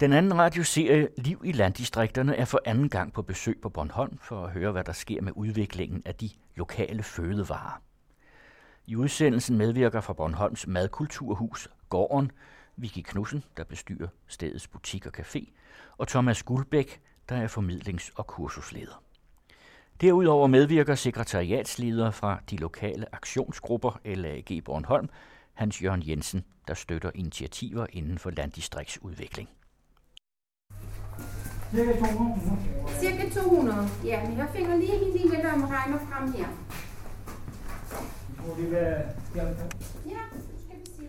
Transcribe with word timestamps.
Den 0.00 0.12
anden 0.12 0.38
radioserie 0.38 1.08
Liv 1.16 1.42
i 1.44 1.52
landdistrikterne 1.52 2.36
er 2.36 2.44
for 2.44 2.60
anden 2.64 2.88
gang 2.88 3.12
på 3.12 3.22
besøg 3.22 3.58
på 3.62 3.68
Bornholm 3.68 4.18
for 4.18 4.44
at 4.44 4.50
høre, 4.50 4.72
hvad 4.72 4.84
der 4.84 4.92
sker 4.92 5.22
med 5.22 5.32
udviklingen 5.36 6.02
af 6.06 6.14
de 6.14 6.30
lokale 6.54 7.02
fødevarer. 7.02 7.82
I 8.86 8.96
udsendelsen 8.96 9.58
medvirker 9.58 10.00
fra 10.00 10.12
Bornholms 10.12 10.66
Madkulturhus 10.66 11.68
Gården, 11.88 12.32
Vicky 12.76 13.00
Knudsen, 13.00 13.44
der 13.56 13.64
bestyrer 13.64 14.08
stedets 14.26 14.68
butik 14.68 15.06
og 15.06 15.12
café, 15.18 15.50
og 15.98 16.08
Thomas 16.08 16.42
Guldbæk, 16.42 17.00
der 17.28 17.36
er 17.36 17.48
formidlings- 17.48 18.12
og 18.14 18.26
kursusleder. 18.26 19.02
Derudover 20.00 20.46
medvirker 20.46 20.94
sekretariatsledere 20.94 22.12
fra 22.12 22.40
de 22.50 22.56
lokale 22.56 23.14
aktionsgrupper 23.14 24.00
LAG 24.04 24.64
Bornholm, 24.64 25.08
Hans 25.54 25.82
Jørgen 25.82 26.08
Jensen, 26.08 26.44
der 26.68 26.74
støtter 26.74 27.10
initiativer 27.14 27.86
inden 27.92 28.18
for 28.18 28.30
landdistriktsudvikling. 28.30 29.48
Cirka 31.70 31.98
200 32.00 32.40
Cirka 33.00 33.30
200. 33.30 33.88
Ja, 34.04 34.28
men 34.28 34.38
jeg 34.38 34.48
finder 34.54 34.76
lige 34.76 34.92
min 35.04 35.12
lille 35.12 35.38
regner 35.42 35.98
frem 35.98 36.32
her. 36.32 36.48
Ja, 40.06 40.18
skal 40.64 40.80
vi 40.80 40.86
se. 40.96 41.08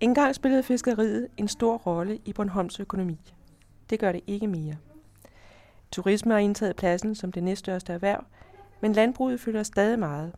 Engang 0.00 0.34
spillede 0.34 0.62
fiskeriet 0.62 1.28
en 1.36 1.48
stor 1.48 1.76
rolle 1.76 2.18
i 2.24 2.32
Bornholms 2.32 2.80
økonomi. 2.80 3.20
Det 3.90 4.00
gør 4.00 4.12
det 4.12 4.20
ikke 4.26 4.46
mere. 4.46 4.76
Turisme 5.92 6.32
har 6.32 6.38
indtaget 6.38 6.76
pladsen 6.76 7.14
som 7.14 7.32
det 7.32 7.42
næststørste 7.42 7.92
erhverv, 7.92 8.24
men 8.80 8.92
landbruget 8.92 9.40
fylder 9.40 9.62
stadig 9.62 9.98
meget. 9.98 10.32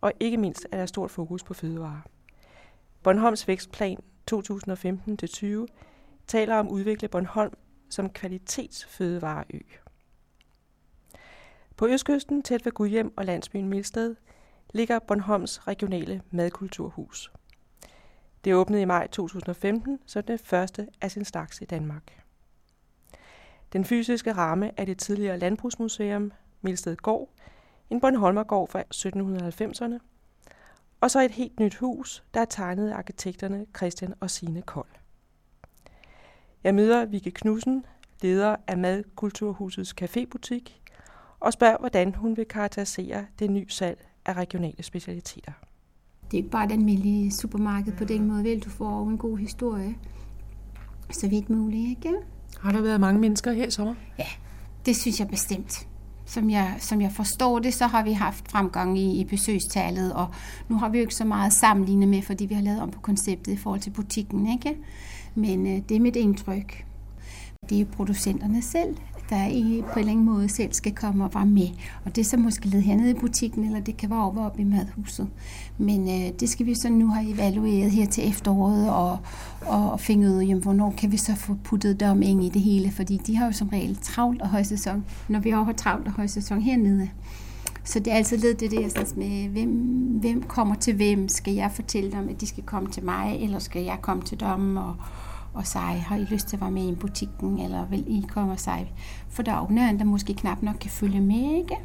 Og 0.00 0.12
ikke 0.20 0.36
mindst 0.36 0.66
er 0.72 0.78
der 0.78 0.86
stort 0.86 1.10
fokus 1.10 1.42
på 1.42 1.54
fødevarer. 1.54 2.00
Bornholms 3.02 3.48
vækstplan 3.48 3.98
2015-20 4.34 5.46
taler 6.26 6.56
om 6.56 6.66
at 6.66 6.72
udvikle 6.72 7.08
Bornholm 7.08 7.52
som 7.90 8.10
kvalitetsfødevareø. 8.10 9.60
På 11.76 11.86
østkysten 11.86 12.42
tæt 12.42 12.64
ved 12.64 12.72
Gudhjem 12.72 13.12
og 13.16 13.24
landsbyen 13.24 13.68
Milsted 13.68 14.16
ligger 14.74 14.98
Bornholms 14.98 15.68
regionale 15.68 16.22
madkulturhus. 16.30 17.32
Det 18.44 18.54
åbnede 18.54 18.82
i 18.82 18.84
maj 18.84 19.06
2015 19.06 19.98
som 20.06 20.22
det 20.22 20.40
første 20.40 20.88
af 21.00 21.10
sin 21.10 21.24
slags 21.24 21.60
i 21.60 21.64
Danmark. 21.64 22.24
Den 23.72 23.84
fysiske 23.84 24.32
ramme 24.32 24.70
er 24.76 24.84
det 24.84 24.98
tidligere 24.98 25.38
landbrugsmuseum 25.38 26.32
Milsted 26.60 26.96
Gård, 26.96 27.28
en 27.90 28.00
Bornholmergård 28.00 28.68
fra 28.68 28.82
1790'erne, 28.94 29.98
og 31.00 31.10
så 31.10 31.20
et 31.20 31.30
helt 31.30 31.60
nyt 31.60 31.74
hus, 31.74 32.24
der 32.34 32.40
er 32.40 32.44
tegnet 32.44 32.90
af 32.90 32.96
arkitekterne 32.96 33.66
Christian 33.76 34.14
og 34.20 34.30
Sine 34.30 34.62
Kold. 34.62 34.88
Jeg 36.64 36.74
møder 36.74 37.06
Vicky 37.06 37.28
Knudsen, 37.34 37.84
leder 38.22 38.56
af 38.66 38.78
Madkulturhusets 38.78 39.94
cafébutik, 40.02 40.78
og 41.40 41.52
spørger, 41.52 41.76
hvordan 41.78 42.14
hun 42.14 42.36
vil 42.36 42.44
karakterisere 42.44 43.24
det 43.38 43.50
nye 43.50 43.68
salg 43.68 44.08
af 44.26 44.32
regionale 44.32 44.82
specialiteter. 44.82 45.52
Det 46.30 46.34
er 46.34 46.38
ikke 46.38 46.50
bare 46.50 46.66
et 46.66 46.72
almindeligt 46.72 47.34
supermarked 47.34 47.92
på 47.92 48.04
den 48.04 48.28
måde, 48.28 48.44
vel? 48.44 48.60
Du 48.60 48.70
får 48.70 49.08
en 49.08 49.18
god 49.18 49.38
historie. 49.38 49.94
Så 51.10 51.28
vidt 51.28 51.50
muligt, 51.50 51.88
ikke? 51.88 52.16
Har 52.60 52.72
der 52.72 52.80
været 52.80 53.00
mange 53.00 53.20
mennesker 53.20 53.52
her 53.52 53.66
i 53.66 53.70
sommer? 53.70 53.94
Det 54.86 54.96
synes 54.96 55.20
jeg 55.20 55.28
bestemt. 55.28 55.88
Som 56.26 56.50
jeg, 56.50 56.76
som 56.78 57.00
jeg 57.00 57.12
forstår 57.12 57.58
det, 57.58 57.74
så 57.74 57.86
har 57.86 58.04
vi 58.04 58.12
haft 58.12 58.50
fremgang 58.50 58.98
i, 58.98 59.20
i 59.20 59.24
besøgstallet, 59.24 60.12
og 60.12 60.28
nu 60.68 60.76
har 60.76 60.88
vi 60.88 60.98
jo 60.98 61.02
ikke 61.02 61.14
så 61.14 61.24
meget 61.24 61.52
sammenlignet 61.52 62.08
med, 62.08 62.22
fordi 62.22 62.46
vi 62.46 62.54
har 62.54 62.62
lavet 62.62 62.80
om 62.80 62.90
på 62.90 63.00
konceptet 63.00 63.52
i 63.52 63.56
forhold 63.56 63.80
til 63.80 63.90
butikken, 63.90 64.52
ikke? 64.52 64.76
Men 65.38 65.66
øh, 65.66 65.82
det 65.88 65.96
er 65.96 66.00
mit 66.00 66.16
indtryk. 66.16 66.84
Det 67.70 67.80
er 67.80 67.84
producenterne 67.84 68.62
selv, 68.62 68.96
der 69.30 69.46
i, 69.46 69.82
på 69.86 69.92
en 69.92 69.98
eller 69.98 70.12
anden 70.12 70.24
måde 70.24 70.48
selv 70.48 70.72
skal 70.72 70.94
komme 70.94 71.24
og 71.24 71.34
være 71.34 71.46
med. 71.46 71.68
Og 72.04 72.16
det 72.16 72.20
er 72.20 72.24
så 72.24 72.36
måske 72.36 72.66
lidt 72.66 72.84
hernede 72.84 73.10
i 73.10 73.14
butikken, 73.14 73.64
eller 73.64 73.80
det 73.80 73.96
kan 73.96 74.10
være 74.10 74.24
over 74.24 74.46
oppe 74.46 74.60
i 74.60 74.64
madhuset. 74.64 75.28
Men 75.78 76.08
øh, 76.08 76.32
det 76.40 76.48
skal 76.48 76.66
vi 76.66 76.74
så 76.74 76.88
nu 76.88 77.08
have 77.08 77.34
evalueret 77.34 77.90
her 77.90 78.06
til 78.06 78.28
efteråret, 78.28 78.90
og, 78.90 79.18
og 79.66 80.00
finde 80.00 80.28
ud 80.28 80.34
af, 80.34 80.46
jamen, 80.46 80.62
hvornår 80.62 80.94
kan 80.98 81.12
vi 81.12 81.16
så 81.16 81.34
få 81.34 81.56
puttet 81.64 82.00
dem 82.00 82.22
ind 82.22 82.44
i 82.44 82.48
det 82.48 82.62
hele, 82.62 82.90
fordi 82.90 83.16
de 83.16 83.36
har 83.36 83.46
jo 83.46 83.52
som 83.52 83.68
regel 83.68 83.98
travlt 84.02 84.42
og 84.42 84.48
højsæson, 84.48 85.04
når 85.28 85.40
vi 85.40 85.50
har 85.50 85.72
travlt 85.76 86.06
og 86.06 86.12
højsæson 86.12 86.60
hernede. 86.60 87.08
Så 87.84 87.98
det 87.98 88.12
er 88.12 88.16
altid 88.16 88.36
lidt 88.36 88.60
det 88.60 88.70
der 88.70 88.88
sådan 88.88 89.12
med, 89.16 89.48
hvem, 89.48 89.70
hvem 90.20 90.42
kommer 90.42 90.74
til 90.74 90.94
hvem? 90.94 91.28
Skal 91.28 91.54
jeg 91.54 91.70
fortælle 91.74 92.12
dem, 92.12 92.28
at 92.28 92.40
de 92.40 92.46
skal 92.46 92.62
komme 92.62 92.90
til 92.90 93.04
mig, 93.04 93.38
eller 93.40 93.58
skal 93.58 93.82
jeg 93.82 93.98
komme 94.02 94.22
til 94.22 94.40
dem 94.40 94.76
og, 94.76 94.94
og 95.54 95.66
sige, 95.66 95.82
har 95.82 96.16
I 96.16 96.24
lyst 96.24 96.46
til 96.48 96.56
at 96.56 96.60
være 96.60 96.70
med 96.70 96.88
i 96.88 96.94
butikken, 96.94 97.58
eller 97.58 97.86
vil 97.86 98.04
I 98.08 98.24
komme 98.28 98.52
og 98.52 98.60
sige? 98.60 98.92
For 99.28 99.42
der 99.42 99.52
er 99.52 99.58
jo 99.58 99.74
nogen, 99.74 99.98
der 99.98 100.04
måske 100.04 100.34
knap 100.34 100.62
nok 100.62 100.76
kan 100.80 100.90
følge 100.90 101.20
med, 101.20 101.56
ikke? 101.56 101.76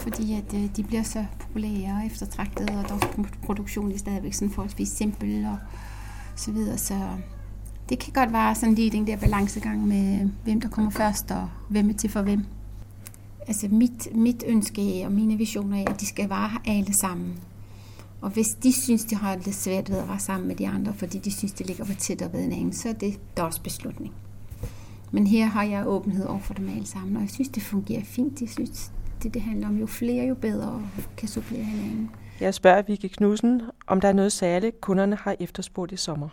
Fordi 0.00 0.32
at 0.32 0.54
øh, 0.54 0.76
de 0.76 0.82
bliver 0.82 1.02
så 1.02 1.24
populære 1.40 1.94
og 2.00 2.06
eftertragtede, 2.06 2.78
og 2.78 2.88
deres 2.88 3.02
produktion 3.42 3.92
er 3.92 3.98
stadigvæk 3.98 4.34
sådan 4.34 4.50
forholdsvis 4.50 4.88
simpel 4.88 5.46
og 5.46 5.56
så 6.36 6.52
videre. 6.52 6.78
Så 6.78 6.94
det 7.88 7.98
kan 7.98 8.12
godt 8.12 8.32
være 8.32 8.54
sådan 8.54 8.74
lige 8.74 8.90
den 8.90 9.06
der 9.06 9.16
balancegang 9.16 9.86
med, 9.88 10.28
hvem 10.44 10.60
der 10.60 10.68
kommer 10.68 10.90
først, 10.90 11.30
og 11.30 11.48
hvem 11.68 11.88
er 11.88 11.94
til 11.94 12.10
for 12.10 12.22
hvem. 12.22 12.44
Altså 13.48 13.68
mit, 13.68 14.08
mit 14.14 14.44
ønske 14.46 15.02
og 15.04 15.12
mine 15.12 15.36
visioner 15.36 15.78
er, 15.78 15.90
at 15.90 16.00
de 16.00 16.06
skal 16.06 16.30
være 16.30 16.50
alle 16.66 16.94
sammen. 16.94 17.38
Og 18.26 18.32
hvis 18.32 18.54
de 18.54 18.72
synes, 18.72 19.04
de 19.04 19.14
har 19.14 19.36
det 19.36 19.54
svært 19.54 19.90
ved 19.90 19.98
at 19.98 20.08
være 20.08 20.18
sammen 20.18 20.48
med 20.48 20.56
de 20.56 20.68
andre, 20.68 20.94
fordi 20.94 21.18
de 21.18 21.32
synes, 21.32 21.52
det 21.52 21.66
ligger 21.66 21.84
for 21.84 21.94
tæt 21.94 22.20
ved 22.32 22.40
hinanden, 22.40 22.72
så 22.72 22.88
er 22.88 22.92
det 22.92 23.20
deres 23.36 23.58
beslutning. 23.58 24.14
Men 25.10 25.26
her 25.26 25.44
har 25.44 25.62
jeg 25.64 25.86
åbenhed 25.86 26.26
over 26.26 26.40
for 26.40 26.54
dem 26.54 26.68
alle 26.68 26.86
sammen, 26.86 27.16
og 27.16 27.22
jeg 27.22 27.30
synes, 27.30 27.48
det 27.48 27.62
fungerer 27.62 28.04
fint. 28.04 28.40
Jeg 28.40 28.48
synes, 28.48 28.92
det, 29.22 29.34
det 29.34 29.42
handler 29.42 29.68
om, 29.68 29.76
jo 29.78 29.86
flere, 29.86 30.26
jo 30.26 30.34
bedre, 30.34 30.68
og 30.68 30.82
kan 31.16 31.28
supplere 31.28 31.62
hinanden. 31.62 32.10
Jeg 32.40 32.54
spørger 32.54 32.82
Vicky 32.82 33.06
Knudsen, 33.06 33.62
om 33.86 34.00
der 34.00 34.08
er 34.08 34.12
noget 34.12 34.32
særligt, 34.32 34.80
kunderne 34.80 35.16
har 35.16 35.36
efterspurgt 35.40 35.92
i 35.92 35.96
sommer. 35.96 36.28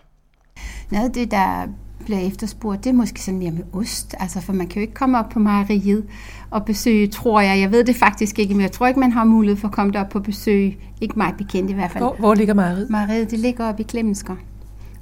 Noget 0.91 1.05
af 1.05 1.13
det, 1.13 1.31
der 1.31 1.67
bliver 2.05 2.19
efterspurgt, 2.19 2.83
det 2.83 2.89
er 2.89 2.93
måske 2.93 3.21
sådan 3.21 3.39
mere 3.39 3.51
med 3.51 3.63
ost. 3.73 4.15
Altså, 4.19 4.41
for 4.41 4.53
man 4.53 4.67
kan 4.67 4.75
jo 4.75 4.81
ikke 4.81 4.93
komme 4.93 5.19
op 5.19 5.29
på 5.29 5.39
mejeriet 5.39 6.05
og 6.49 6.65
besøge, 6.65 7.07
tror 7.07 7.41
jeg. 7.41 7.59
Jeg 7.59 7.71
ved 7.71 7.83
det 7.83 7.95
faktisk 7.95 8.39
ikke, 8.39 8.53
men 8.53 8.61
jeg 8.61 8.71
tror 8.71 8.87
ikke, 8.87 8.99
man 8.99 9.11
har 9.11 9.23
mulighed 9.23 9.57
for 9.57 9.67
at 9.67 9.73
komme 9.73 9.93
derop 9.93 10.09
på 10.09 10.19
besøg. 10.19 10.77
Ikke 11.01 11.13
mig 11.17 11.33
bekendt 11.37 11.69
i 11.71 11.73
hvert 11.73 11.91
fald. 11.91 12.03
Hvor, 12.03 12.15
hvor 12.19 12.33
ligger 12.33 12.53
mejeriet? 12.53 12.89
Mejeriet, 12.89 13.31
det 13.31 13.39
ligger 13.39 13.69
oppe 13.69 13.83
i 13.83 13.85
Klemmensker. 13.85 14.35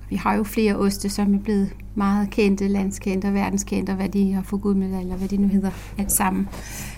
Vi 0.10 0.16
har 0.16 0.36
jo 0.36 0.44
flere 0.44 0.76
oste, 0.76 1.10
som 1.10 1.34
er 1.34 1.40
blevet 1.40 1.74
meget 1.96 2.30
kendte, 2.30 2.68
landskendte 2.68 3.26
og 3.26 3.34
verdenskendte, 3.34 3.92
og 3.92 3.96
hvad 3.96 4.10
de 4.10 4.34
har 4.34 4.42
fået 4.42 4.62
gudmedaljer, 4.62 5.00
eller 5.00 5.16
hvad 5.16 5.28
de 5.28 5.38
nu 5.38 5.48
hedder, 5.48 5.70
alt 5.98 6.12
sammen. 6.12 6.50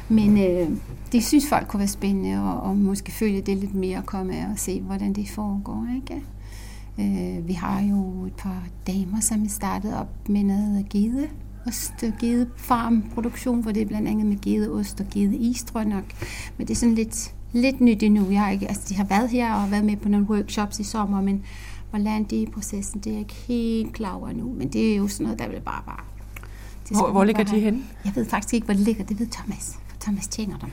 Men 0.10 0.38
øh, 0.38 0.70
det 1.12 1.24
synes 1.24 1.50
folk 1.50 1.68
kunne 1.68 1.80
være 1.80 1.88
spændende, 1.88 2.44
og, 2.44 2.62
og 2.62 2.78
måske 2.78 3.12
følge 3.12 3.42
det 3.42 3.58
lidt 3.58 3.76
mere 3.76 3.98
og 3.98 4.06
komme 4.06 4.34
og 4.52 4.60
se, 4.60 4.82
hvordan 4.82 5.14
det 5.14 5.30
foregår. 5.30 5.88
Ikke? 5.96 6.24
Øh, 7.00 7.48
vi 7.48 7.54
har 7.54 7.82
jo 7.82 8.26
et 8.26 8.34
par 8.34 8.64
damer, 8.88 9.20
som 9.20 9.44
er 9.44 9.50
startet 9.50 9.98
op 9.98 10.30
med 10.30 10.44
noget 10.44 10.90
gede 10.90 11.28
ost 11.68 11.94
og 12.04 12.14
gede 12.20 12.50
farmproduktion, 12.58 13.62
hvor 13.62 13.72
det 13.72 13.82
er 13.82 13.86
blandt 13.86 14.08
andet 14.08 14.26
med 14.26 14.42
gedeost 14.42 15.00
og 15.00 15.06
gedeis, 15.14 15.64
tror 15.64 15.80
jeg 15.80 15.90
nok. 15.90 16.04
Men 16.58 16.68
det 16.68 16.74
er 16.74 16.78
sådan 16.78 16.96
lidt, 16.96 17.34
lidt 17.54 17.82
nyt 17.82 18.04
endnu. 18.04 18.32
Jeg 18.32 18.42
har 18.42 18.50
ikke, 18.50 18.68
altså, 18.68 18.84
de 18.90 18.96
har 18.96 19.04
været 19.04 19.30
her 19.30 19.54
og 19.54 19.72
været 19.72 19.86
med 19.86 19.98
på 19.98 20.10
nogle 20.10 20.30
workshops 20.30 20.80
i 20.80 20.84
sommer, 20.84 21.22
men 21.22 21.44
hvor 21.90 22.00
langt 22.00 22.30
de 22.32 22.38
er 22.38 22.42
i 22.42 22.46
processen, 22.54 23.00
det 23.00 23.08
er 23.10 23.12
jeg 23.14 23.20
ikke 23.20 23.34
helt 23.34 23.94
klar 23.94 24.14
over 24.14 24.32
nu. 24.34 24.54
Men 24.58 24.68
det 24.68 24.92
er 24.94 24.96
jo 24.96 25.08
sådan 25.08 25.24
noget, 25.24 25.40
der 25.40 25.50
vil 25.50 25.62
bare 25.62 25.82
bare... 25.86 26.00
Det 26.90 26.98
Hvor, 26.98 27.12
hvor 27.12 27.24
ligger 27.24 27.44
bare- 27.44 27.56
de 27.56 27.60
henne? 27.62 27.82
Jeg 28.06 28.16
ved 28.16 28.26
faktisk 28.26 28.54
ikke, 28.54 28.66
hvor 28.66 28.74
det 28.74 28.84
ligger. 28.84 29.04
Det 29.04 29.20
ved 29.20 29.28
Thomas. 29.28 29.80
For 29.88 29.98
Thomas 30.00 30.28
tjener 30.28 30.58
dem. 30.58 30.70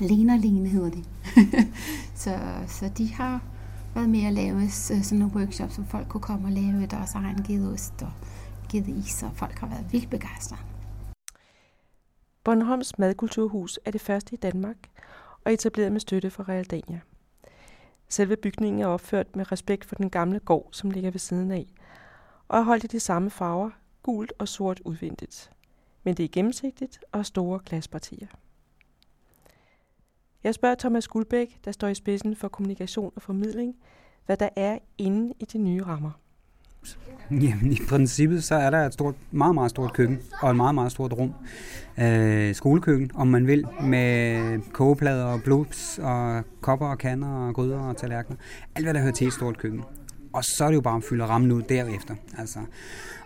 Lene 0.00 0.32
og 0.32 0.38
Lene 0.38 0.68
hedder 0.68 0.90
de. 0.90 1.02
så, 2.24 2.38
så 2.66 2.90
de 2.98 3.12
har 3.14 3.40
været 3.96 4.10
med 4.10 4.24
at 4.24 4.32
lave 4.32 4.62
øh, 4.62 4.68
sådan 4.68 5.18
nogle 5.18 5.34
workshops, 5.34 5.76
hvor 5.76 5.84
folk 5.84 6.08
kunne 6.08 6.20
komme 6.20 6.48
og 6.48 6.52
lave 6.52 6.86
deres 6.86 7.14
egen 7.14 7.42
gedeost 7.42 8.02
og 8.02 8.12
gedeis, 8.72 9.22
og 9.22 9.30
folk 9.34 9.58
har 9.58 9.66
været 9.66 9.92
vildt 9.92 10.10
begejstrede. 10.10 10.60
Bornholms 12.44 12.98
Madkulturhus 12.98 13.80
er 13.84 13.90
det 13.90 14.00
første 14.00 14.34
i 14.34 14.36
Danmark 14.36 14.76
og 15.44 15.52
etableret 15.52 15.92
med 15.92 16.00
støtte 16.00 16.30
fra 16.30 16.44
Realdania. 16.48 17.00
Selve 18.08 18.36
bygningen 18.36 18.82
er 18.82 18.86
opført 18.86 19.36
med 19.36 19.52
respekt 19.52 19.84
for 19.84 19.94
den 19.94 20.10
gamle 20.10 20.38
gård, 20.38 20.68
som 20.72 20.90
ligger 20.90 21.10
ved 21.10 21.20
siden 21.20 21.50
af, 21.50 21.66
og 22.48 22.58
er 22.58 22.62
holdt 22.62 22.84
i 22.84 22.86
de 22.86 23.00
samme 23.00 23.30
farver, 23.30 23.70
gult 24.02 24.32
og 24.38 24.48
sort 24.48 24.80
udvendigt. 24.84 25.50
Men 26.04 26.14
det 26.14 26.24
er 26.24 26.28
gennemsigtigt 26.32 26.98
og 27.12 27.26
store 27.26 27.60
glaspartier. 27.66 28.26
Jeg 30.46 30.54
spørger 30.54 30.74
Thomas 30.74 31.08
Guldbæk, 31.08 31.58
der 31.64 31.72
står 31.72 31.88
i 31.88 31.94
spidsen 31.94 32.36
for 32.36 32.48
kommunikation 32.48 33.12
og 33.16 33.22
formidling, 33.22 33.74
hvad 34.26 34.36
der 34.36 34.48
er 34.56 34.78
inde 34.98 35.34
i 35.40 35.44
de 35.44 35.58
nye 35.58 35.82
rammer. 35.82 36.10
Jamen, 37.30 37.72
i 37.72 37.78
princippet 37.88 38.44
så 38.44 38.54
er 38.54 38.70
der 38.70 38.86
et 38.86 38.92
stort, 38.92 39.14
meget, 39.30 39.54
meget 39.54 39.70
stort 39.70 39.92
køkken 39.92 40.18
og 40.42 40.50
et 40.50 40.56
meget, 40.56 40.74
meget 40.74 40.92
stort 40.92 41.12
rum. 41.12 41.32
Øh, 41.98 42.54
skolekøkken, 42.54 43.10
om 43.14 43.26
man 43.26 43.46
vil, 43.46 43.64
med 43.82 44.60
kogeplader 44.72 45.24
og 45.24 45.42
blubs 45.42 45.98
og 46.02 46.42
kopper 46.60 46.86
og 46.86 46.98
kander 46.98 47.28
og 47.28 47.54
gryder 47.54 47.78
og 47.78 47.96
tallerkener. 47.96 48.36
Alt, 48.74 48.86
hvad 48.86 48.94
der 48.94 49.00
hører 49.00 49.12
til 49.12 49.26
et 49.26 49.32
stort 49.32 49.58
køkken. 49.58 49.82
Og 50.32 50.44
så 50.44 50.64
er 50.64 50.68
det 50.68 50.74
jo 50.76 50.80
bare 50.80 50.96
at 50.96 51.04
fylde 51.04 51.24
rammen 51.24 51.52
ud 51.52 51.62
derefter. 51.62 52.14
Altså, 52.38 52.58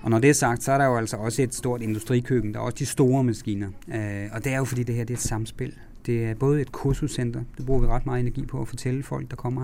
og 0.03 0.11
når 0.11 0.19
det 0.19 0.31
er 0.31 0.35
sagt, 0.35 0.63
så 0.63 0.73
er 0.73 0.79
der 0.79 0.85
jo 0.85 0.97
altså 0.97 1.17
også 1.17 1.43
et 1.43 1.55
stort 1.55 1.83
industrikøkken. 1.83 2.55
Der 2.55 2.61
er 2.61 2.65
også 2.65 2.77
de 2.79 2.87
store 2.87 3.25
maskiner. 3.25 3.69
Øh, 3.95 4.29
og 4.33 4.45
det 4.45 4.53
er 4.53 4.59
jo 4.59 4.65
fordi, 4.65 4.83
det 4.83 4.95
her 4.95 5.05
det 5.05 5.15
er 5.15 5.19
et 5.19 5.23
samspil. 5.23 5.79
Det 6.06 6.25
er 6.25 6.35
både 6.35 6.61
et 6.61 6.73
kursuscenter, 6.73 7.43
det 7.58 7.67
bruger 7.67 7.81
vi 7.81 7.87
ret 7.87 8.06
meget 8.06 8.20
energi 8.20 8.47
på 8.47 8.61
at 8.61 8.69
fortælle 8.69 9.02
folk, 9.02 9.31
der 9.31 9.37
kommer 9.37 9.62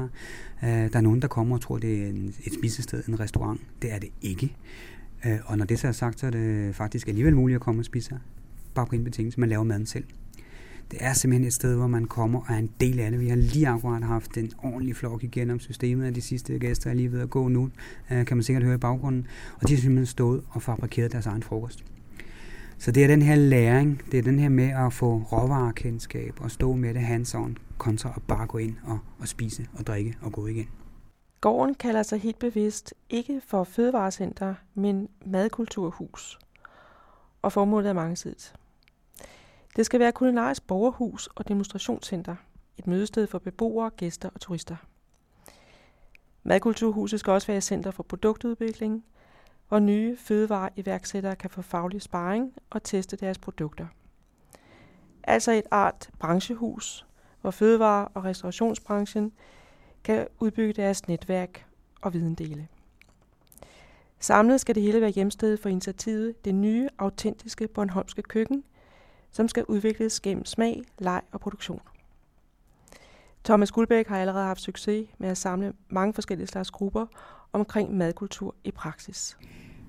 her. 0.61 0.85
Øh, 0.85 0.93
der 0.93 0.97
er 0.97 1.01
nogen, 1.01 1.23
der 1.23 1.29
kommer 1.29 1.57
og 1.57 1.61
tror, 1.61 1.79
det 1.79 2.03
er 2.03 2.07
en, 2.07 2.35
et 2.45 2.55
spisested, 2.55 3.09
en 3.09 3.21
restaurant. 3.21 3.61
Det 3.83 3.93
er 3.93 3.99
det 3.99 4.09
ikke. 4.23 4.57
Øh, 5.27 5.39
og 5.45 5.59
når 5.59 5.65
det 5.65 5.79
så 5.79 5.89
er 5.89 5.93
sagt, 5.93 6.21
så 6.21 6.27
er 6.27 6.31
det 6.31 6.75
faktisk 6.75 7.09
alligevel 7.09 7.37
muligt 7.37 7.55
at 7.55 7.61
komme 7.61 7.81
og 7.81 7.85
spise 7.85 8.11
her. 8.11 8.19
Bare 8.75 8.87
på 8.87 8.95
en 8.95 9.05
betingelse, 9.05 9.41
man 9.41 9.49
laver 9.49 9.65
maden 9.65 9.87
selv. 9.87 10.05
Det 10.91 10.99
er 11.03 11.13
simpelthen 11.13 11.47
et 11.47 11.53
sted, 11.53 11.77
hvor 11.77 11.87
man 11.87 12.05
kommer 12.05 12.41
og 12.41 12.55
er 12.55 12.59
en 12.59 12.71
del 12.81 13.01
af 13.01 13.11
det. 13.11 13.21
Vi 13.21 13.29
har 13.29 13.37
lige 13.37 13.69
akkurat 13.69 14.03
haft 14.03 14.37
en 14.37 14.51
ordentlig 14.59 14.97
flok 14.97 15.25
igennem 15.25 15.61
systemet 15.61 16.05
af 16.05 16.15
de 16.15 16.21
sidste 16.21 16.59
gæster, 16.59 16.91
er 16.91 16.95
lige 16.95 17.13
ved 17.13 17.21
at 17.21 17.31
gå 17.31 17.49
nu, 17.49 17.71
øh, 18.11 18.27
kan 18.27 18.37
man 18.37 18.43
sikkert 18.43 18.65
høre 18.65 18.75
i 18.75 18.79
baggrunden. 18.79 19.27
Og 19.61 19.69
de 19.69 19.75
har 19.75 19.81
simpelthen 19.81 20.07
stået 20.07 20.43
og 20.51 20.63
fabrikeret 20.63 21.13
deres 21.13 21.27
egen 21.27 21.43
frokost. 21.43 21.85
Så 22.79 22.93
det 22.93 23.05
er 23.05 23.07
den 23.07 23.23
her 23.23 23.35
læring, 23.35 24.03
det 24.13 24.19
er 24.19 24.23
den 24.23 24.39
her 24.39 24.49
med 24.49 24.71
at 24.87 24.93
få 24.93 25.23
råvarekendskab 25.33 26.41
og 26.41 26.51
stå 26.51 26.73
med 26.73 26.95
det 26.95 27.03
hands 27.03 27.37
kontra 27.79 28.13
at 28.17 28.23
bare 28.23 28.47
gå 28.47 28.59
ind 28.59 28.77
og, 28.85 28.99
og 29.21 29.29
spise 29.29 29.67
og 29.79 29.87
drikke 29.87 30.17
og 30.23 30.33
gå 30.33 30.47
igen. 30.47 30.69
Gården 31.41 31.75
kalder 31.75 32.03
sig 32.03 32.21
helt 32.21 32.39
bevidst 32.39 32.95
ikke 33.11 33.41
for 33.47 33.65
fødevarecenter, 33.65 34.55
men 34.75 35.09
madkulturhus. 35.27 36.39
Og 37.43 37.53
formålet 37.53 37.89
er 37.89 37.93
mangesidigt. 37.93 38.55
Det 39.77 39.87
skal 39.87 40.01
være 40.01 40.13
kulinarisk 40.13 40.67
borgerhus 40.67 41.29
og 41.35 41.49
demonstrationscenter. 41.49 42.37
Et 42.79 42.87
mødested 42.87 43.27
for 43.27 43.39
beboere, 43.39 43.91
gæster 43.91 44.29
og 44.35 44.41
turister. 44.41 44.77
Madkulturhuset 46.43 47.21
skal 47.21 47.31
også 47.31 47.47
være 47.47 47.57
et 47.57 47.65
center 47.65 47.91
for 47.91 48.03
produktudvikling, 48.03 49.05
hvor 49.69 49.79
nye 49.79 50.17
fødevareiværksættere 50.17 51.37
kan 51.37 51.51
få 51.51 51.63
faglig 51.63 52.03
sparring 52.03 52.53
og 52.71 52.83
teste 52.83 53.17
deres 53.17 53.39
produkter. 53.39 53.87
Altså 55.23 55.53
et 55.53 55.67
art 55.71 56.11
branchehus, 56.19 57.07
hvor 57.41 57.51
fødevare- 57.51 58.09
og 58.15 58.25
restaurationsbranchen 58.25 59.33
kan 60.05 60.27
udbygge 60.39 60.73
deres 60.73 61.09
netværk 61.09 61.67
og 62.01 62.13
videndele. 62.13 62.69
Samlet 64.19 64.61
skal 64.61 64.75
det 64.75 64.83
hele 64.83 65.01
være 65.01 65.11
hjemsted 65.11 65.57
for 65.57 65.69
initiativet 65.69 66.45
Det 66.45 66.55
nye, 66.55 66.89
autentiske 66.99 67.69
Bornholmske 67.69 68.23
køkken, 68.23 68.65
som 69.31 69.49
skal 69.49 69.65
udvikles 69.65 70.21
gennem 70.21 70.45
smag, 70.45 70.83
leg 70.99 71.23
og 71.33 71.41
produktion. 71.41 71.81
Thomas 73.45 73.73
Guldbæk 73.73 74.09
har 74.09 74.21
allerede 74.21 74.45
haft 74.45 74.61
succes 74.61 75.09
med 75.19 75.29
at 75.29 75.39
samle 75.39 75.73
mange 75.89 76.15
forskellige 76.15 76.47
slags 76.47 76.71
grupper 76.71 77.07
omkring 77.53 77.95
madkultur 77.95 78.55
i 78.65 78.71
praksis. 78.71 79.37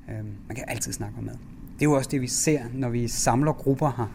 Øhm, 0.09 0.33
man 0.48 0.56
kan 0.56 0.65
altid 0.68 0.94
snakke 0.94 1.18
om 1.18 1.24
mad. 1.24 1.36
Det 1.74 1.81
er 1.81 1.89
jo 1.89 1.94
også 1.94 2.09
det, 2.12 2.21
vi 2.21 2.27
ser, 2.27 2.59
når 2.74 2.89
vi 2.89 3.07
samler 3.07 3.54
grupper 3.54 3.92
her. 3.98 4.07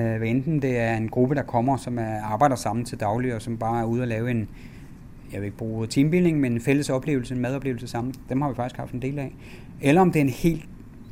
Øh, 0.00 0.18
hvad 0.18 0.28
enten 0.28 0.62
det 0.62 0.78
er 0.78 0.96
en 0.96 1.08
gruppe, 1.08 1.34
der 1.34 1.42
kommer, 1.42 1.76
som 1.76 1.98
er, 1.98 2.22
arbejder 2.22 2.56
sammen 2.56 2.84
til 2.84 3.00
daglig, 3.00 3.34
og 3.34 3.42
som 3.42 3.58
bare 3.58 3.80
er 3.80 3.84
ude 3.84 4.02
og 4.02 4.08
lave 4.08 4.30
en, 4.30 4.48
jeg 5.32 5.40
vil 5.40 5.46
ikke 5.46 5.56
bruge 5.56 5.86
teambuilding, 5.86 6.40
men 6.40 6.52
en 6.52 6.60
fælles 6.60 6.90
oplevelse, 6.90 7.34
en 7.34 7.40
madoplevelse 7.40 7.88
sammen. 7.88 8.14
Dem 8.28 8.42
har 8.42 8.48
vi 8.48 8.54
faktisk 8.54 8.76
haft 8.76 8.92
en 8.92 9.02
del 9.02 9.18
af. 9.18 9.34
Eller 9.80 10.00
om 10.00 10.12
det 10.12 10.20
er 10.20 10.24
en 10.24 10.30
helt 10.30 10.68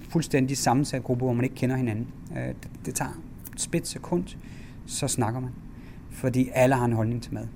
fuldstændig 0.08 0.56
sammensat 0.56 1.02
gruppe, 1.04 1.24
hvor 1.24 1.32
man 1.32 1.44
ikke 1.44 1.56
kender 1.56 1.76
hinanden. 1.76 2.06
Øh, 2.36 2.48
det, 2.48 2.70
det 2.86 2.94
tager 2.94 3.20
et 3.54 3.60
spidt 3.60 3.88
sekund, 3.88 4.24
så 4.86 5.08
snakker 5.08 5.40
man. 5.40 5.50
Fordi 6.10 6.50
alle 6.54 6.74
har 6.74 6.84
en 6.84 6.92
holdning 6.92 7.22
til 7.22 7.34
mad. 7.34 7.46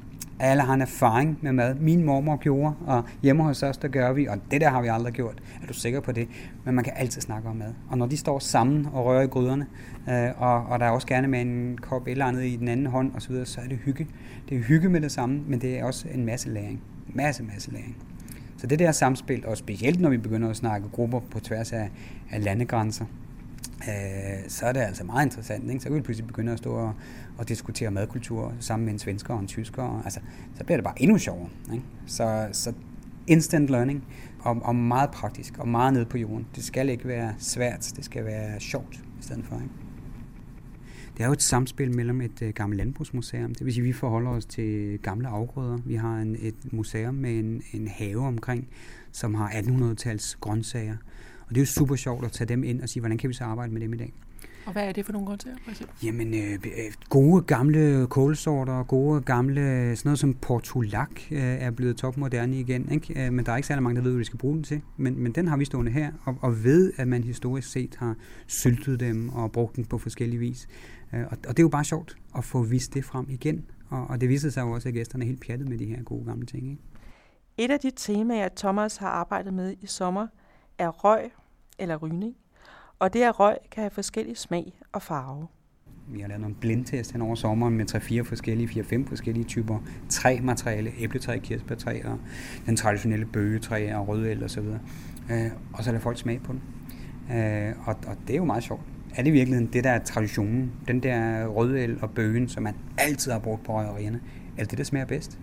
Alle 0.41 0.63
har 0.63 0.75
en 0.75 0.83
erfaring 0.83 1.39
med 1.43 1.53
mad. 1.53 1.75
Min 1.75 2.05
mormor 2.05 2.37
gjorde, 2.37 2.75
og 2.87 3.05
hjemme 3.23 3.43
hos 3.43 3.63
os, 3.63 3.77
der 3.77 3.89
gør 3.89 4.13
vi, 4.13 4.27
og 4.27 4.39
det 4.51 4.61
der 4.61 4.69
har 4.69 4.83
vi 4.83 4.89
aldrig 4.89 5.13
gjort. 5.13 5.43
Er 5.63 5.67
du 5.67 5.73
sikker 5.73 6.01
på 6.01 6.13
det? 6.13 6.29
Men 6.65 6.75
man 6.75 6.85
kan 6.85 6.93
altid 6.97 7.21
snakke 7.21 7.49
om 7.49 7.57
mad. 7.57 7.75
Og 7.91 7.99
når 7.99 8.07
de 8.07 8.17
står 8.17 8.39
sammen 8.39 8.89
og 8.93 9.05
rører 9.05 9.23
i 9.23 9.27
gryderne, 9.27 9.67
øh, 10.09 10.43
og, 10.43 10.67
og 10.67 10.81
der 10.81 10.87
er 10.87 10.91
også 10.91 11.07
gerne 11.07 11.29
med 11.29 11.41
en 11.41 11.79
kop 11.83 12.07
eller 12.07 12.27
andet 12.27 12.45
i 12.45 12.57
den 12.57 12.69
anden 12.69 12.87
hånd 12.87 13.13
osv., 13.17 13.45
så 13.45 13.61
er 13.61 13.69
det 13.69 13.79
hygge. 13.85 14.07
Det 14.49 14.59
er 14.59 14.63
hygge 14.63 14.89
med 14.89 15.01
det 15.01 15.13
samme, 15.13 15.43
men 15.47 15.61
det 15.61 15.79
er 15.79 15.85
også 15.85 16.09
en 16.15 16.25
masse 16.25 16.49
læring. 16.49 16.81
Masse, 17.07 17.43
masse 17.43 17.71
læring. 17.71 17.97
Så 18.57 18.67
det 18.67 18.79
der 18.79 18.93
samspil, 18.93 19.47
og 19.47 19.57
specielt 19.57 20.01
når 20.01 20.11
vi 20.11 20.19
begynder 20.19 20.51
at 20.51 20.57
snakke 20.57 20.89
grupper 20.89 21.21
på 21.31 21.41
tværs 21.41 21.73
af, 21.73 21.91
af 22.31 22.45
landegrænser, 22.45 23.05
øh, 23.89 24.49
så 24.49 24.67
er 24.67 24.73
det 24.73 24.81
altså 24.81 25.05
meget 25.05 25.27
interessant. 25.27 25.71
Ikke? 25.71 25.81
Så 25.81 25.89
kan 25.89 25.97
vi 25.97 26.03
pludselig 26.03 26.27
begynde 26.27 26.53
at 26.53 26.59
stå 26.59 26.73
og, 26.73 26.95
og 27.39 27.49
diskutere 27.49 27.91
madkultur 27.91 28.55
sammen 28.61 28.85
med 28.85 28.93
en 28.93 28.99
svensker 28.99 29.35
og 29.35 29.41
en 29.41 29.47
tysker. 29.47 30.03
Altså, 30.05 30.21
så 30.55 30.65
bliver 30.65 30.77
det 30.77 30.85
bare 30.85 31.03
endnu 31.03 31.19
sjovere. 31.19 31.49
Ikke? 31.73 31.85
Så, 32.07 32.49
så 32.53 32.73
instant 33.27 33.69
learning, 33.69 34.05
og, 34.41 34.59
og 34.63 34.77
meget 34.77 35.11
praktisk, 35.11 35.59
og 35.59 35.69
meget 35.69 35.93
nede 35.93 36.05
på 36.05 36.19
jorden. 36.19 36.47
Det 36.55 36.65
skal 36.65 36.89
ikke 36.89 37.09
være 37.09 37.35
svært, 37.39 37.93
det 37.97 38.05
skal 38.05 38.25
være 38.25 38.61
sjovt 38.61 38.95
i 39.21 39.23
stedet 39.23 39.45
for. 39.45 39.55
Ikke? 39.55 39.69
Det 41.17 41.25
er 41.25 41.27
jo 41.27 41.33
et 41.33 41.43
samspil 41.43 41.95
mellem 41.97 42.21
et 42.21 42.43
øh, 42.43 42.53
gammelt 42.55 42.79
landbrugsmuseum, 42.79 43.55
det 43.55 43.65
vil 43.65 43.75
sige, 43.75 43.83
at 43.83 43.87
vi 43.87 43.93
forholder 43.93 44.31
os 44.31 44.45
til 44.45 44.99
gamle 44.99 45.29
afgrøder. 45.29 45.79
Vi 45.85 45.95
har 45.95 46.19
en, 46.19 46.37
et 46.41 46.73
museum 46.73 47.15
med 47.15 47.39
en, 47.39 47.63
en 47.73 47.89
have 47.89 48.19
omkring, 48.19 48.69
som 49.13 49.35
har 49.35 49.51
1800-tals 49.51 50.35
grøntsager. 50.41 50.97
Og 51.41 51.49
det 51.49 51.57
er 51.57 51.63
jo 51.63 51.67
super 51.67 51.97
sjovt 51.97 52.25
at 52.25 52.33
tage 52.33 52.49
dem 52.49 52.65
ind 52.65 52.81
og 52.81 52.89
sige, 52.89 53.01
hvordan 53.01 53.19
kan 53.19 53.29
vi 53.29 53.35
så 53.35 53.45
arbejde 53.45 53.73
med 53.73 53.81
dem 53.81 53.93
i 53.95 53.97
dag. 53.97 54.13
Og 54.69 54.73
hvad 54.73 54.89
er 54.89 54.93
det 54.93 55.07
for 55.07 55.13
nogle 55.13 55.27
grøntsager, 55.27 55.57
for 55.65 55.71
eksempel? 55.71 56.07
Jamen, 56.07 56.35
øh, 56.35 56.53
øh, 56.53 56.93
gode 57.09 57.43
gamle 57.43 58.07
kålsorter, 58.07 58.83
gode 58.83 59.21
gamle, 59.21 59.61
sådan 59.97 60.01
noget 60.05 60.19
som 60.19 60.35
portulak 60.35 61.11
øh, 61.31 61.41
er 61.41 61.71
blevet 61.71 61.97
topmoderne 61.97 62.61
igen. 62.61 62.93
Ikke? 62.93 63.27
Øh, 63.27 63.33
men 63.33 63.47
der 63.47 63.53
er 63.53 63.57
ikke 63.57 63.67
særlig 63.67 63.83
mange, 63.83 63.97
der 63.97 64.03
ved, 64.03 64.11
hvad 64.11 64.19
vi 64.19 64.25
skal 64.25 64.39
bruge 64.39 64.55
den 64.55 64.63
til. 64.63 64.81
Men, 64.97 65.23
men 65.23 65.33
den 65.33 65.49
har 65.49 65.57
vi 65.57 65.65
stående 65.65 65.93
her, 65.93 66.13
og, 66.25 66.37
og 66.41 66.65
ved, 66.65 66.93
at 66.97 67.09
man 67.09 67.25
historisk 67.25 67.73
set 67.73 67.97
har 67.97 68.15
syltet 68.47 69.01
dem 69.01 69.29
og 69.29 69.53
brugt 69.53 69.77
den 69.77 69.85
på 69.85 69.99
forskellige 69.99 70.41
vis. 70.41 70.69
Øh, 71.15 71.21
og, 71.21 71.39
og 71.49 71.57
det 71.57 71.59
er 71.59 71.65
jo 71.65 71.69
bare 71.69 71.85
sjovt 71.85 72.17
at 72.37 72.45
få 72.45 72.63
vist 72.63 72.95
det 72.95 73.05
frem 73.05 73.27
igen. 73.29 73.65
Og, 73.91 74.07
og 74.07 74.21
det 74.21 74.29
viser 74.29 74.51
sig 74.51 74.63
jo 74.63 74.71
også, 74.71 74.89
at 74.89 74.95
gæsterne 74.95 75.25
er 75.25 75.27
helt 75.27 75.41
pjattet 75.47 75.69
med 75.69 75.79
de 75.79 75.85
her 75.85 76.03
gode 76.03 76.25
gamle 76.25 76.47
ting. 76.47 76.71
Ikke? 76.71 76.83
Et 77.57 77.71
af 77.71 77.81
de 77.81 77.91
temaer, 77.97 78.49
Thomas 78.57 78.97
har 78.97 79.09
arbejdet 79.09 79.55
med 79.55 79.75
i 79.81 79.87
sommer, 79.87 80.27
er 80.79 80.89
røg 80.89 81.31
eller 81.79 81.97
rygning. 81.97 82.37
Og 82.99 83.13
det 83.13 83.23
at 83.23 83.41
røg 83.41 83.57
kan 83.71 83.83
have 83.83 83.91
forskellig 83.91 84.37
smag 84.37 84.81
og 84.93 85.03
farve. 85.03 85.47
Vi 86.09 86.21
har 86.21 86.29
lavet 86.29 86.41
nogle 86.41 86.57
blindtest 86.61 87.13
hen 87.13 87.23
over 87.23 87.35
sommeren 87.35 87.77
med 87.77 87.95
3-4 87.95 88.23
forskellige, 88.23 88.83
4-5 88.83 89.09
forskellige 89.09 89.45
typer 89.45 89.79
træmateriale, 90.09 90.93
æbletræ, 90.99 91.39
kirsebærtræ 91.39 92.01
og 92.05 92.19
den 92.67 92.77
traditionelle 92.77 93.27
bøgetræ 93.27 93.95
og 93.95 94.09
rødel 94.09 94.45
og 94.45 94.51
så 94.51 94.61
videre. 94.61 94.81
Øh, 95.31 95.51
og 95.73 95.85
så 95.85 95.91
lader 95.91 96.03
folk 96.03 96.19
smage 96.19 96.41
på 96.41 96.53
den. 96.53 96.63
Øh, 97.37 97.75
og, 97.87 97.97
og 98.07 98.17
det 98.27 98.33
er 98.33 98.37
jo 98.37 98.45
meget 98.45 98.65
sjovt. 98.65 98.83
Er 99.15 99.23
det 99.23 99.31
i 99.31 99.33
virkeligheden 99.33 99.73
det, 99.73 99.85
der 99.85 99.91
er 99.91 99.99
traditionen? 100.05 100.73
Den 100.89 101.03
der 101.03 101.47
rødel 101.47 101.99
og 102.03 102.11
bøgen, 102.11 102.49
som 102.49 102.63
man 102.63 102.75
altid 102.99 103.33
har 103.33 103.39
brugt 103.39 103.65
på 103.65 103.79
røgerierne? 103.79 104.21
Er 104.57 104.63
det 104.63 104.71
det, 104.71 104.79
der 104.79 104.85
smager 104.85 105.07
bedst? 105.07 105.39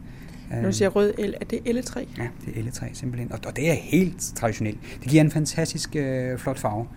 Når 0.51 0.61
du 0.61 0.71
siger 0.71 0.89
rød 0.89 1.13
el, 1.17 1.35
er 1.41 1.45
det 1.45 1.59
elletræ? 1.65 2.05
Ja, 2.17 2.27
det 2.45 2.55
er 2.55 2.59
elletræ 2.59 2.87
simpelthen. 2.93 3.31
Og, 3.31 3.39
og 3.47 3.55
det 3.55 3.69
er 3.69 3.73
helt 3.73 4.21
traditionelt. 4.35 4.79
Det 5.03 5.11
giver 5.11 5.23
en 5.23 5.31
fantastisk 5.31 5.95
øh, 5.95 6.37
flot 6.37 6.59
farve. 6.59 6.87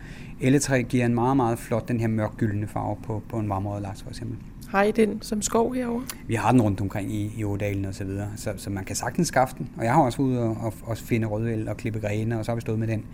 Elletræ 0.41 0.83
giver 0.83 1.07
en 1.07 1.15
meget, 1.15 1.37
meget 1.37 1.59
flot, 1.59 1.89
den 1.89 2.01
her 2.01 2.09
mørkgyldne 2.09 2.67
farve 2.67 2.97
på, 3.03 3.23
på 3.29 3.39
en 3.39 3.49
varmrød 3.49 3.83
laks 3.83 4.03
for 4.03 4.11
eksempel. 4.11 4.37
Har 4.69 4.83
I 4.83 4.91
den 4.91 5.23
som 5.23 5.43
skov 5.43 5.75
herovre? 5.75 6.05
Vi 6.27 6.35
har 6.35 6.53
den 6.53 6.63
rundt 6.63 6.81
omkring 6.81 7.13
i, 7.13 7.33
i 7.37 7.45
Ådalen 7.45 7.85
og 7.85 7.95
så 7.95 8.05
videre, 8.05 8.29
så, 8.37 8.53
så 8.57 8.71
man 8.71 8.85
kan 8.85 8.97
sagtens 8.97 9.29
skaffe 9.29 9.55
den. 9.59 9.69
Og 9.77 9.85
jeg 9.85 9.93
har 9.93 10.03
også 10.03 10.23
været 10.23 10.31
ude 10.31 10.41
og, 10.41 10.57
og, 10.61 10.73
og 10.83 10.97
finde 10.97 11.27
rødel 11.27 11.69
og 11.69 11.77
klippe 11.77 12.01
grene, 12.01 12.39
og 12.39 12.45
så 12.45 12.51
har 12.51 12.57
vi 12.57 12.61
stået 12.61 12.79
med 12.79 12.89
den. 12.89 13.05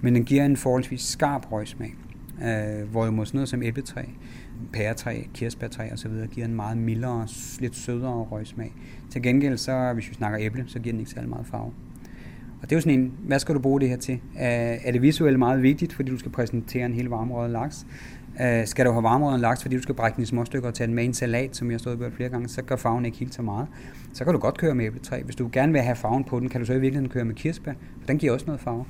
Men 0.00 0.14
den 0.14 0.24
giver 0.24 0.44
en 0.44 0.56
forholdsvis 0.56 1.00
skarp 1.00 1.52
røgsmag, 1.52 1.94
øh, 2.44 2.90
hvor 2.90 3.24
sådan 3.24 3.36
noget 3.36 3.48
som 3.48 3.62
æbletræ, 3.62 4.02
pæretræ, 4.72 5.22
kirsebærtræ 5.34 5.92
og 5.92 5.98
så 5.98 6.08
videre 6.08 6.26
giver 6.26 6.46
en 6.46 6.54
meget 6.54 6.78
mildere, 6.78 7.28
lidt 7.60 7.76
sødere 7.76 8.22
røgsmag. 8.22 8.72
Til 9.10 9.22
gengæld, 9.22 9.56
så 9.56 9.92
hvis 9.94 10.08
vi 10.08 10.14
snakker 10.14 10.38
æble, 10.40 10.64
så 10.66 10.78
giver 10.78 10.92
den 10.92 11.00
ikke 11.00 11.10
særlig 11.10 11.30
meget 11.30 11.46
farve. 11.46 11.72
Og 12.64 12.70
det 12.70 12.76
er 12.76 12.76
jo 12.76 12.80
sådan 12.80 13.00
en, 13.00 13.12
hvad 13.18 13.38
skal 13.38 13.54
du 13.54 13.60
bruge 13.60 13.80
det 13.80 13.88
her 13.88 13.96
til? 13.96 14.14
Øh, 14.14 14.40
er 14.84 14.92
det 14.92 15.02
visuelt 15.02 15.38
meget 15.38 15.62
vigtigt, 15.62 15.92
fordi 15.92 16.10
du 16.10 16.18
skal 16.18 16.32
præsentere 16.32 16.86
en 16.86 16.94
helt 16.94 17.10
varmrøget 17.10 17.50
laks? 17.50 17.86
Øh, 18.40 18.66
skal 18.66 18.86
du 18.86 18.90
have 18.90 19.02
varmrøget 19.02 19.40
laks, 19.40 19.62
fordi 19.62 19.76
du 19.76 19.82
skal 19.82 19.94
brække 19.94 20.16
den 20.16 20.22
i 20.22 20.26
små 20.26 20.44
stykker 20.44 20.68
og 20.68 20.74
tage 20.74 20.86
den 20.86 20.94
med 20.94 21.04
en 21.04 21.14
salat, 21.14 21.56
som 21.56 21.70
jeg 21.70 21.74
har 21.74 21.78
stået 21.78 22.02
og 22.02 22.12
flere 22.12 22.28
gange, 22.28 22.48
så 22.48 22.62
gør 22.62 22.76
farven 22.76 23.04
ikke 23.04 23.18
helt 23.18 23.34
så 23.34 23.42
meget. 23.42 23.66
Så 24.12 24.24
kan 24.24 24.32
du 24.32 24.38
godt 24.38 24.58
køre 24.58 24.74
med 24.74 24.84
æbletræ. 24.84 25.22
Hvis 25.22 25.36
du 25.36 25.48
gerne 25.52 25.72
vil 25.72 25.80
have 25.80 25.96
farven 25.96 26.24
på 26.24 26.40
den, 26.40 26.48
kan 26.48 26.60
du 26.60 26.66
så 26.66 26.72
i 26.72 26.80
virkeligheden 26.80 27.08
køre 27.08 27.24
med 27.24 27.34
kirsebær, 27.34 27.72
for 28.00 28.06
den 28.06 28.18
giver 28.18 28.32
også 28.32 28.46
noget 28.46 28.60
farve. 28.60 28.84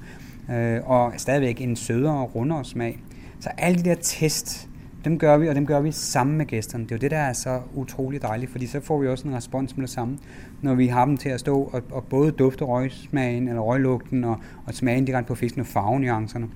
Øh, 0.50 0.90
og 0.90 1.12
stadigvæk 1.16 1.60
en 1.60 1.76
sødere 1.76 2.14
og 2.14 2.34
rundere 2.34 2.64
smag. 2.64 3.02
Så 3.40 3.50
alle 3.58 3.78
de 3.78 3.84
der 3.84 3.94
test, 3.94 4.68
dem 5.04 5.18
gør 5.18 5.36
vi, 5.36 5.48
og 5.48 5.54
dem 5.54 5.66
gør 5.66 5.80
vi 5.80 5.92
sammen 5.92 6.36
med 6.36 6.46
gæsterne. 6.46 6.84
Det 6.84 6.92
er 6.92 6.96
jo 6.96 7.00
det, 7.00 7.10
der 7.10 7.18
er 7.18 7.32
så 7.32 7.60
utrolig 7.74 8.22
dejligt, 8.22 8.50
fordi 8.50 8.66
så 8.66 8.80
får 8.80 8.98
vi 8.98 9.08
også 9.08 9.28
en 9.28 9.34
respons 9.34 9.76
med 9.76 9.82
det 9.82 9.90
samme, 9.90 10.18
når 10.62 10.74
vi 10.74 10.86
har 10.86 11.04
dem 11.04 11.16
til 11.16 11.28
at 11.28 11.40
stå 11.40 11.62
og, 11.72 11.82
og 11.90 12.04
både 12.04 12.32
dufte 12.32 12.64
røgsmagen, 12.64 13.48
eller 13.48 13.60
røglugten, 13.60 14.24
og, 14.24 14.40
og 14.66 14.74
smagen 14.74 15.04
direkte 15.04 15.28
på 15.28 15.34
fisken 15.34 15.60
og 15.60 15.66
farvenuancerne. 15.66 16.48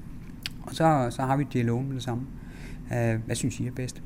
Og 0.63 0.75
så, 0.75 1.07
så 1.11 1.23
har 1.23 1.37
vi 1.37 1.47
dialog 1.53 1.85
med 1.85 1.95
det 1.95 2.03
samme. 2.03 2.27
Øh, 2.93 3.21
hvad 3.27 3.37
synes 3.37 3.61
I 3.61 3.67
er 3.67 3.73
bedst? 3.73 4.03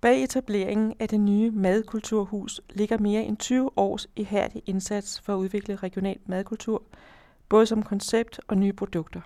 Bag 0.00 0.22
etableringen 0.22 0.92
af 1.00 1.08
det 1.08 1.20
nye 1.20 1.50
madkulturhus 1.50 2.60
ligger 2.70 2.98
mere 2.98 3.22
end 3.22 3.36
20 3.36 3.78
års 3.78 4.08
ihærdig 4.16 4.62
indsats 4.66 5.20
for 5.20 5.34
at 5.34 5.36
udvikle 5.36 5.76
regional 5.76 6.18
madkultur, 6.26 6.82
både 7.48 7.66
som 7.66 7.82
koncept 7.82 8.40
og 8.48 8.56
nye 8.56 8.72
produkter. 8.72 9.20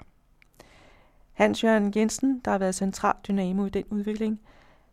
Hans 1.38 1.64
Jørgen 1.64 1.92
Jensen, 1.96 2.40
der 2.44 2.50
har 2.50 2.58
været 2.58 2.74
central 2.74 3.14
dynamo 3.28 3.66
i 3.66 3.68
den 3.68 3.84
udvikling, 3.90 4.40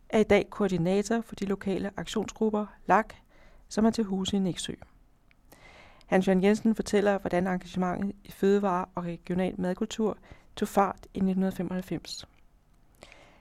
er 0.08 0.18
i 0.18 0.22
dag 0.22 0.46
koordinator 0.50 1.20
for 1.20 1.34
de 1.34 1.44
lokale 1.44 1.90
aktionsgrupper 1.96 2.66
LAK, 2.86 3.14
som 3.68 3.84
er 3.86 3.90
til 3.90 4.04
huse 4.04 4.36
i 4.36 4.38
Næksø. 4.38 4.72
Hans 6.06 6.26
Jørgen 6.26 6.42
Jensen 6.42 6.74
fortæller, 6.74 7.18
hvordan 7.18 7.46
engagementet 7.46 8.12
i 8.24 8.30
fødevare 8.30 8.84
og 8.94 9.04
regional 9.04 9.60
madkultur 9.60 10.18
tog 10.56 10.68
fart 10.68 11.06
i 11.14 11.18
1995. 11.18 12.28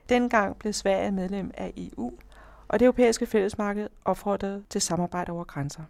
Dengang 0.10 0.58
blev 0.58 0.74
Sverige 0.74 1.12
medlem 1.12 1.52
af 1.58 1.74
EU, 1.78 2.14
og 2.68 2.80
det 2.80 2.86
europæiske 2.86 3.26
fællesmarked 3.26 3.90
opfordrede 4.06 4.64
til 4.70 4.82
samarbejde 4.82 5.32
over 5.32 5.44
grænser. 5.44 5.84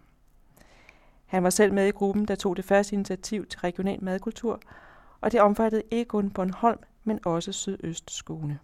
Han 1.26 1.42
var 1.42 1.50
selv 1.50 1.72
med 1.72 1.86
i 1.86 1.90
gruppen, 1.90 2.24
der 2.24 2.34
tog 2.34 2.56
det 2.56 2.64
første 2.64 2.94
initiativ 2.94 3.46
til 3.46 3.60
regional 3.60 4.04
madkultur, 4.04 4.60
og 5.20 5.32
det 5.32 5.40
omfattede 5.40 5.82
ikke 5.90 6.08
kun 6.08 6.30
Bornholm, 6.30 6.78
men 7.04 7.18
også 7.24 7.52
Sydøstskåne. 7.52 8.58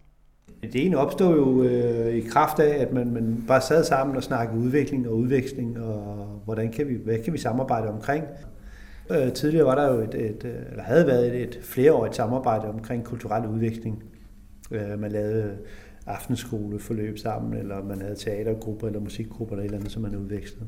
Det 0.63 0.87
ene 0.87 0.97
opstod 0.97 1.37
jo 1.37 1.63
øh, 1.63 2.15
i 2.15 2.21
kraft 2.21 2.59
af, 2.59 2.83
at 2.83 2.93
man, 2.93 3.11
man 3.11 3.45
bare 3.49 3.61
sad 3.61 3.85
sammen 3.85 4.17
og 4.17 4.23
snakkede 4.23 4.61
udvikling 4.61 5.09
og 5.09 5.17
udveksling, 5.17 5.81
og 5.81 6.27
hvordan 6.45 6.73
kan 6.73 6.89
vi, 6.89 6.95
hvad 7.05 7.19
kan 7.19 7.33
vi 7.33 7.39
samarbejde 7.39 7.89
omkring. 7.89 8.25
Øh, 9.11 9.33
tidligere 9.33 9.67
var 9.67 9.75
der 9.75 9.95
jo 9.95 10.01
et, 10.01 10.15
et, 10.15 10.45
øh, 10.45 10.71
eller 10.71 10.83
havde 10.83 11.07
været 11.07 11.27
et, 11.27 11.43
et 11.43 11.59
flereårigt 11.63 12.17
samarbejde 12.17 12.69
omkring 12.69 13.05
kulturel 13.05 13.47
udvikling. 13.47 14.05
Øh, 14.71 14.99
man 14.99 15.13
lavede 15.13 15.59
aftenskoleforløb 16.07 17.19
sammen, 17.19 17.59
eller 17.59 17.85
man 17.85 18.01
havde 18.01 18.15
teatergrupper 18.15 18.87
eller 18.87 19.01
musikgrupper 19.01 19.55
eller 19.55 19.63
et 19.63 19.65
eller 19.65 19.79
andet, 19.79 19.93
som 19.93 20.03
man 20.03 20.17
udvekslede. 20.17 20.67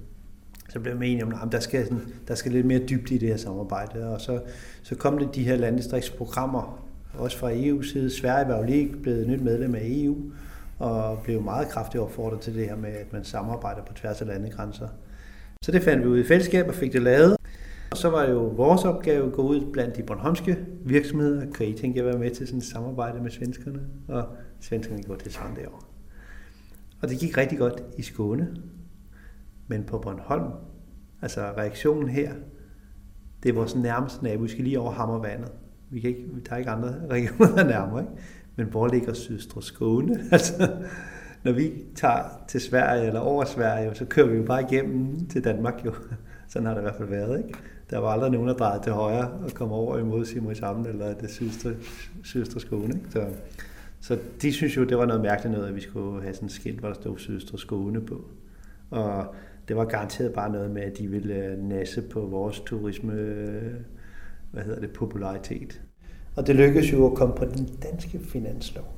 Så 0.75 0.81
blev 0.81 0.95
man 0.95 1.03
enige 1.03 1.25
om, 1.25 1.35
at 1.43 1.53
der 1.53 1.61
skal, 1.61 1.85
sådan, 1.85 2.01
der 2.29 2.35
skal 2.35 2.53
lidt 2.53 2.67
mere 2.67 2.79
dybt 2.79 3.11
i 3.11 3.19
det 3.19 3.29
her 3.29 3.37
samarbejde. 3.37 4.09
Og 4.09 4.21
så, 4.21 4.41
så 4.83 4.95
kom 4.95 5.19
det 5.19 5.35
de 5.35 5.45
her 5.45 5.57
landdistriktsprogrammer, 5.57 6.87
også 7.19 7.39
fra 7.39 7.53
EU's 7.53 7.93
side. 7.93 8.11
Sverige 8.11 8.49
var 8.49 8.59
jo 8.59 8.65
lige 8.65 8.97
blevet 9.03 9.29
nyt 9.29 9.41
medlem 9.41 9.75
af 9.75 9.81
EU, 9.85 10.17
og 10.79 11.19
blev 11.25 11.43
meget 11.43 11.69
kraftigt 11.69 12.03
opfordret 12.03 12.41
til 12.41 12.55
det 12.55 12.65
her 12.65 12.77
med, 12.77 12.91
at 12.91 13.13
man 13.13 13.25
samarbejder 13.25 13.83
på 13.83 13.95
tværs 13.95 14.21
af 14.21 14.27
landegrænser. 14.27 14.89
Så 15.63 15.73
det 15.73 15.83
fandt 15.83 16.03
vi 16.03 16.09
ud 16.09 16.19
i 16.19 16.25
fællesskab 16.25 16.69
og 16.69 16.75
fik 16.75 16.93
det 16.93 17.03
lavet. 17.03 17.37
Og 17.91 17.97
så 17.97 18.11
var 18.11 18.31
jo 18.31 18.39
vores 18.39 18.85
opgave 18.85 19.27
at 19.27 19.33
gå 19.33 19.43
ud 19.43 19.73
blandt 19.73 19.97
de 19.97 20.03
bornholmske 20.03 20.57
virksomheder. 20.85 21.51
Kan 21.51 21.67
I 21.67 21.73
tænke 21.73 21.99
jer 21.99 22.05
at 22.05 22.11
være 22.11 22.19
med 22.19 22.31
til 22.31 22.47
sådan 22.47 22.59
et 22.59 22.65
samarbejde 22.65 23.23
med 23.23 23.31
svenskerne? 23.31 23.81
Og 24.09 24.25
svenskerne 24.61 25.03
gjorde 25.03 25.25
det 25.25 25.33
sådan 25.33 25.57
derovre. 25.57 25.81
Og 27.03 27.09
det 27.09 27.19
gik 27.19 27.39
rigtig 27.39 27.59
godt 27.59 27.83
i 27.99 28.03
Skåne. 28.03 28.49
Men 29.69 29.85
på 29.85 29.99
Bornholm, 29.99 30.53
altså 31.23 31.41
reaktionen 31.41 32.09
her, 32.09 32.33
det 33.43 33.49
er 33.49 33.55
vores 33.55 33.77
nærmeste 33.77 34.25
nabo. 34.25 34.43
Vi 34.43 34.49
skal 34.49 34.65
lige 34.65 34.81
over 34.81 34.93
Hammervandet. 34.93 35.53
Vi 35.91 36.01
kan 36.01 36.11
ikke, 36.11 36.27
der 36.47 36.53
er 36.53 36.57
ikke 36.57 36.71
andre 36.71 36.95
regioner 37.11 37.65
nærmere, 37.65 38.01
ikke? 38.01 38.13
Men 38.57 38.67
hvor 38.67 38.89
ligger 38.89 39.13
Sydstrå 39.13 39.61
Skåne? 39.61 40.25
Altså, 40.33 40.77
når 41.43 41.53
vi 41.53 41.73
tager 41.95 42.45
til 42.49 42.61
Sverige 42.61 43.07
eller 43.07 43.21
over 43.21 43.45
Sverige, 43.45 43.95
så 43.95 44.05
kører 44.05 44.27
vi 44.27 44.37
jo 44.37 44.43
bare 44.43 44.63
igennem 44.63 45.27
til 45.27 45.45
Danmark 45.45 45.85
jo. 45.85 45.93
Sådan 46.49 46.67
har 46.67 46.75
det 46.75 46.81
i 46.81 46.83
hvert 46.83 46.97
fald 46.97 47.09
været, 47.09 47.39
ikke? 47.39 47.59
Der 47.91 47.99
var 47.99 48.09
aldrig 48.09 48.31
nogen, 48.31 48.49
der 48.49 48.55
drejede 48.55 48.83
til 48.83 48.93
højre 48.93 49.31
og 49.31 49.51
kom 49.55 49.73
over 49.73 49.99
imod 49.99 50.25
Simon 50.25 50.55
Sammen 50.55 50.87
eller 50.87 51.15
det 51.15 51.31
sydste, 51.31 51.77
sydste 52.23 52.61
Skåne. 52.61 52.85
Ikke? 52.85 53.11
Så, 53.11 53.27
så 54.01 54.19
de 54.43 54.53
synes 54.53 54.77
jo, 54.77 54.85
det 54.85 54.99
var 54.99 55.07
noget 55.07 55.23
mærkeligt 55.23 55.53
noget, 55.53 55.69
at 55.69 55.75
vi 55.75 55.81
skulle 55.81 56.23
have 56.23 56.35
sådan 56.35 56.47
et 56.47 56.53
skilt, 56.53 56.79
hvor 56.81 56.89
der 56.89 56.95
stod 56.95 57.19
Sydstrå 57.19 57.57
Skåne 57.57 58.01
på. 58.01 58.25
Og 58.91 59.35
det 59.69 59.77
var 59.77 59.85
garanteret 59.85 60.33
bare 60.33 60.53
noget 60.53 60.71
med, 60.71 60.83
at 60.83 60.99
de 60.99 61.09
ville 61.09 61.35
øh, 61.35 61.59
nasse 61.59 62.03
på 62.03 62.21
vores 62.21 62.61
turisme, 62.61 63.15
hvad 64.51 64.63
hedder 64.63 64.81
det, 64.81 64.93
popularitet. 64.93 65.83
Og 66.37 66.47
det 66.47 66.57
lykkedes 66.57 66.93
jo 66.93 67.07
at 67.07 67.15
komme 67.17 67.35
på 67.35 67.45
den 67.45 67.67
danske 67.83 68.19
finanslov 68.19 68.95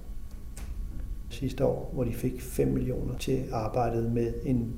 sidste 1.36 1.64
år, 1.64 1.90
hvor 1.94 2.04
de 2.04 2.12
fik 2.12 2.40
5 2.40 2.68
millioner 2.68 3.18
til 3.18 3.44
arbejdet 3.52 4.12
med 4.12 4.32
en 4.44 4.74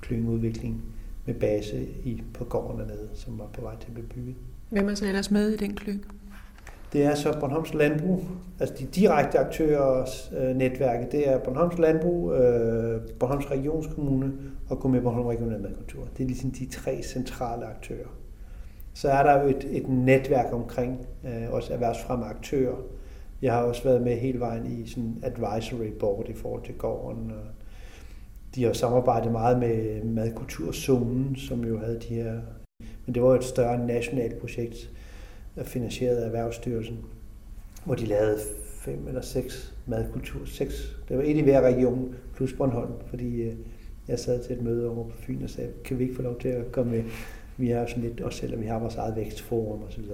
klyngeudvikling 0.00 0.82
med 1.26 1.34
base 1.34 1.86
i, 2.04 2.22
på 2.34 2.44
gården 2.44 2.80
dernede, 2.80 3.08
som 3.14 3.38
var 3.38 3.46
på 3.52 3.60
vej 3.60 3.76
til 3.80 3.86
at 3.86 3.94
blive 3.94 4.06
bygget. 4.06 4.34
Hvem 4.70 4.88
er 4.88 4.94
så 4.94 5.06
ellers 5.06 5.30
med 5.30 5.50
i 5.50 5.56
den 5.56 5.76
klynge? 5.76 6.02
Det 6.92 7.04
er 7.04 7.14
så 7.14 7.36
Bornholms 7.40 7.74
Landbrug, 7.74 8.20
altså 8.60 8.74
de 8.78 8.84
direkte 8.84 9.38
aktørers 9.38 10.32
øh, 10.38 10.56
netværke, 10.56 11.06
det 11.12 11.28
er 11.28 11.38
Bornholms 11.38 11.78
Landbrug, 11.78 12.32
øh, 12.32 13.00
Bornholms 13.20 13.50
Regionskommune 13.50 14.32
og 14.68 14.78
Gå 14.78 14.88
med 14.88 15.00
Bornholm 15.00 15.26
Regional 15.26 15.60
Madkultur. 15.60 16.08
Det 16.16 16.22
er 16.22 16.26
ligesom 16.26 16.50
de 16.50 16.66
tre 16.66 17.02
centrale 17.02 17.66
aktører. 17.66 18.08
Så 18.94 19.08
er 19.08 19.22
der 19.22 19.42
jo 19.42 19.48
et, 19.48 19.66
et 19.70 19.88
netværk 19.88 20.52
omkring 20.52 21.06
øh, 21.24 21.50
også 21.50 21.72
erhvervsfremme 21.72 22.24
aktører. 22.24 22.76
Jeg 23.42 23.52
har 23.52 23.62
også 23.62 23.84
været 23.84 24.02
med 24.02 24.16
hele 24.16 24.40
vejen 24.40 24.66
i 24.66 24.86
sådan 24.86 25.22
advisory 25.22 25.92
board 26.00 26.28
i 26.28 26.34
forhold 26.34 26.64
til 26.64 26.74
gården. 26.74 27.30
Og 27.30 27.46
de 28.54 28.64
har 28.64 28.72
samarbejdet 28.72 29.32
meget 29.32 29.58
med 29.58 30.04
Madkulturzonen, 30.04 31.36
som 31.36 31.64
jo 31.64 31.78
havde 31.78 32.00
de 32.08 32.14
her... 32.14 32.32
Men 33.06 33.14
det 33.14 33.22
var 33.22 33.34
et 33.34 33.44
større 33.44 33.86
nationalt 33.86 34.38
projekt, 34.40 34.90
finansieret 35.64 36.16
af 36.16 36.26
Erhvervsstyrelsen, 36.26 36.98
hvor 37.84 37.94
de 37.94 38.06
lavede 38.06 38.38
fem 38.80 39.08
eller 39.08 39.20
seks 39.20 39.74
madkultur. 39.86 40.40
Seks. 40.46 40.96
Det 41.08 41.16
var 41.16 41.22
et 41.22 41.36
i 41.36 41.40
hver 41.40 41.60
region, 41.60 42.14
plus 42.34 42.52
Bornholm, 42.52 42.92
fordi 43.06 43.42
øh, 43.42 43.54
jeg 44.08 44.18
sad 44.18 44.44
til 44.44 44.56
et 44.56 44.62
møde 44.62 44.90
over 44.90 45.04
på 45.04 45.16
Fyn 45.16 45.42
og 45.42 45.50
sagde, 45.50 45.70
kan 45.84 45.98
vi 45.98 46.02
ikke 46.02 46.16
få 46.16 46.22
lov 46.22 46.38
til 46.40 46.48
at 46.48 46.72
komme 46.72 46.92
med? 46.92 47.02
Vi 47.56 47.70
er 47.70 47.86
sådan 47.86 48.02
lidt 48.02 48.24
os 48.24 48.34
selv, 48.34 48.54
og 48.54 48.60
vi 48.60 48.66
har 48.66 48.78
vores 48.78 48.96
eget 48.96 49.16
vækstforum 49.16 49.82
osv. 49.82 50.04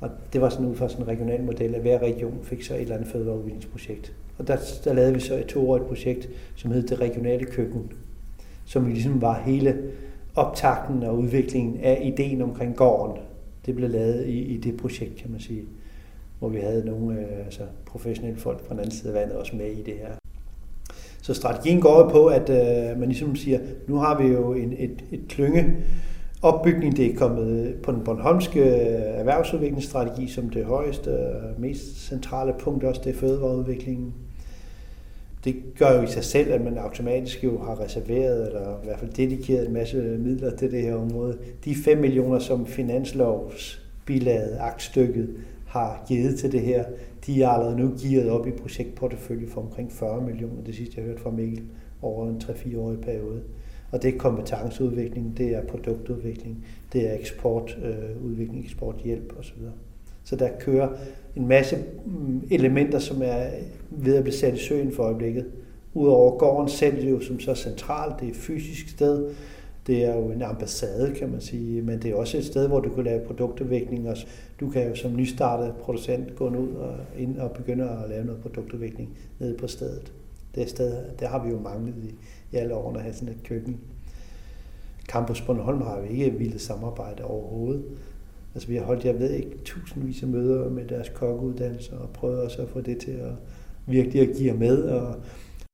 Og 0.00 0.10
det 0.32 0.40
var 0.40 0.48
sådan 0.48 0.66
ud 0.66 0.76
fra 0.76 0.88
sådan 0.88 1.04
en 1.04 1.08
regional 1.08 1.42
model, 1.42 1.74
at 1.74 1.80
hver 1.80 1.98
region 1.98 2.38
fik 2.42 2.62
så 2.62 2.74
et 2.74 2.80
eller 2.80 2.94
andet 2.94 3.08
fødevareudviklingsprojekt. 3.08 4.12
Og 4.38 4.48
der, 4.48 4.56
der 4.84 4.92
lavede 4.92 5.14
vi 5.14 5.20
så 5.20 5.38
et 5.38 5.46
toårigt 5.46 5.86
projekt, 5.86 6.28
som 6.56 6.70
hed 6.70 6.82
det 6.82 7.00
regionale 7.00 7.44
køkken, 7.44 7.92
som 8.64 8.88
ligesom 8.88 9.20
var 9.20 9.42
hele 9.42 9.82
optakten 10.34 11.02
og 11.02 11.18
udviklingen 11.18 11.80
af 11.80 12.00
ideen 12.04 12.42
omkring 12.42 12.76
gården. 12.76 13.22
Det 13.68 13.76
blev 13.76 13.90
lavet 13.90 14.26
i, 14.26 14.42
i 14.42 14.56
det 14.56 14.76
projekt, 14.76 15.16
kan 15.16 15.30
man 15.30 15.40
sige, 15.40 15.62
hvor 16.38 16.48
vi 16.48 16.58
havde 16.58 16.86
nogle 16.86 17.20
øh, 17.20 17.44
altså 17.44 17.62
professionelle 17.86 18.38
folk 18.38 18.66
fra 18.66 18.74
den 18.74 18.78
anden 18.78 18.90
side 18.94 19.08
af 19.08 19.20
vandet 19.20 19.36
også 19.36 19.56
med 19.56 19.66
i 19.66 19.82
det 19.82 19.94
her. 19.94 20.08
Så 21.22 21.34
strategien 21.34 21.80
går 21.80 22.08
på, 22.08 22.26
at 22.26 22.50
øh, 22.50 22.98
man 23.00 23.08
ligesom 23.08 23.36
siger, 23.36 23.58
nu 23.88 23.96
har 23.96 24.22
vi 24.22 24.28
jo 24.28 24.52
en, 24.52 24.72
et, 24.78 25.04
et 25.12 25.20
klynge 25.28 25.76
opbygning, 26.42 26.96
det 26.96 27.06
er 27.06 27.16
kommet 27.16 27.74
på 27.82 27.92
den 27.92 28.04
Bornholmske 28.04 28.60
øh, 28.60 29.18
erhvervsudviklingsstrategi 29.20 30.28
som 30.28 30.50
det 30.50 30.64
højeste 30.64 31.18
og 31.18 31.60
mest 31.60 32.08
centrale 32.08 32.54
punkt, 32.58 32.84
også 32.84 33.00
det 33.04 33.14
er 33.14 33.18
fødevareudviklingen. 33.18 34.14
Det 35.44 35.56
gør 35.78 35.96
jo 35.96 36.02
i 36.02 36.06
sig 36.06 36.24
selv, 36.24 36.52
at 36.52 36.60
man 36.60 36.78
automatisk 36.78 37.44
jo 37.44 37.58
har 37.58 37.80
reserveret, 37.80 38.46
eller 38.46 38.80
i 38.82 38.84
hvert 38.84 38.98
fald 38.98 39.10
dedikeret 39.10 39.66
en 39.66 39.72
masse 39.72 39.96
midler 40.18 40.56
til 40.56 40.70
det 40.70 40.82
her 40.82 40.94
område. 40.94 41.38
De 41.64 41.74
5 41.74 41.98
millioner, 41.98 42.38
som 42.38 42.66
finanslovsbilaget, 42.66 44.56
aktstykket, 44.60 45.28
har 45.66 46.04
givet 46.08 46.38
til 46.38 46.52
det 46.52 46.60
her, 46.60 46.84
de 47.26 47.42
er 47.42 47.48
allerede 47.48 47.76
nu 47.76 47.94
gearet 48.02 48.30
op 48.30 48.46
i 48.46 48.50
projektportefølje 48.50 49.48
for 49.48 49.60
omkring 49.60 49.92
40 49.92 50.22
millioner, 50.22 50.62
det 50.66 50.74
sidste 50.74 50.94
jeg 50.96 51.04
hørte 51.04 51.22
fra 51.22 51.30
Mikkel, 51.30 51.62
over 52.02 52.28
en 52.28 52.40
3-4-årig 52.44 53.00
periode. 53.00 53.42
Og 53.90 54.02
det 54.02 54.14
er 54.14 54.18
kompetenceudvikling, 54.18 55.38
det 55.38 55.54
er 55.54 55.66
produktudvikling, 55.66 56.66
det 56.92 57.10
er 57.10 57.14
eksportudvikling, 57.18 58.58
øh, 58.58 58.64
eksporthjælp 58.64 59.34
osv. 59.38 59.62
Så 60.28 60.36
der 60.36 60.48
kører 60.60 60.88
en 61.36 61.48
masse 61.48 61.76
mm, 62.06 62.42
elementer, 62.50 62.98
som 62.98 63.22
er 63.22 63.46
ved 63.90 64.16
at 64.16 64.22
blive 64.22 64.36
sat 64.36 64.54
i 64.54 64.58
søen 64.58 64.92
for 64.92 65.02
øjeblikket. 65.02 65.46
Udover 65.94 66.38
gården 66.38 66.68
selv, 66.68 67.08
jo 67.08 67.20
som 67.20 67.40
så 67.40 67.54
centralt, 67.54 68.20
det 68.20 68.26
er 68.26 68.30
et 68.30 68.36
fysisk 68.36 68.88
sted, 68.88 69.34
det 69.86 70.04
er 70.04 70.16
jo 70.16 70.30
en 70.30 70.42
ambassade, 70.42 71.14
kan 71.14 71.30
man 71.30 71.40
sige, 71.40 71.82
men 71.82 72.02
det 72.02 72.10
er 72.10 72.14
også 72.14 72.38
et 72.38 72.44
sted, 72.44 72.68
hvor 72.68 72.80
du 72.80 72.90
kan 72.90 73.04
lave 73.04 73.26
produktudvikling, 73.26 74.08
og 74.08 74.16
du 74.60 74.70
kan 74.70 74.88
jo 74.88 74.94
som 74.94 75.16
nystartet 75.16 75.74
producent 75.80 76.36
gå 76.36 76.48
ud 76.48 76.74
og, 76.74 76.94
ind 77.18 77.38
og 77.38 77.50
begynde 77.50 77.90
at 77.90 78.10
lave 78.10 78.24
noget 78.24 78.40
produktudvikling 78.40 79.18
nede 79.38 79.56
på 79.56 79.66
stedet. 79.66 80.12
Det, 80.54 80.70
sted, 80.70 81.04
det 81.20 81.28
har 81.28 81.44
vi 81.44 81.50
jo 81.50 81.60
manglet 81.60 81.94
i, 82.04 82.14
i 82.52 82.56
alle 82.56 82.74
årene 82.74 82.98
at 82.98 83.04
have 83.04 83.14
sådan 83.14 83.28
et 83.28 83.42
køkken. 83.44 83.80
Campus 85.06 85.40
Bornholm 85.40 85.82
har 85.82 85.96
jo 85.96 86.02
ikke 86.02 86.30
ville 86.30 86.58
samarbejde 86.58 87.24
overhovedet. 87.24 87.84
Altså 88.58 88.68
vi 88.68 88.76
har 88.76 88.84
holdt, 88.84 89.04
jeg 89.04 89.18
ved 89.18 89.30
ikke, 89.30 89.58
tusindvis 89.64 90.22
af 90.22 90.28
møder 90.28 90.70
med 90.70 90.84
deres 90.84 91.08
kokkeuddannelser 91.08 91.96
og 91.96 92.10
prøvet 92.10 92.42
også 92.42 92.62
at 92.62 92.68
få 92.68 92.80
det 92.80 92.98
til 92.98 93.10
at 93.10 93.32
virkelig 93.86 94.28
at 94.28 94.36
give 94.36 94.54
med. 94.54 94.82
Og 94.82 95.14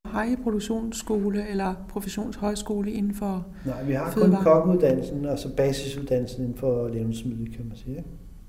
har 0.06 0.24
I 0.24 0.36
produktionsskole 0.42 1.48
eller 1.50 1.74
professionshøjskole 1.88 2.92
inden 2.92 3.14
for 3.14 3.46
Nej, 3.66 3.84
vi 3.84 3.92
har 3.92 4.10
fødevare? 4.10 4.36
kun 4.36 4.44
kokkeuddannelsen, 4.44 5.24
altså 5.24 5.56
basisuddannelsen 5.56 6.42
inden 6.42 6.58
for 6.58 6.88
levnedsmiddel, 6.88 7.56
kan 7.56 7.64
man 7.68 7.76
sige. 7.76 8.04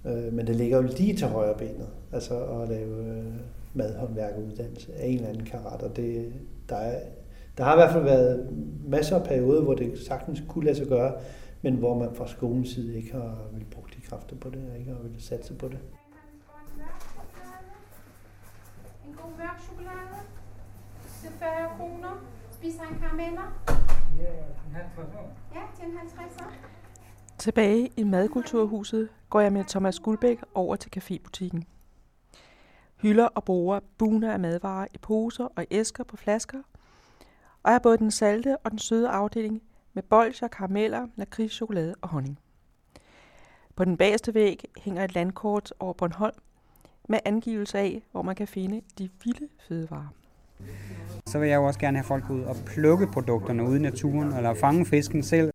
Øh, 0.06 0.34
men 0.34 0.48
det 0.48 0.56
ligger 0.56 0.78
jo 0.78 0.88
lige 0.98 1.16
til 1.16 1.28
højre 1.28 1.58
benet, 1.58 1.88
altså 2.12 2.40
at 2.40 2.70
lave 2.70 3.06
øh, 3.08 3.24
madhåndværkeruddannelse 3.74 4.94
af 4.94 5.08
en 5.08 5.16
eller 5.16 5.30
anden 5.30 5.46
karat, 5.46 5.82
og 5.82 5.96
det, 5.96 6.34
der, 6.70 6.76
er, 6.76 7.00
der 7.58 7.64
har 7.64 7.74
i 7.74 7.78
hvert 7.78 7.92
fald 7.92 8.04
været 8.04 8.48
masser 8.88 9.16
af 9.16 9.24
perioder, 9.24 9.62
hvor 9.62 9.74
det 9.74 10.00
sagtens 10.08 10.44
kunne 10.48 10.66
lade 10.66 10.76
sig 10.78 10.88
gøre, 10.88 11.14
men 11.62 11.74
hvor 11.74 12.00
man 12.00 12.10
fra 12.14 12.28
skolens 12.28 12.70
side 12.70 12.98
ikke 12.98 13.12
har 13.12 13.38
vil 13.54 13.66
bruge 13.72 13.85
kræfter 14.10 14.36
på 14.36 14.50
det, 14.50 14.70
og 14.72 14.78
ikke 14.78 14.92
har 14.92 15.00
vil 15.00 15.24
satse 15.24 15.54
på 15.54 15.68
det. 15.68 15.80
En 19.08 19.14
god 19.14 19.32
mørk 19.38 19.60
chokolade 19.60 20.18
til 21.22 21.30
40 21.30 21.78
kroner. 21.78 22.22
Spiser 22.52 22.84
han 22.84 23.00
karameller? 23.00 23.54
Ja, 25.56 25.62
til 25.76 25.86
en 25.86 25.98
50'er. 25.98 26.44
Tilbage 27.38 27.90
i 27.98 28.04
madkulturhuset 28.04 29.10
går 29.30 29.40
jeg 29.40 29.54
med 29.54 29.64
Thomas 29.64 30.00
Guldbæk 30.00 30.40
over 30.54 30.76
til 30.76 30.92
cafébutikken. 30.98 31.62
Hylder 33.02 33.26
og 33.26 33.44
bruger 33.44 33.80
buner 33.98 34.34
af 34.34 34.40
madvarer 34.40 34.88
i 34.94 34.98
poser 34.98 35.48
og 35.56 35.66
æsker 35.72 36.04
på 36.04 36.18
flasker, 36.18 36.62
og 37.64 37.72
er 37.72 37.80
både 37.80 37.98
den 37.98 38.12
salte 38.12 38.58
og 38.58 38.72
den 38.72 38.80
søde 38.80 39.10
afdeling 39.10 39.62
med 39.94 40.04
bolcher, 40.04 40.48
karameller, 40.48 41.08
lakrids, 41.16 41.52
chokolade 41.52 41.96
og 42.02 42.10
honning. 42.10 42.40
På 43.76 43.86
den 43.86 43.98
bagerste 43.98 44.34
væg 44.34 44.64
hænger 44.78 45.04
et 45.04 45.16
landkort 45.16 45.74
over 45.80 45.94
Bornholm 45.94 46.36
med 47.10 47.20
angivelse 47.26 47.78
af, 47.78 48.02
hvor 48.12 48.22
man 48.22 48.36
kan 48.36 48.48
finde 48.48 48.82
de 48.98 49.10
vilde 49.24 49.48
fødevarer. 49.68 50.14
Så 51.26 51.40
vil 51.40 51.50
jeg 51.50 51.56
jo 51.56 51.64
også 51.64 51.80
gerne 51.80 51.98
have 51.98 52.06
folk 52.06 52.30
ud 52.30 52.42
og 52.42 52.56
plukke 52.66 53.08
produkterne 53.08 53.64
ude 53.64 53.80
i 53.80 53.82
naturen, 53.82 54.34
eller 54.34 54.54
fange 54.54 54.86
fisken 54.86 55.24
selv. 55.24 55.52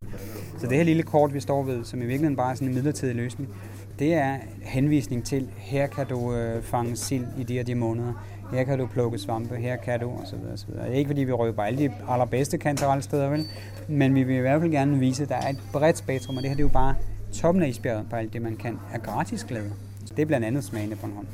Så 0.58 0.66
det 0.66 0.76
her 0.76 0.84
lille 0.84 1.02
kort, 1.02 1.34
vi 1.34 1.40
står 1.40 1.62
ved, 1.62 1.84
som 1.84 1.98
i 1.98 2.04
virkeligheden 2.04 2.36
bare 2.36 2.50
er 2.50 2.54
sådan 2.54 2.68
en 2.68 2.74
midlertidig 2.74 3.16
løsning, 3.16 3.54
det 3.98 4.14
er 4.14 4.38
henvisning 4.62 5.24
til, 5.24 5.50
her 5.56 5.86
kan 5.86 6.06
du 6.06 6.34
øh, 6.34 6.62
fange 6.62 6.96
sild 6.96 7.26
i 7.38 7.42
de 7.42 7.54
her 7.54 7.62
de 7.62 7.74
måneder. 7.74 8.12
Her 8.52 8.64
kan 8.64 8.78
du 8.78 8.86
plukke 8.86 9.18
svampe, 9.18 9.56
her 9.56 9.76
kan 9.76 10.00
du, 10.00 10.10
og 10.10 10.26
så 10.26 10.36
videre, 10.36 10.52
og 10.52 10.58
så 10.58 10.66
videre. 10.66 10.86
Det 10.86 10.94
er 10.94 10.98
ikke 10.98 11.08
fordi, 11.08 11.24
vi 11.24 11.32
røber 11.32 11.62
alle 11.62 11.78
de 11.78 11.92
allerbedste 12.08 12.58
kantarelle 12.58 13.02
steder, 13.02 13.30
vel? 13.30 13.46
Men 13.88 14.14
vi 14.14 14.22
vil 14.22 14.36
i 14.36 14.40
hvert 14.40 14.60
fald 14.60 14.72
gerne 14.72 14.98
vise, 14.98 15.22
at 15.22 15.28
der 15.28 15.36
er 15.36 15.48
et 15.48 15.58
bredt 15.72 15.98
spektrum, 15.98 16.36
og 16.36 16.42
det 16.42 16.50
her 16.50 16.56
det 16.56 16.62
er 16.62 16.68
jo 16.68 16.72
bare 16.72 16.94
toppen 17.32 17.62
af 17.62 17.68
isbjerget 17.68 18.06
på 18.10 18.16
alt 18.16 18.32
det, 18.32 18.42
man 18.42 18.56
kan 18.56 18.78
er 18.92 18.98
gratis 18.98 19.44
glæde. 19.44 19.72
Det 20.16 20.22
er 20.22 20.26
blandt 20.26 20.46
andet 20.46 20.64
smagen 20.64 20.92
af 20.92 20.98
Bornholm. 20.98 21.26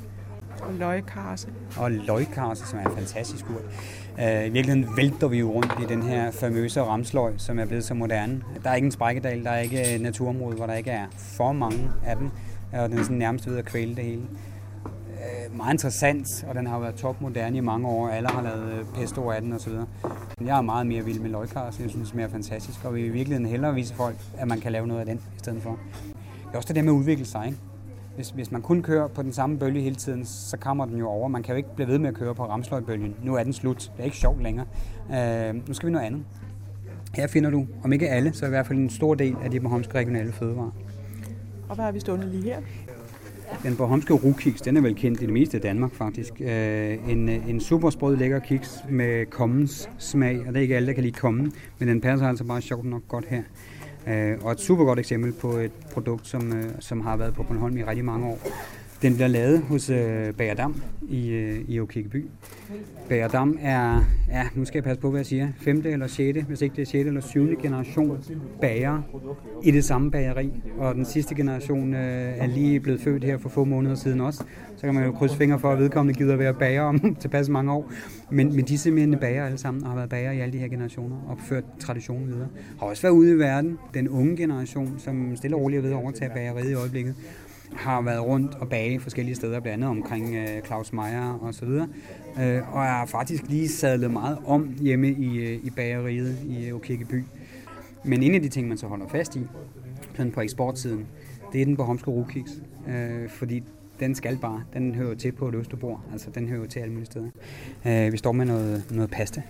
Og 0.60 0.72
løgkarse. 0.74 1.48
Og 1.78 1.90
løgkarse, 1.90 2.66
som 2.66 2.78
er 2.78 2.90
en 2.90 2.96
fantastisk 2.96 3.44
urt. 3.50 3.64
Uh, 4.18 4.46
I 4.46 4.48
virkeligheden 4.48 4.86
vælter 4.96 5.28
vi 5.28 5.38
jo 5.38 5.52
rundt 5.52 5.72
i 5.82 5.86
den 5.94 6.02
her 6.02 6.30
famøse 6.30 6.82
ramsløg, 6.82 7.34
som 7.36 7.58
er 7.58 7.64
blevet 7.64 7.84
så 7.84 7.94
moderne. 7.94 8.42
Der 8.64 8.70
er 8.70 8.74
ikke 8.74 8.86
en 8.86 8.92
sprækkedal, 8.92 9.44
der 9.44 9.50
er 9.50 9.60
ikke 9.60 9.94
et 9.94 10.00
naturområde, 10.00 10.56
hvor 10.56 10.66
der 10.66 10.74
ikke 10.74 10.90
er 10.90 11.06
for 11.16 11.52
mange 11.52 11.90
af 12.06 12.16
dem, 12.16 12.30
og 12.72 12.88
den 12.88 12.98
er 12.98 13.02
sådan 13.02 13.16
nærmest 13.16 13.50
ved 13.50 13.58
at 13.58 13.64
kvæle 13.64 13.96
det 13.96 14.04
hele. 14.04 14.22
Øh, 15.26 15.56
meget 15.56 15.72
interessant, 15.72 16.44
og 16.48 16.54
den 16.54 16.66
har 16.66 16.78
været 16.78 16.94
topmoderne 16.94 17.56
i 17.56 17.60
mange 17.60 17.88
år. 17.88 18.08
Alle 18.08 18.28
har 18.28 18.42
lavet 18.42 18.72
øh, 18.72 18.84
pesto 18.94 19.30
af 19.30 19.42
den 19.42 19.52
osv. 19.52 19.72
Jeg 20.44 20.58
er 20.58 20.62
meget 20.62 20.86
mere 20.86 21.04
vild 21.04 21.20
med 21.20 21.30
løgkarse. 21.30 21.82
Jeg 21.82 21.90
synes, 21.90 22.10
det 22.10 22.22
er 22.22 22.28
fantastisk, 22.28 22.84
og 22.84 22.94
vi 22.94 23.02
vil 23.02 23.10
i 23.10 23.12
virkeligheden 23.12 23.46
hellere 23.50 23.74
vise 23.74 23.94
folk, 23.94 24.16
at 24.38 24.48
man 24.48 24.60
kan 24.60 24.72
lave 24.72 24.86
noget 24.86 25.00
af 25.00 25.06
den 25.06 25.16
i 25.16 25.38
stedet 25.38 25.62
for. 25.62 25.78
Det 26.46 26.52
er 26.52 26.56
også 26.56 26.68
det 26.68 26.76
der 26.76 26.82
med 26.82 26.92
at 26.92 26.96
udvikle 26.96 27.24
sig, 27.24 27.46
ikke? 27.46 27.58
Hvis, 28.14 28.30
hvis 28.30 28.50
man 28.50 28.62
kun 28.62 28.82
kører 28.82 29.08
på 29.08 29.22
den 29.22 29.32
samme 29.32 29.58
bølge 29.58 29.80
hele 29.80 29.96
tiden, 29.96 30.24
så 30.24 30.56
kommer 30.56 30.86
den 30.86 30.98
jo 30.98 31.08
over. 31.08 31.28
Man 31.28 31.42
kan 31.42 31.52
jo 31.52 31.56
ikke 31.56 31.74
blive 31.74 31.88
ved 31.88 31.98
med 31.98 32.08
at 32.08 32.14
køre 32.14 32.34
på 32.34 32.48
ramsløjbølgen. 32.48 33.14
Nu 33.22 33.34
er 33.34 33.42
den 33.42 33.52
slut. 33.52 33.90
Det 33.96 34.00
er 34.00 34.04
ikke 34.04 34.16
sjovt 34.16 34.42
længere. 34.42 34.66
Øh, 35.14 35.68
nu 35.68 35.74
skal 35.74 35.86
vi 35.86 35.92
noget 35.92 36.06
andet. 36.06 36.24
Her 37.14 37.26
finder 37.26 37.50
du, 37.50 37.66
om 37.84 37.92
ikke 37.92 38.08
alle, 38.08 38.32
så 38.32 38.46
i 38.46 38.48
hvert 38.48 38.66
fald 38.66 38.78
en 38.78 38.90
stor 38.90 39.14
del 39.14 39.36
af 39.44 39.50
de 39.50 39.60
bornholmske 39.60 39.94
regionale 39.94 40.32
fødevarer. 40.32 40.70
Og 41.68 41.74
hvad 41.74 41.84
har 41.84 41.92
vi 41.92 42.00
stående 42.00 42.30
lige 42.30 42.42
her? 42.42 42.58
Den 43.62 43.76
bornholmske 43.76 44.14
rukiks, 44.14 44.60
den 44.60 44.76
er 44.76 44.80
vel 44.80 44.94
kendt 44.94 45.22
i 45.22 45.24
det 45.24 45.32
meste 45.32 45.56
af 45.56 45.60
Danmark 45.60 45.94
faktisk. 45.94 46.32
Øh, 46.40 47.10
en, 47.10 47.28
øh, 47.28 47.48
en 47.48 47.60
super 47.60 47.90
sprød 47.90 48.16
lækker 48.16 48.38
kiks 48.38 48.84
med 48.90 49.26
kommens 49.26 49.88
smag, 49.98 50.40
og 50.40 50.46
det 50.46 50.56
er 50.56 50.60
ikke 50.60 50.76
alle, 50.76 50.88
der 50.88 50.92
kan 50.92 51.02
lide 51.02 51.14
kommen, 51.14 51.52
men 51.78 51.88
den 51.88 52.00
passer 52.00 52.28
altså 52.28 52.44
bare 52.44 52.60
sjovt 52.60 52.84
nok 52.84 53.02
godt 53.08 53.24
her. 53.28 53.42
Øh, 54.08 54.38
og 54.42 54.52
et 54.52 54.60
super 54.60 54.84
godt 54.84 54.98
eksempel 54.98 55.32
på 55.32 55.52
et 55.52 55.72
produkt, 55.92 56.26
som, 56.28 56.52
øh, 56.52 56.64
som 56.80 57.00
har 57.00 57.16
været 57.16 57.34
på 57.34 57.42
Bornholm 57.42 57.76
i 57.76 57.84
rigtig 57.84 58.04
mange 58.04 58.26
år. 58.26 58.38
Den 59.02 59.14
bliver 59.14 59.28
lavet 59.28 59.62
hos 59.62 59.90
øh, 59.90 60.32
Bagerdam 60.34 60.82
i, 61.08 61.28
øh, 61.28 61.60
i 61.68 61.80
Okirkeby. 61.80 62.26
Bagerdam 63.08 63.58
er, 63.60 64.04
ja, 64.28 64.48
nu 64.54 64.64
skal 64.64 64.78
jeg 64.78 64.84
passe 64.84 65.00
på, 65.00 65.10
hvad 65.10 65.20
jeg 65.20 65.26
siger, 65.26 65.48
femte 65.60 65.90
eller 65.90 66.06
sjette, 66.06 66.42
hvis 66.42 66.62
ikke 66.62 66.76
det 66.76 66.82
er 66.82 66.86
sjette 66.86 67.08
eller 67.08 67.20
syvende 67.20 67.56
generation 67.62 68.24
bager 68.60 69.02
i 69.62 69.70
det 69.70 69.84
samme 69.84 70.10
bageri. 70.10 70.52
Og 70.78 70.94
den 70.94 71.04
sidste 71.04 71.34
generation 71.34 71.94
øh, 71.94 72.38
er 72.38 72.46
lige 72.46 72.80
blevet 72.80 73.00
født 73.00 73.24
her 73.24 73.38
for 73.38 73.48
få 73.48 73.64
måneder 73.64 73.94
siden 73.94 74.20
også. 74.20 74.44
Så 74.76 74.82
kan 74.82 74.94
man 74.94 75.04
jo 75.04 75.12
krydse 75.12 75.36
fingre 75.36 75.58
for, 75.58 75.72
at 75.72 75.78
vedkommende 75.78 76.18
gider 76.18 76.36
være 76.36 76.54
bager 76.54 76.82
om 76.82 77.00
tilpas 77.20 77.48
mange 77.48 77.72
år. 77.72 77.92
Men, 78.30 78.56
men 78.56 78.64
de 78.64 78.74
er 78.74 78.78
simpelthen 78.78 79.18
bager 79.18 79.44
alle 79.44 79.58
sammen, 79.58 79.82
og 79.82 79.88
har 79.88 79.96
været 79.96 80.10
bager 80.10 80.32
i 80.32 80.40
alle 80.40 80.52
de 80.52 80.58
her 80.58 80.68
generationer, 80.68 81.16
og 81.28 81.38
ført 81.48 81.64
traditionen 81.80 82.28
videre. 82.28 82.48
Har 82.78 82.86
også 82.86 83.02
været 83.02 83.12
ude 83.12 83.32
i 83.32 83.38
verden, 83.38 83.78
den 83.94 84.08
unge 84.08 84.36
generation, 84.36 84.94
som 84.98 85.36
stille 85.36 85.56
og 85.56 85.62
roligt 85.62 85.78
er 85.78 85.82
ved 85.82 85.90
at 85.90 85.96
overtage 85.96 86.30
bageriet 86.34 86.70
i 86.70 86.74
øjeblikket 86.74 87.14
har 87.72 88.02
været 88.02 88.22
rundt 88.22 88.54
og 88.54 88.68
bage 88.68 89.00
forskellige 89.00 89.34
steder, 89.34 89.60
blandt 89.60 89.84
andet 89.84 89.90
omkring 89.90 90.34
øh, 90.34 90.62
Claus 90.66 90.92
Meier 90.92 91.38
og 91.42 91.54
så 91.54 91.64
videre, 91.64 91.88
øh, 92.40 92.74
og 92.74 92.84
er 92.84 93.06
faktisk 93.06 93.42
lige 93.48 93.68
sadlet 93.68 94.10
meget 94.10 94.38
om 94.46 94.74
hjemme 94.80 95.10
i, 95.10 95.36
øh, 95.38 95.64
i 95.64 95.70
bageriet 95.70 96.38
i 96.46 96.66
øh, 96.66 96.74
Okirkeby. 96.74 97.24
Men 98.04 98.22
en 98.22 98.34
af 98.34 98.42
de 98.42 98.48
ting, 98.48 98.68
man 98.68 98.78
så 98.78 98.86
holder 98.86 99.08
fast 99.08 99.36
i, 99.36 99.40
sådan 100.14 100.32
på 100.32 100.40
eksportsiden, 100.40 101.06
det 101.52 101.60
er 101.60 101.64
den 101.64 101.76
bornholmske 101.76 102.10
rukiks, 102.10 102.52
øh, 102.88 103.28
fordi 103.28 103.62
den 104.00 104.14
skal 104.14 104.36
bare, 104.36 104.64
den 104.74 104.94
hører 104.94 105.14
til 105.14 105.32
på 105.32 105.48
et 105.48 105.54
østerbord, 105.54 106.00
altså 106.12 106.30
den 106.30 106.48
hører 106.48 106.66
til 106.66 106.80
alle 106.80 106.92
mulige 106.92 107.06
steder. 107.06 107.30
Øh, 107.86 108.12
vi 108.12 108.16
står 108.16 108.32
med 108.32 108.46
noget, 108.46 108.84
noget 108.90 109.10
pasta. 109.10 109.42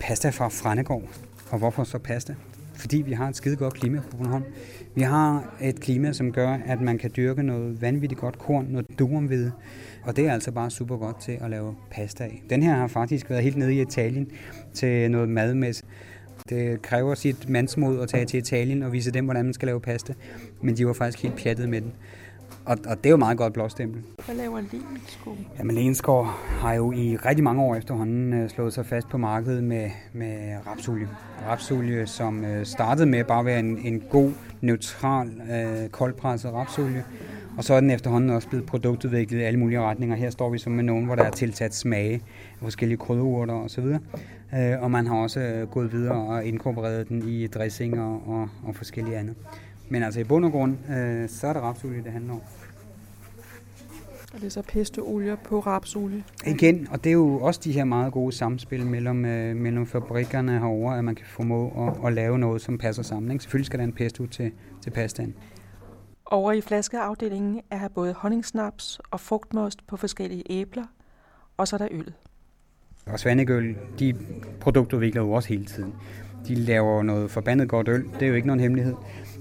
Pasta 0.00 0.30
fra 0.30 0.48
Frannegård. 0.48 1.08
Og 1.50 1.58
hvorfor 1.58 1.84
så 1.84 1.98
pasta? 1.98 2.34
Fordi 2.82 3.02
vi 3.02 3.12
har 3.12 3.28
et 3.28 3.36
skide 3.36 3.56
godt 3.56 3.74
klima 3.74 4.00
på 4.10 4.16
Bornholm. 4.16 4.44
Vi 4.94 5.02
har 5.02 5.54
et 5.60 5.80
klima, 5.80 6.12
som 6.12 6.32
gør, 6.32 6.48
at 6.66 6.80
man 6.80 6.98
kan 6.98 7.10
dyrke 7.16 7.42
noget 7.42 7.82
vanvittigt 7.82 8.20
godt 8.20 8.38
korn, 8.38 8.66
noget 8.70 8.86
durumhvide. 8.98 9.52
Og 10.04 10.16
det 10.16 10.26
er 10.26 10.32
altså 10.32 10.52
bare 10.52 10.70
super 10.70 10.96
godt 10.96 11.20
til 11.20 11.38
at 11.40 11.50
lave 11.50 11.74
pasta 11.90 12.24
af. 12.24 12.42
Den 12.50 12.62
her 12.62 12.74
har 12.74 12.86
faktisk 12.86 13.30
været 13.30 13.42
helt 13.42 13.56
nede 13.56 13.74
i 13.74 13.80
Italien 13.80 14.28
til 14.74 15.10
noget 15.10 15.28
madmæssigt. 15.28 15.88
Det 16.48 16.82
kræver 16.82 17.14
sit 17.14 17.48
mandsmod 17.48 18.00
at 18.00 18.08
tage 18.08 18.24
til 18.24 18.38
Italien 18.38 18.82
og 18.82 18.92
vise 18.92 19.10
dem, 19.10 19.24
hvordan 19.24 19.44
man 19.44 19.54
skal 19.54 19.66
lave 19.66 19.80
pasta. 19.80 20.14
Men 20.62 20.76
de 20.76 20.86
var 20.86 20.92
faktisk 20.92 21.22
helt 21.22 21.36
pjattet 21.36 21.68
med 21.68 21.80
den. 21.80 21.92
Og, 22.64 22.78
og 22.86 22.96
det 22.96 23.06
er 23.06 23.10
jo 23.10 23.16
meget 23.16 23.38
godt 23.38 23.52
blåstempel. 23.52 24.02
Hvad 24.26 24.34
laver 24.34 24.60
Lenskov? 24.60 25.36
Jamen 25.58 25.76
Lenskov 25.76 26.24
har 26.60 26.74
jo 26.74 26.92
i 26.92 27.16
rigtig 27.16 27.44
mange 27.44 27.62
år 27.62 27.74
efterhånden 27.74 28.32
øh, 28.32 28.50
slået 28.50 28.72
sig 28.72 28.86
fast 28.86 29.08
på 29.08 29.18
markedet 29.18 29.64
med, 29.64 29.90
med 30.12 30.56
rapsolie. 30.66 31.08
Rapsolie, 31.48 32.06
som 32.06 32.44
øh, 32.44 32.66
startede 32.66 33.06
med 33.06 33.24
bare 33.24 33.38
at 33.38 33.46
være 33.46 33.58
en, 33.58 33.78
en 33.78 34.00
god, 34.10 34.32
neutral, 34.60 35.28
øh, 35.52 35.88
koldpresset 35.88 36.52
rapsolie. 36.52 37.04
Og 37.56 37.64
så 37.64 37.74
er 37.74 37.80
den 37.80 37.90
efterhånden 37.90 38.30
også 38.30 38.48
blevet 38.48 38.66
produktudviklet 38.66 39.38
i 39.38 39.42
alle 39.42 39.58
mulige 39.58 39.80
retninger. 39.80 40.16
Her 40.16 40.30
står 40.30 40.50
vi 40.50 40.58
så 40.58 40.70
med 40.70 40.84
nogen, 40.84 41.04
hvor 41.04 41.14
der 41.14 41.22
er 41.22 41.30
tilsat 41.30 41.74
smage 41.74 42.14
af 42.14 42.20
forskellige 42.60 42.98
krydderurter 42.98 43.54
osv. 43.54 43.84
Og 44.80 44.90
man 44.90 45.06
har 45.06 45.16
også 45.16 45.66
gået 45.70 45.92
videre 45.92 46.16
og 46.16 46.44
inkorporeret 46.44 47.08
den 47.08 47.28
i 47.28 47.46
dressinger 47.46 48.20
og, 48.26 48.48
og 48.66 48.74
forskellige 48.74 49.16
andet. 49.16 49.34
Men 49.92 50.02
altså 50.02 50.20
i 50.20 50.24
bund 50.24 50.44
og 50.44 50.52
grund, 50.52 50.90
øh, 50.90 51.28
så 51.28 51.46
er 51.46 51.52
det 51.52 51.62
rapsolie, 51.62 52.04
det 52.04 52.12
handler 52.12 52.32
om. 52.32 52.40
Og 54.34 54.40
det 54.40 54.46
er 54.46 54.50
så 54.50 54.62
pestoolie 54.62 55.36
på 55.44 55.60
rapsolie? 55.60 56.24
Igen, 56.46 56.88
og 56.90 57.04
det 57.04 57.10
er 57.10 57.14
jo 57.14 57.40
også 57.40 57.60
de 57.64 57.72
her 57.72 57.84
meget 57.84 58.12
gode 58.12 58.32
samspil 58.32 58.86
mellem, 58.86 59.24
øh, 59.24 59.56
mellem 59.56 59.86
fabrikkerne 59.86 60.52
herovre, 60.52 60.98
at 60.98 61.04
man 61.04 61.14
kan 61.14 61.26
formå 61.26 61.88
at, 61.88 62.06
at 62.06 62.12
lave 62.12 62.38
noget, 62.38 62.62
som 62.62 62.78
passer 62.78 63.02
sammen. 63.02 63.32
Ikke? 63.32 63.42
Selvfølgelig 63.42 63.66
skal 63.66 63.78
der 63.78 63.84
en 63.84 63.92
pesto 63.92 64.26
til, 64.26 64.52
til 64.82 64.90
pastaen. 64.90 65.34
Over 66.26 66.52
i 66.52 66.60
flaskeafdelingen 66.60 67.60
er 67.70 67.76
her 67.76 67.88
både 67.88 68.12
honningsnaps 68.12 69.00
og 69.10 69.20
frugtmost 69.20 69.86
på 69.86 69.96
forskellige 69.96 70.42
æbler, 70.50 70.84
og 71.56 71.68
så 71.68 71.76
er 71.76 71.78
der 71.78 71.88
øl. 71.90 72.12
Og 73.06 73.20
Svanegøl, 73.20 73.76
de 73.98 74.14
produktudvikler 74.60 75.22
jo 75.22 75.32
også 75.32 75.48
hele 75.48 75.64
tiden. 75.64 75.94
De 76.48 76.54
laver 76.54 77.02
noget 77.02 77.30
forbandet 77.30 77.68
godt 77.68 77.88
øl, 77.88 78.04
det 78.04 78.22
er 78.22 78.26
jo 78.26 78.34
ikke 78.34 78.46
nogen 78.46 78.60
hemmelighed. 78.60 78.94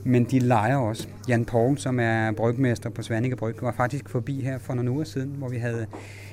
Men 0.04 0.24
de 0.24 0.40
leger 0.40 0.76
også. 0.76 1.08
Jan 1.30 1.46
Poul, 1.46 1.78
som 1.78 2.00
er 2.00 2.32
brygmester 2.32 2.90
på 2.90 3.02
Svanike 3.02 3.36
Bryg, 3.36 3.56
var 3.62 3.72
faktisk 3.72 4.10
forbi 4.10 4.42
her 4.42 4.58
for 4.58 4.74
nogle 4.74 4.92
uger 4.92 5.04
siden, 5.04 5.30
hvor 5.38 5.50
vi 5.50 5.58
havde 5.58 5.86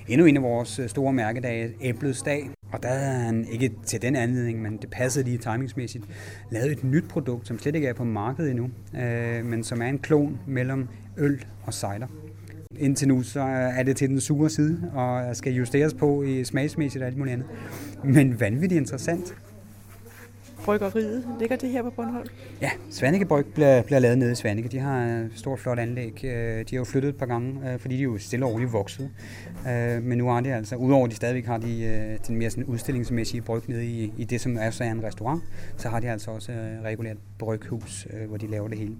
endnu 0.08 0.26
en 0.26 0.36
af 0.36 0.42
vores 0.42 0.78
øh, 0.78 0.88
store 0.88 1.12
mærkedage, 1.12 1.70
Æblets 1.80 2.22
Dag. 2.22 2.50
Og 2.72 2.82
der 2.82 2.88
havde 2.88 3.24
han 3.24 3.46
ikke 3.50 3.72
til 3.86 4.02
den 4.02 4.16
anledning, 4.16 4.62
men 4.62 4.76
det 4.76 4.90
passede 4.90 5.24
lige 5.24 5.38
timingsmæssigt, 5.38 6.04
lavet 6.50 6.72
et 6.72 6.84
nyt 6.84 7.04
produkt, 7.08 7.48
som 7.48 7.58
slet 7.58 7.74
ikke 7.74 7.88
er 7.88 7.92
på 7.92 8.04
markedet 8.04 8.50
endnu, 8.50 8.70
øh, 9.00 9.44
men 9.44 9.64
som 9.64 9.82
er 9.82 9.86
en 9.86 9.98
klon 9.98 10.38
mellem 10.46 10.88
øl 11.16 11.44
og 11.66 11.74
cider. 11.74 12.06
Indtil 12.78 13.08
nu 13.08 13.22
så 13.22 13.40
er 13.76 13.82
det 13.82 13.96
til 13.96 14.08
den 14.08 14.20
sure 14.20 14.50
side, 14.50 14.90
og 14.94 15.36
skal 15.36 15.52
justeres 15.52 15.94
på 15.94 16.22
i 16.22 16.44
smagsmæssigt 16.44 17.02
og 17.02 17.08
alt 17.08 17.18
muligt 17.18 17.32
andet. 17.32 17.46
Men 18.04 18.40
vanvittigt 18.40 18.80
interessant 18.80 19.34
bryggeriet, 20.68 21.24
ligger 21.40 21.56
det 21.56 21.68
her 21.68 21.82
på 21.82 21.90
Bornholm? 21.90 22.28
Ja, 22.60 22.70
Svanike 22.90 23.24
Bryg 23.24 23.46
bliver, 23.46 23.82
bliver 23.82 23.98
lavet 23.98 24.18
nede 24.18 24.32
i 24.32 24.34
Svanike. 24.34 24.68
De 24.68 24.78
har 24.78 25.04
et 25.04 25.30
stort, 25.34 25.58
flot 25.58 25.78
anlæg. 25.78 26.24
Øh, 26.24 26.30
de 26.30 26.64
har 26.70 26.76
jo 26.76 26.84
flyttet 26.84 27.08
et 27.08 27.16
par 27.16 27.26
gange, 27.26 27.72
øh, 27.72 27.78
fordi 27.78 27.96
de 27.96 28.02
jo 28.02 28.18
stille 28.18 28.46
og 28.46 28.52
roligt 28.52 28.72
vokset. 28.72 29.10
Øh, 29.68 30.02
men 30.02 30.18
nu 30.18 30.28
har 30.28 30.40
de 30.40 30.54
altså, 30.54 30.76
udover 30.76 31.04
at 31.04 31.10
de 31.10 31.16
stadigvæk 31.16 31.46
har 31.46 31.58
de, 31.58 32.18
den 32.26 32.36
mere 32.36 32.50
sådan 32.50 32.64
udstillingsmæssige 32.64 33.40
bryg 33.40 33.62
nede 33.68 33.86
i, 33.86 34.12
i 34.16 34.24
det, 34.24 34.40
som 34.40 34.56
er 34.60 34.70
så 34.70 34.84
er 34.84 34.90
en 34.90 35.04
restaurant, 35.04 35.42
så 35.76 35.88
har 35.88 36.00
de 36.00 36.10
altså 36.10 36.30
også 36.30 36.52
regulært 36.84 37.16
bryghus, 37.38 38.06
hvor 38.28 38.36
de 38.36 38.46
laver 38.46 38.68
det 38.68 38.78
hele. 38.78 38.96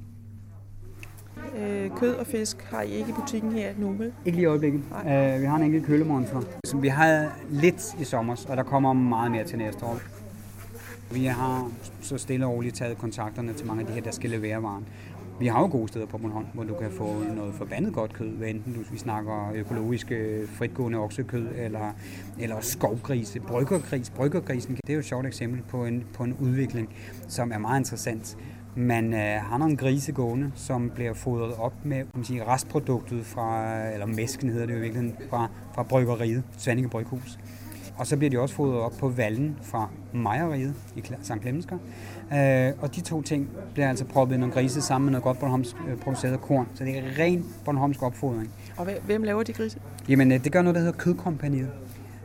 Øh, 1.59 1.91
kød 1.97 2.15
og 2.15 2.27
fisk 2.27 2.63
har 2.63 2.83
I 2.83 2.91
ikke 2.91 3.11
i 3.11 3.13
butikken 3.13 3.53
her 3.53 3.73
nu, 3.79 3.93
vel? 3.93 4.13
Ikke 4.25 4.37
lige 4.37 4.43
i 4.43 4.47
øjeblikket. 4.47 4.81
Øh, 5.07 5.41
vi 5.41 5.47
har 5.47 5.57
en 5.57 5.63
enkelt 5.63 5.87
kølemonster. 5.87 6.41
Så 6.65 6.77
vi 6.77 6.89
har 6.89 7.39
lidt 7.51 7.97
i 8.01 8.05
sommer, 8.05 8.45
og 8.49 8.57
der 8.57 8.63
kommer 8.63 8.93
meget 8.93 9.31
mere 9.31 9.45
til 9.45 9.59
næste 9.59 9.85
år. 9.85 10.18
Vi 11.11 11.25
har 11.25 11.71
så 12.01 12.19
stille 12.19 12.47
og 12.47 12.53
roligt 12.53 12.77
taget 12.77 12.99
kontakterne 12.99 13.53
til 13.53 13.67
mange 13.67 13.81
af 13.81 13.87
de 13.87 13.93
her, 13.93 14.01
der 14.01 14.11
skal 14.11 14.31
levere 14.31 14.63
varen. 14.63 14.87
Vi 15.41 15.47
har 15.47 15.61
jo 15.61 15.67
gode 15.67 15.89
steder 15.89 16.07
på 16.07 16.19
Bornholm, 16.19 16.47
hvor 16.55 16.65
du 16.65 16.75
kan 16.75 16.91
få 16.91 17.23
noget 17.37 17.55
forbandet 17.55 17.95
godt 17.95 18.13
kød, 18.13 18.29
hvad 18.29 18.49
enten 18.49 18.75
du, 18.75 18.81
vi 18.93 18.99
snakker 18.99 19.53
økologisk 19.55 20.13
øh, 20.13 20.49
fritgående 20.49 20.99
oksekød, 20.99 21.49
eller, 21.57 21.93
eller 22.39 22.61
skovgrise, 22.61 23.41
bryggergris. 23.41 24.11
Bryggergrisen, 24.11 24.75
det 24.75 24.91
er 24.91 24.95
jo 24.95 24.99
et 24.99 25.05
sjovt 25.05 25.27
eksempel 25.27 25.63
på 25.69 25.85
en, 25.85 26.05
på 26.15 26.25
en 26.25 26.37
udvikling, 26.41 26.89
som 27.29 27.53
er 27.53 27.59
meget 27.59 27.81
interessant. 27.81 28.37
Man 28.75 29.15
øh, 29.15 29.21
har 29.21 29.59
nogle 29.59 29.77
grise 29.77 30.13
gående, 30.13 30.53
som 30.55 30.91
bliver 30.95 31.15
fodret 31.15 31.55
op 31.55 31.75
med 31.85 31.97
kan 31.97 32.09
man 32.15 32.25
sige, 32.25 32.45
restproduktet 32.45 33.27
fra, 33.27 33.79
eller 33.93 34.07
mæsken 34.07 34.51
hedder 34.51 34.67
det 34.67 34.75
jo 34.75 34.79
virkelig, 34.79 35.15
fra, 35.31 35.49
fra 35.75 35.83
bryggeriet, 35.83 36.43
Svanninge 36.59 36.91
Bryghus. 36.91 37.39
Og 37.99 38.07
så 38.07 38.17
bliver 38.17 38.31
de 38.31 38.39
også 38.39 38.55
fodret 38.55 38.81
op 38.81 38.93
på 39.01 39.09
vallen 39.09 39.57
fra 39.63 39.89
mejeriet 40.13 40.75
i 40.97 41.03
St. 41.23 41.33
Clemensker. 41.41 41.79
Øh, 42.33 42.73
og 42.81 42.97
de 42.97 43.01
to 43.01 43.23
ting 43.23 43.49
bliver 43.75 43.89
altså 43.89 44.05
proppet 44.05 44.37
i 44.37 44.39
nogle 44.39 44.55
grise 44.55 44.83
sammen 44.83 45.07
med 45.07 45.13
noget 45.13 45.25
godt 45.25 45.39
Bornholms 45.39 45.77
øh, 45.89 45.97
produceret 45.97 46.41
korn. 46.41 46.69
Så 46.75 46.85
det 46.85 46.99
er 46.99 47.03
ren 47.19 47.47
Bornholmsk 47.65 48.03
opfodring. 48.03 48.51
Og 48.77 48.87
hvem 49.07 49.23
laver 49.23 49.43
de 49.43 49.53
grise? 49.53 49.79
Jamen, 50.09 50.33
øh, 50.33 50.45
det 50.45 50.53
gør 50.53 50.63
noget, 50.63 50.75
der 50.75 50.81
hedder 50.81 50.99
Kødkompaniet 50.99 51.71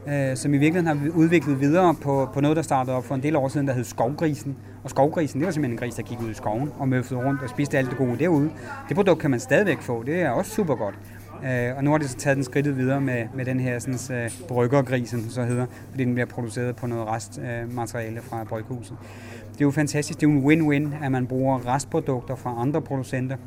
øh, 0.08 0.38
som 0.38 0.54
i 0.54 0.58
virkeligheden 0.58 1.00
har 1.00 1.10
udviklet 1.16 1.60
videre 1.60 1.96
på, 2.02 2.30
på 2.34 2.42
noget, 2.42 2.58
der 2.58 2.64
startede 2.64 2.96
op 2.96 3.06
for 3.06 3.16
en 3.16 3.24
del 3.24 3.36
år 3.36 3.48
siden, 3.48 3.68
der 3.68 3.74
hed 3.74 3.84
Skovgrisen. 3.84 4.56
Og 4.84 4.90
Skovgrisen, 4.90 5.40
det 5.40 5.46
var 5.46 5.52
simpelthen 5.52 5.74
en 5.74 5.80
gris, 5.80 5.96
der 5.96 6.04
gik 6.04 6.22
ud 6.22 6.30
i 6.30 6.34
skoven 6.34 6.72
og 6.80 6.88
møffede 6.88 7.26
rundt 7.26 7.42
og 7.42 7.50
spiste 7.50 7.78
alt 7.78 7.90
det 7.90 7.98
gode 7.98 8.20
derude. 8.20 8.52
Det 8.88 8.96
produkt 8.96 9.20
kan 9.20 9.32
man 9.32 9.40
stadigvæk 9.40 9.82
få, 9.82 10.04
det 10.04 10.22
er 10.22 10.30
også 10.30 10.52
super 10.52 10.76
godt. 10.76 10.96
Øh, 11.46 11.78
og 11.78 11.84
nu 11.84 11.92
har 11.92 11.98
de 11.98 12.08
så 12.08 12.18
taget 12.18 12.36
den 12.36 12.44
skridtet 12.44 12.78
videre 12.78 13.02
med, 13.02 13.28
med 13.34 13.46
den 13.46 13.60
her 13.60 13.80
sådan, 13.80 14.18
øh, 14.18 14.32
bryggergris, 14.48 15.10
som 15.10 15.30
så 15.30 15.44
hedder, 15.44 15.66
fordi 15.90 16.04
den 16.04 16.14
bliver 16.14 16.26
produceret 16.26 16.76
på 16.76 16.88
noget 16.88 17.08
restmateriale 17.08 18.18
øh, 18.18 18.24
fra 18.24 18.44
bryghuset. 18.44 18.98
Det 19.54 19.62
er 19.62 19.66
jo 19.66 19.72
fantastisk, 19.72 20.22
det 20.22 20.28
er 20.28 20.32
jo 20.32 20.50
en 20.50 20.62
win-win, 20.62 21.06
at 21.06 21.12
man 21.12 21.28
bruger 21.28 21.74
restprodukter 21.74 22.36
fra 22.36 22.62
andre 22.62 22.82
producenter, 22.82 23.38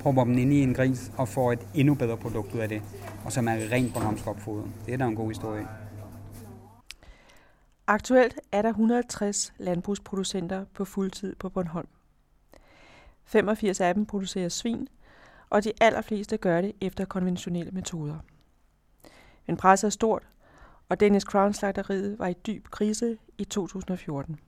propper 0.00 0.24
dem 0.24 0.38
ind 0.38 0.52
i 0.52 0.62
en 0.62 0.74
gris 0.74 1.12
og 1.16 1.28
får 1.28 1.52
et 1.52 1.66
endnu 1.74 1.94
bedre 1.94 2.16
produkt 2.16 2.54
ud 2.54 2.60
af 2.60 2.68
det, 2.68 2.82
og 3.24 3.32
som 3.32 3.48
er 3.48 3.52
rent 3.72 3.94
Bornholmsk 3.94 4.26
opfodret. 4.26 4.66
Det 4.86 4.94
er 4.94 4.98
da 4.98 5.04
en 5.04 5.14
god 5.14 5.28
historie. 5.28 5.66
Aktuelt 7.86 8.40
er 8.52 8.62
der 8.62 8.68
150 8.68 9.52
landbrugsproducenter 9.58 10.64
på 10.74 10.84
fuldtid 10.84 11.36
på 11.36 11.48
Bornholm. 11.48 11.88
85 13.24 13.80
af 13.80 13.94
dem 13.94 14.06
producerer 14.06 14.48
svin, 14.48 14.88
og 15.50 15.64
de 15.64 15.72
allerfleste 15.80 16.36
gør 16.36 16.60
det 16.60 16.72
efter 16.80 17.04
konventionelle 17.04 17.72
metoder. 17.72 18.18
Men 19.46 19.56
presset 19.56 19.86
er 19.86 19.90
stort, 19.90 20.28
og 20.88 21.00
Dennis 21.00 21.22
Crown 21.22 21.52
slagteriet 21.52 22.18
var 22.18 22.26
i 22.26 22.32
dyb 22.32 22.68
krise 22.70 23.18
i 23.38 23.44
2014. 23.44 24.40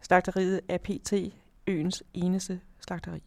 Slagteriet 0.00 0.60
er 0.68 0.78
PT 0.78 1.12
øens 1.66 2.02
eneste 2.14 2.60
slagteri. 2.80 3.22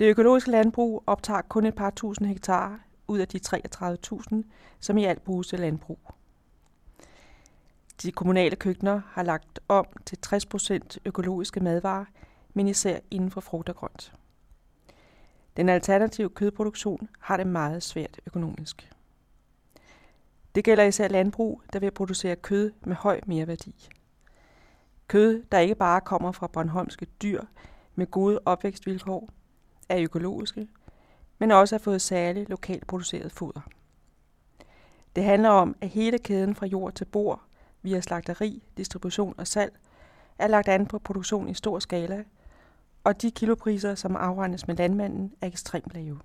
Det 0.00 0.06
økologiske 0.06 0.50
landbrug 0.50 1.02
optager 1.06 1.42
kun 1.42 1.66
et 1.66 1.74
par 1.74 1.90
tusind 1.90 2.28
hektar 2.28 2.80
ud 3.08 3.18
af 3.18 3.28
de 3.28 3.40
33.000, 3.46 4.42
som 4.80 4.98
i 4.98 5.04
alt 5.04 5.24
bruges 5.24 5.48
til 5.48 5.60
landbrug. 5.60 5.98
De 8.02 8.12
kommunale 8.12 8.56
køkkener 8.56 9.00
har 9.06 9.22
lagt 9.22 9.60
om 9.68 9.86
til 10.06 10.18
60% 10.26 10.96
økologiske 11.04 11.60
madvarer, 11.60 12.04
men 12.54 12.68
især 12.68 12.98
inden 13.10 13.30
for 13.30 13.40
frugt 13.40 13.68
og 13.68 13.76
grønt. 13.76 14.12
Den 15.56 15.68
alternative 15.68 16.30
kødproduktion 16.30 17.08
har 17.18 17.36
det 17.36 17.46
meget 17.46 17.82
svært 17.82 18.20
økonomisk. 18.26 18.92
Det 20.54 20.64
gælder 20.64 20.84
især 20.84 21.08
landbrug, 21.08 21.62
der 21.72 21.78
vil 21.78 21.90
producere 21.90 22.36
kød 22.36 22.72
med 22.80 22.96
høj 22.96 23.20
mereværdi. 23.26 23.88
Kød, 25.08 25.42
der 25.52 25.58
ikke 25.58 25.74
bare 25.74 26.00
kommer 26.00 26.32
fra 26.32 26.46
Bornholmske 26.46 27.06
dyr 27.22 27.42
med 27.94 28.06
gode 28.06 28.40
opvækstvilkår, 28.44 29.28
er 29.88 29.98
økologiske, 29.98 30.68
men 31.38 31.50
også 31.50 31.74
har 31.74 31.78
fået 31.80 32.02
særligt 32.02 32.48
lokalt 32.48 32.86
produceret 32.86 33.32
foder. 33.32 33.60
Det 35.16 35.24
handler 35.24 35.48
om, 35.48 35.76
at 35.80 35.88
hele 35.88 36.18
kæden 36.18 36.54
fra 36.54 36.66
jord 36.66 36.92
til 36.92 37.04
bord 37.04 37.40
via 37.82 38.00
slagteri, 38.00 38.62
distribution 38.76 39.34
og 39.38 39.46
salg, 39.46 39.72
er 40.38 40.46
lagt 40.46 40.68
an 40.68 40.86
på 40.86 40.98
produktion 40.98 41.48
i 41.48 41.54
stor 41.54 41.78
skala, 41.78 42.24
og 43.04 43.22
de 43.22 43.30
kilopriser, 43.30 43.94
som 43.94 44.16
afregnes 44.16 44.66
med 44.66 44.76
landmanden, 44.76 45.32
er 45.40 45.46
ekstremt 45.46 45.94
lave. 45.94 46.18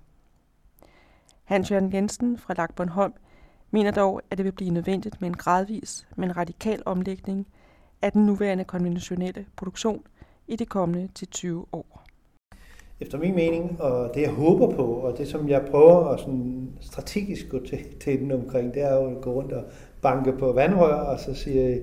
Hans 1.44 1.70
Jørgen 1.70 1.92
Jensen 1.92 2.38
fra 2.38 2.54
Lag 2.54 2.68
Bornholm 2.76 3.12
mener 3.70 3.90
dog, 3.90 4.20
at 4.30 4.38
det 4.38 4.44
vil 4.44 4.52
blive 4.52 4.70
nødvendigt 4.70 5.20
med 5.20 5.28
en 5.28 5.36
gradvis, 5.36 6.08
men 6.16 6.36
radikal 6.36 6.82
omlægning 6.86 7.46
af 8.02 8.12
den 8.12 8.26
nuværende 8.26 8.64
konventionelle 8.64 9.46
produktion 9.56 10.02
i 10.48 10.56
de 10.56 10.66
kommende 10.66 11.08
til 11.14 11.28
20 11.28 11.66
år. 11.72 12.04
Efter 13.00 13.18
min 13.18 13.34
mening, 13.34 13.80
og 13.80 14.14
det 14.14 14.20
jeg 14.20 14.30
håber 14.30 14.76
på, 14.76 14.84
og 14.84 15.18
det 15.18 15.28
som 15.28 15.48
jeg 15.48 15.66
prøver 15.70 16.04
at 16.04 16.20
sådan 16.20 16.72
strategisk 16.80 17.48
gå 17.48 17.66
til, 17.66 17.78
til 18.00 18.20
den 18.20 18.32
omkring, 18.32 18.74
det 18.74 18.82
er 18.82 18.94
jo 18.94 19.16
at 19.16 19.20
gå 19.20 19.32
rundt 19.32 19.52
og 19.52 19.64
banke 20.02 20.32
på 20.32 20.52
vandrør, 20.52 20.94
og 20.94 21.20
så 21.20 21.34
siger 21.34 21.80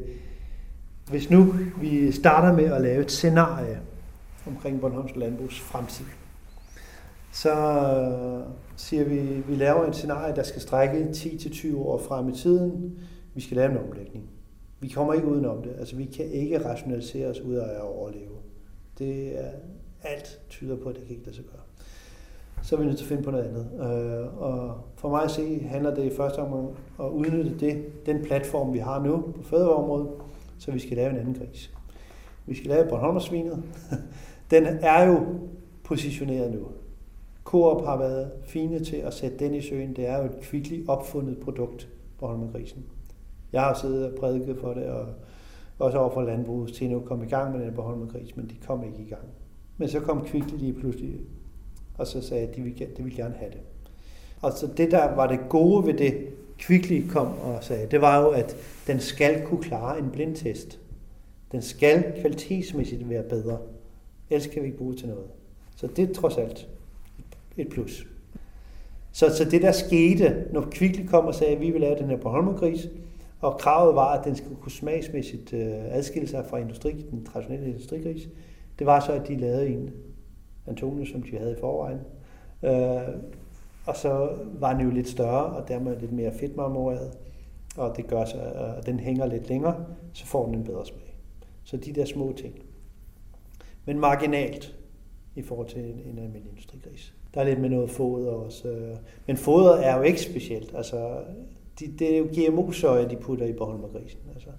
hvis 1.09 1.29
nu 1.29 1.53
vi 1.81 2.11
starter 2.11 2.53
med 2.53 2.65
at 2.65 2.81
lave 2.81 3.01
et 3.01 3.11
scenarie 3.11 3.79
omkring 4.47 4.81
Bornholms 4.81 5.15
landbrugs 5.15 5.59
fremtid, 5.59 6.05
så 7.31 7.51
øh, 7.51 8.53
siger 8.75 9.03
vi, 9.03 9.19
at 9.19 9.49
vi 9.49 9.55
laver 9.55 9.85
et 9.85 9.95
scenarie, 9.95 10.35
der 10.35 10.43
skal 10.43 10.61
strække 10.61 11.03
10-20 11.03 11.77
år 11.77 11.97
frem 11.97 12.29
i 12.29 12.35
tiden. 12.35 12.99
Vi 13.33 13.41
skal 13.41 13.57
lave 13.57 13.71
en 13.71 13.77
omlægning. 13.77 14.29
Vi 14.79 14.89
kommer 14.89 15.13
ikke 15.13 15.27
udenom 15.27 15.61
det. 15.61 15.75
Altså, 15.79 15.95
vi 15.95 16.05
kan 16.05 16.25
ikke 16.25 16.65
rationalisere 16.65 17.27
os 17.27 17.39
ud 17.39 17.53
af 17.53 17.75
at 17.75 17.81
overleve. 17.81 18.35
Det 18.99 19.39
er 19.45 19.51
alt 20.03 20.39
tyder 20.49 20.75
på, 20.75 20.89
at 20.89 20.95
det 20.95 21.03
kan 21.03 21.11
ikke 21.11 21.25
lade 21.25 21.35
sig 21.35 21.45
gøre 21.45 21.61
så 22.65 22.75
er 22.75 22.79
vi 22.79 22.85
nødt 22.85 22.97
til 22.97 23.03
at 23.05 23.09
finde 23.09 23.23
på 23.23 23.31
noget 23.31 23.43
andet. 23.43 23.67
Øh, 23.73 24.41
og 24.41 24.77
for 24.95 25.09
mig 25.09 25.23
at 25.23 25.31
se 25.31 25.59
handler 25.69 25.95
det 25.95 26.03
i 26.03 26.15
første 26.15 26.39
omgang 26.39 26.77
at 26.99 27.05
udnytte 27.05 27.59
det, 27.59 28.05
den 28.05 28.23
platform, 28.23 28.73
vi 28.73 28.79
har 28.79 29.03
nu 29.03 29.21
på 29.35 29.43
fødevareområdet, 29.43 30.07
så 30.59 30.71
vi 30.71 30.79
skal 30.79 30.97
lave 30.97 31.09
en 31.09 31.17
anden 31.17 31.33
gris. 31.33 31.71
Vi 32.45 32.55
skal 32.55 32.69
lave 32.69 32.89
Bornholmersvinet. 32.89 33.63
Den 34.55 34.65
er 34.81 35.05
jo 35.05 35.25
positioneret 35.83 36.53
nu. 36.53 36.67
Coop 37.43 37.85
har 37.85 37.97
været 37.97 38.31
fine 38.43 38.79
til 38.79 38.95
at 38.95 39.13
sætte 39.13 39.37
den 39.39 39.53
i 39.53 39.61
søen. 39.61 39.95
Det 39.95 40.07
er 40.07 40.17
jo 40.17 40.25
et 40.25 40.39
kvickly 40.41 40.87
opfundet 40.87 41.37
produkt, 41.39 41.89
Bornholmergrisen. 42.19 42.85
Jeg 43.53 43.61
har 43.61 43.73
siddet 43.73 44.11
og 44.11 44.19
prædiket 44.19 44.57
for 44.57 44.73
det, 44.73 44.83
og 44.85 45.07
også 45.79 45.97
over 45.97 46.09
for 46.09 46.21
landbruget 46.21 46.73
til 46.73 46.89
nu 46.89 46.99
kom 46.99 47.23
i 47.23 47.27
gang 47.27 47.57
med 47.57 47.65
den 47.65 47.73
Bornholmergris, 47.73 48.35
men 48.35 48.49
de 48.49 48.55
kom 48.67 48.83
ikke 48.83 48.99
i 48.99 49.09
gang. 49.09 49.27
Men 49.77 49.89
så 49.89 49.99
kom 49.99 50.25
Kvickly 50.25 50.57
lige 50.57 50.73
pludselig 50.73 51.19
og 51.97 52.07
så 52.07 52.21
sagde 52.21 52.47
at 52.47 52.55
de 52.55 52.61
ville, 52.61 52.87
de 52.97 53.03
ville 53.03 53.23
gerne 53.23 53.35
have 53.35 53.51
det. 53.51 53.61
Og 54.41 54.51
så 54.51 54.67
det, 54.77 54.91
der 54.91 55.15
var 55.15 55.27
det 55.27 55.39
gode 55.49 55.87
ved 55.87 55.93
det, 55.93 56.27
Kvickly 56.57 57.07
kom 57.09 57.27
og 57.27 57.63
sagde, 57.63 57.87
det 57.91 58.01
var 58.01 58.21
jo, 58.21 58.29
at 58.29 58.55
den 58.87 58.99
skal 58.99 59.45
kunne 59.45 59.63
klare 59.63 59.99
en 59.99 60.09
blindtest. 60.11 60.79
Den 61.51 61.61
skal 61.61 62.13
kvalitetsmæssigt 62.21 63.09
være 63.09 63.23
bedre. 63.23 63.57
Ellers 64.29 64.47
kan 64.47 64.61
vi 64.61 64.67
ikke 64.67 64.77
bruge 64.77 64.91
det 64.91 64.99
til 64.99 65.09
noget. 65.09 65.27
Så 65.75 65.87
det 65.87 66.09
er 66.09 66.13
trods 66.13 66.37
alt 66.37 66.69
et 67.57 67.69
plus. 67.69 68.07
Så, 69.11 69.35
så 69.35 69.45
det 69.45 69.61
der 69.61 69.71
skete, 69.71 70.45
når 70.51 70.67
Kvickly 70.71 71.05
kom 71.05 71.25
og 71.25 71.35
sagde, 71.35 71.55
at 71.55 71.61
vi 71.61 71.69
vil 71.69 71.81
lave 71.81 71.97
den 71.97 72.09
her 72.09 72.17
Bornholmergris, 72.17 72.87
og 73.41 73.57
kravet 73.57 73.95
var, 73.95 74.17
at 74.17 74.25
den 74.25 74.35
skulle 74.35 74.55
kunne 74.55 74.71
smagsmæssigt 74.71 75.53
øh, 75.53 75.71
adskille 75.73 76.27
sig 76.27 76.45
fra 76.45 76.57
industri, 76.57 77.05
den 77.11 77.25
traditionelle 77.25 77.67
industrigris, 77.67 78.29
det 78.79 78.87
var 78.87 78.99
så, 78.99 79.11
at 79.11 79.27
de 79.27 79.35
lavede 79.35 79.67
en, 79.67 79.91
Antonio, 80.67 81.05
som 81.05 81.23
de 81.23 81.37
havde 81.37 81.51
i 81.51 81.59
forvejen. 81.59 81.99
Øh, 82.63 83.15
og 83.85 83.95
så 83.95 84.29
var 84.59 84.73
den 84.73 84.81
jo 84.81 84.89
lidt 84.89 85.09
større, 85.09 85.45
og 85.45 85.67
dermed 85.67 85.99
lidt 85.99 86.11
mere 86.11 86.31
fedtmarmoreret, 86.31 87.17
og 87.77 87.97
det 87.97 88.07
gør 88.07 88.25
så, 88.25 88.37
at 88.77 88.85
den 88.85 88.99
hænger 88.99 89.25
lidt 89.25 89.49
længere, 89.49 89.85
så 90.13 90.25
får 90.25 90.45
den 90.45 90.55
en 90.55 90.63
bedre 90.63 90.85
smag. 90.85 91.15
Så 91.63 91.77
de 91.77 91.93
der 91.93 92.05
små 92.05 92.33
ting. 92.37 92.55
Men 93.85 93.99
marginalt 93.99 94.75
i 95.35 95.41
forhold 95.41 95.67
til 95.67 95.79
en, 95.79 96.01
en 96.05 96.19
almindelig 96.19 96.49
industrigris. 96.49 97.13
Der 97.33 97.41
er 97.41 97.45
lidt 97.45 97.61
med 97.61 97.69
noget 97.69 97.89
foder 97.89 98.31
også. 98.31 98.67
Øh. 98.67 98.95
Men 99.27 99.37
foder 99.37 99.75
er 99.75 99.97
jo 99.97 100.03
ikke 100.03 100.21
specielt. 100.21 100.73
Altså, 100.75 101.17
de, 101.79 101.87
det 101.99 102.13
er 102.13 102.17
jo 102.17 102.27
GMO-søje, 102.33 103.09
de 103.09 103.15
putter 103.15 103.45
i 103.45 103.53
Bornholmergrisen. 103.53 104.19
Altså, 104.33 104.49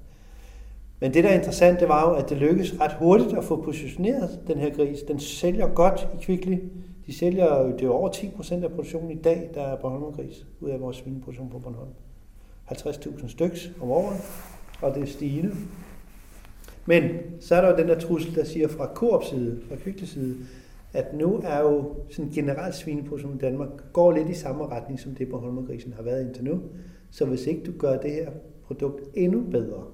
Men 1.00 1.14
det, 1.14 1.24
der 1.24 1.30
er 1.30 1.34
interessant, 1.34 1.80
det 1.80 1.88
var 1.88 2.10
jo, 2.10 2.16
at 2.16 2.30
det 2.30 2.36
lykkedes 2.36 2.80
ret 2.80 2.92
hurtigt 2.92 3.38
at 3.38 3.44
få 3.44 3.62
positioneret 3.62 4.40
den 4.46 4.58
her 4.58 4.70
gris. 4.70 5.02
Den 5.02 5.20
sælger 5.20 5.68
godt 5.68 6.08
i 6.14 6.24
Kvickly. 6.24 6.58
De 7.06 7.18
sælger 7.18 7.62
jo, 7.62 7.72
det 7.72 7.82
er 7.82 7.90
over 7.90 8.08
10 8.08 8.28
procent 8.36 8.64
af 8.64 8.70
produktionen 8.70 9.10
i 9.10 9.22
dag, 9.22 9.50
der 9.54 9.62
er 9.62 9.76
Bornholmergris 9.76 10.46
ud 10.60 10.70
af 10.70 10.80
vores 10.80 10.96
svineproduktion 10.96 11.50
på 11.50 11.58
Bornholm. 11.58 11.90
50.000 12.70 13.28
styks 13.28 13.70
om 13.80 13.90
året, 13.90 14.16
og 14.82 14.94
det 14.94 15.02
er 15.02 15.06
stigende. 15.06 15.56
Men 16.86 17.10
så 17.40 17.54
er 17.54 17.60
der 17.60 17.70
jo 17.70 17.76
den 17.76 17.88
der 17.88 17.98
trussel, 17.98 18.34
der 18.34 18.44
siger 18.44 18.68
fra 18.68 18.86
Coops 18.94 19.30
side, 19.30 19.60
fra 19.68 19.76
Kygtes 19.76 20.08
side, 20.08 20.36
at 20.92 21.14
nu 21.14 21.40
er 21.44 21.60
jo 21.60 21.94
sådan 22.10 22.30
generelt 22.30 22.74
svineproduktion 22.74 23.34
i 23.34 23.38
Danmark 23.38 23.68
går 23.92 24.12
lidt 24.12 24.28
i 24.28 24.34
samme 24.34 24.66
retning, 24.66 25.00
som 25.00 25.14
det 25.14 25.28
på 25.28 25.38
Holmergrisen 25.38 25.92
har 25.92 26.02
været 26.02 26.26
indtil 26.26 26.44
nu. 26.44 26.60
Så 27.10 27.24
hvis 27.24 27.46
ikke 27.46 27.62
du 27.66 27.72
gør 27.78 27.96
det 27.96 28.12
her 28.12 28.30
produkt 28.66 29.02
endnu 29.14 29.40
bedre 29.50 29.84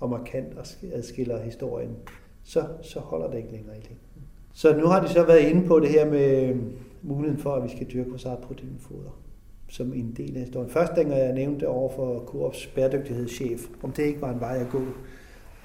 og 0.00 0.10
markant 0.10 0.76
adskiller 0.92 1.42
historien, 1.42 1.96
så, 2.44 2.64
så 2.82 3.00
holder 3.00 3.30
det 3.30 3.36
ikke 3.36 3.52
længere 3.52 3.76
i 3.76 3.80
længden. 3.80 4.22
Så 4.52 4.76
nu 4.76 4.86
har 4.86 5.06
de 5.06 5.08
så 5.08 5.26
været 5.26 5.40
inde 5.40 5.66
på 5.66 5.80
det 5.80 5.88
her 5.88 6.10
med 6.10 6.48
øh, 6.48 6.56
muligheden 7.02 7.42
for, 7.42 7.54
at 7.54 7.64
vi 7.64 7.68
skal 7.68 7.86
dyrke 7.86 8.10
vores 8.10 8.24
eget 8.24 8.38
proteinfoder 8.38 9.20
som 9.68 9.92
en 9.92 10.14
del 10.16 10.36
af 10.36 10.42
historien. 10.42 10.70
Først 10.70 10.92
dengang 10.96 11.20
jeg 11.20 11.32
nævnte 11.32 11.68
over 11.68 11.90
for 11.92 12.24
Coops 12.26 12.66
bæredygtighedschef, 12.66 13.66
om 13.82 13.92
det 13.92 14.02
ikke 14.02 14.20
var 14.20 14.32
en 14.32 14.40
vej 14.40 14.58
at 14.58 14.68
gå, 14.72 14.80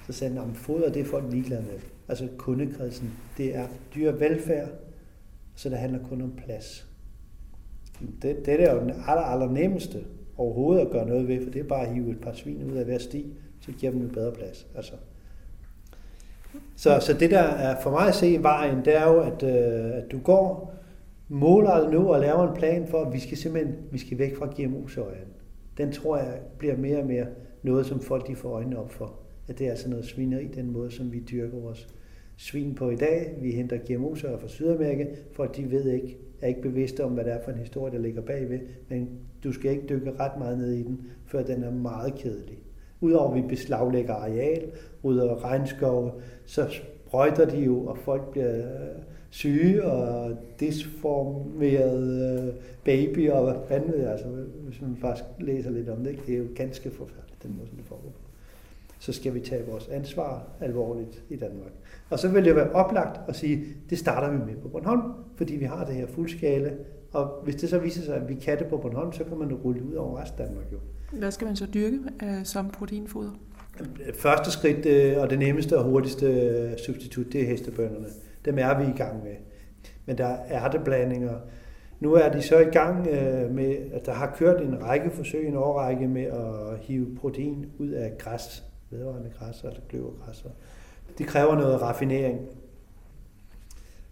så 0.06 0.12
sagde 0.12 0.34
han, 0.34 0.50
at 0.50 0.56
foder 0.56 0.92
det 0.92 1.00
er 1.00 1.04
folk 1.04 1.24
ligeglade 1.30 1.62
med. 1.62 1.80
Altså 2.08 2.28
kundekredsen, 2.38 3.12
det 3.36 3.56
er 3.56 3.66
dyrevelfærd, 3.94 4.68
så 5.54 5.68
det 5.68 5.78
handler 5.78 5.98
kun 6.08 6.22
om 6.22 6.32
plads. 6.46 6.86
Det, 8.22 8.46
det 8.46 8.62
er 8.62 8.74
jo 8.74 8.80
den 8.80 8.90
aller, 8.90 9.22
aller 9.22 9.50
nemmeste 9.50 10.04
overhovedet 10.36 10.80
at 10.80 10.90
gøre 10.90 11.06
noget 11.06 11.28
ved, 11.28 11.44
for 11.44 11.50
det 11.50 11.60
er 11.60 11.68
bare 11.68 11.86
at 11.86 11.94
hive 11.94 12.10
et 12.10 12.20
par 12.20 12.32
svin 12.32 12.72
ud 12.72 12.76
af 12.76 12.84
hver 12.84 12.98
sti, 12.98 13.34
så 13.60 13.72
giver 13.72 13.92
dem 13.92 14.02
en 14.02 14.10
bedre 14.10 14.32
plads. 14.32 14.66
Altså. 14.76 14.92
Så, 16.76 16.98
så 17.00 17.12
det 17.12 17.30
der 17.30 17.42
er 17.42 17.80
for 17.80 17.90
mig 17.90 18.08
at 18.08 18.14
se 18.14 18.32
i 18.32 18.42
vejen, 18.42 18.84
det 18.84 18.96
er 18.96 19.04
jo, 19.04 19.20
at, 19.20 19.42
øh, 19.42 19.96
at 19.96 20.12
du 20.12 20.18
går 20.18 20.74
måler 21.28 21.90
nu 21.90 22.12
og 22.12 22.20
laver 22.20 22.48
en 22.48 22.56
plan 22.56 22.86
for, 22.86 23.04
at 23.04 23.12
vi 23.12 23.18
skal 23.18 23.36
simpelthen 23.36 23.76
vi 23.90 23.98
skal 23.98 24.18
væk 24.18 24.36
fra 24.36 24.46
GMO-sojaen. 24.46 25.28
Den 25.76 25.92
tror 25.92 26.16
jeg 26.16 26.40
bliver 26.58 26.76
mere 26.76 26.98
og 26.98 27.06
mere 27.06 27.26
noget, 27.62 27.86
som 27.86 28.00
folk 28.00 28.26
de 28.26 28.36
får 28.36 28.50
øjnene 28.50 28.78
op 28.78 28.90
for. 28.90 29.21
At 29.48 29.58
det 29.58 29.66
er 29.66 29.70
altså 29.70 29.90
noget 29.90 30.04
svineri, 30.04 30.46
den 30.46 30.70
måde, 30.70 30.90
som 30.90 31.12
vi 31.12 31.18
dyrker 31.30 31.58
vores 31.58 31.88
svin 32.36 32.74
på 32.74 32.90
i 32.90 32.96
dag. 32.96 33.38
Vi 33.40 33.50
henter 33.50 33.78
GMO-soja 33.78 34.36
fra 34.36 34.48
Sydamerika, 34.48 35.06
for 35.32 35.44
de 35.44 35.70
ved 35.70 35.90
ikke, 35.90 36.18
er 36.40 36.48
ikke 36.48 36.62
bevidste 36.62 37.04
om, 37.04 37.12
hvad 37.12 37.24
det 37.24 37.32
er 37.32 37.42
for 37.44 37.50
en 37.50 37.58
historie, 37.58 37.92
der 37.92 37.98
ligger 37.98 38.22
bagved. 38.22 38.60
Men 38.88 39.08
du 39.44 39.52
skal 39.52 39.70
ikke 39.70 39.86
dykke 39.88 40.12
ret 40.20 40.38
meget 40.38 40.58
ned 40.58 40.72
i 40.72 40.82
den, 40.82 41.00
før 41.26 41.42
den 41.42 41.62
er 41.62 41.70
meget 41.70 42.14
kedelig. 42.14 42.58
Udover 43.00 43.30
at 43.30 43.42
vi 43.42 43.48
beslaglægger 43.48 44.14
areal, 44.14 44.70
rydder 45.04 45.44
regnskove, 45.44 46.12
så 46.46 46.68
sprøjter 46.70 47.44
de 47.44 47.58
jo, 47.58 47.86
og 47.86 47.98
folk 47.98 48.30
bliver 48.30 48.56
øh, 48.58 49.02
syge 49.30 49.84
og 49.84 50.36
disformerede 50.60 52.42
øh, 52.48 52.54
baby 52.84 53.30
og 53.30 53.44
hvad 53.44 53.54
fanden 53.68 53.92
ved 53.92 54.00
jeg, 54.00 54.10
altså, 54.10 54.26
hvis 54.68 54.80
man 54.80 54.96
faktisk 54.96 55.24
læser 55.40 55.70
lidt 55.70 55.88
om 55.88 56.04
det, 56.04 56.10
ikke? 56.10 56.22
det 56.26 56.34
er 56.34 56.38
jo 56.38 56.46
ganske 56.54 56.90
forfærdeligt, 56.90 57.42
den 57.42 57.54
måde, 57.56 57.68
som 57.68 57.76
det 57.76 57.86
foregår. 57.86 58.12
Så 59.02 59.12
skal 59.12 59.34
vi 59.34 59.40
tage 59.40 59.66
vores 59.66 59.88
ansvar 59.88 60.42
alvorligt 60.60 61.24
i 61.28 61.36
Danmark. 61.36 61.72
Og 62.10 62.18
så 62.18 62.28
vil 62.28 62.44
det 62.44 62.56
være 62.56 62.70
oplagt 62.70 63.20
at 63.28 63.36
sige, 63.36 63.64
det 63.90 63.98
starter 63.98 64.30
vi 64.30 64.38
med 64.38 64.56
på 64.62 64.68
Bornholm, 64.68 65.02
fordi 65.36 65.56
vi 65.56 65.64
har 65.64 65.84
det 65.84 65.94
her 65.94 66.06
fuldskale, 66.06 66.76
og 67.12 67.40
hvis 67.44 67.54
det 67.54 67.68
så 67.68 67.78
viser 67.78 68.02
sig, 68.02 68.16
at 68.16 68.28
vi 68.28 68.34
kan 68.34 68.58
det 68.58 68.66
på 68.66 68.76
Bornholm, 68.76 69.12
så 69.12 69.24
kan 69.24 69.36
man 69.36 69.54
rulle 69.54 69.84
ud 69.84 69.94
over 69.94 70.20
resten 70.20 70.40
af 70.40 70.46
Danmark 70.46 70.72
jo. 70.72 70.78
Hvad 71.12 71.30
skal 71.30 71.46
man 71.46 71.56
så 71.56 71.66
dyrke 71.74 71.98
uh, 72.22 72.28
som 72.44 72.70
proteinfoder? 72.70 73.30
Første 74.14 74.50
skridt 74.50 74.86
øh, 74.86 75.22
og 75.22 75.30
det 75.30 75.38
nemmeste 75.38 75.78
og 75.78 75.84
hurtigste 75.84 76.26
øh, 76.26 76.78
substitut, 76.78 77.32
det 77.32 77.42
er 77.42 77.46
hestebønderne. 77.46 78.06
Dem 78.44 78.58
er 78.58 78.78
vi 78.78 78.84
i 78.84 78.96
gang 78.96 79.22
med. 79.22 79.34
Men 80.06 80.18
der 80.18 80.36
er 80.48 80.70
det 80.70 80.80
blandinger. 80.84 81.34
Nu 82.00 82.12
er 82.12 82.28
de 82.28 82.42
så 82.42 82.58
i 82.58 82.64
gang 82.64 83.02
med, 83.54 83.76
at 83.92 84.06
der 84.06 84.12
har 84.12 84.34
kørt 84.36 84.62
en 84.62 84.82
række 84.82 85.10
forsøg, 85.10 85.48
en 85.48 85.56
årrække 85.56 86.08
med 86.08 86.22
at 86.22 86.78
hive 86.80 87.16
protein 87.20 87.66
ud 87.78 87.88
af 87.88 88.18
græs, 88.18 88.64
vedvarende 88.92 89.30
græs, 89.38 89.64
eller 89.64 89.80
kløvergræsser. 89.88 90.50
Det 91.18 91.26
kræver 91.26 91.54
noget 91.54 91.82
raffinering. 91.82 92.40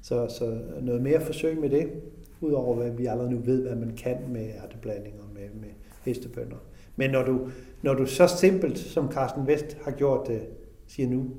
Så, 0.02 0.28
så 0.28 0.60
noget 0.80 1.02
mere 1.02 1.20
forsøg 1.20 1.60
med 1.60 1.70
det, 1.70 1.92
udover 2.40 2.74
hvad 2.76 2.90
vi 2.90 3.06
allerede 3.06 3.30
nu 3.30 3.38
ved, 3.38 3.62
hvad 3.62 3.76
man 3.76 3.96
kan 3.96 4.16
med 4.28 4.50
ærteblandinger 4.64 5.22
med, 5.34 5.60
med 5.60 5.68
hestebønder. 6.04 6.56
Men 6.96 7.10
når 7.10 7.22
du, 7.24 7.50
når 7.82 7.94
du 7.94 8.06
så 8.06 8.26
simpelt, 8.26 8.78
som 8.78 9.12
Carsten 9.12 9.46
Vest 9.46 9.76
har 9.84 9.90
gjort 9.90 10.28
det, 10.28 10.42
siger 10.86 11.08
nu, 11.08 11.30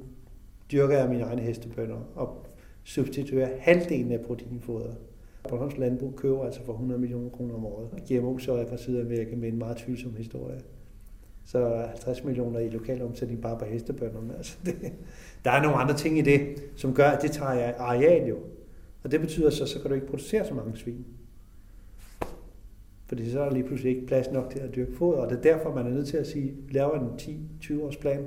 dyrker 0.72 0.98
jeg 0.98 1.10
mine 1.10 1.24
egne 1.24 1.42
hestebønder 1.42 1.98
og 2.16 2.46
substituerer 2.84 3.50
halvdelen 3.60 4.12
af 4.12 4.22
proteinfodret. 4.22 4.98
Bornholms 5.50 5.78
Landbrug 5.78 6.16
køber 6.16 6.46
altså 6.46 6.64
for 6.66 6.74
100 6.74 7.00
millioner 7.02 7.30
kroner 7.30 7.56
om 7.56 7.66
året. 7.66 7.90
GMO 8.10 8.38
så 8.38 8.54
er 8.54 8.68
fra 8.68 8.78
Sydamerika 8.78 9.36
med 9.36 9.50
en 9.50 9.58
meget 9.58 9.78
tvivlsom 9.78 10.16
historie. 10.16 10.60
Så 11.46 11.86
50 11.88 12.24
millioner 12.24 12.60
i 12.60 12.70
lokal 12.70 13.02
omsætning 13.02 13.42
bare 13.42 13.58
på 13.60 13.66
hestebønderne. 13.66 14.36
Altså 14.38 14.58
det, 14.66 14.76
der 15.46 15.52
er 15.52 15.62
nogle 15.62 15.78
andre 15.78 15.96
ting 15.96 16.18
i 16.18 16.22
det, 16.22 16.42
som 16.76 16.94
gør, 16.94 17.10
at 17.10 17.22
det 17.22 17.32
tager 17.32 17.74
areal 17.78 18.28
jo. 18.28 18.38
Og 19.04 19.12
det 19.12 19.20
betyder 19.20 19.50
så, 19.50 19.66
så 19.66 19.82
kan 19.82 19.90
du 19.90 19.96
ikke 19.96 20.08
producere 20.08 20.46
så 20.46 20.54
mange 20.54 20.78
svin. 20.78 21.06
Fordi 23.08 23.32
så 23.32 23.40
er 23.40 23.46
der 23.46 23.54
lige 23.54 23.64
pludselig 23.64 23.96
ikke 23.96 24.08
plads 24.08 24.32
nok 24.32 24.50
til 24.50 24.60
at 24.60 24.76
dyrke 24.76 24.96
foder, 24.96 25.18
og 25.18 25.30
det 25.30 25.38
er 25.38 25.42
derfor, 25.42 25.76
man 25.76 25.86
er 25.86 25.90
nødt 25.90 26.08
til 26.08 26.18
at 26.18 26.28
sige, 26.28 26.54
vi 26.68 26.74
laver 26.74 27.00
en 27.00 27.38
10-20 27.62 27.84
års 27.84 27.98
plan, 27.98 28.26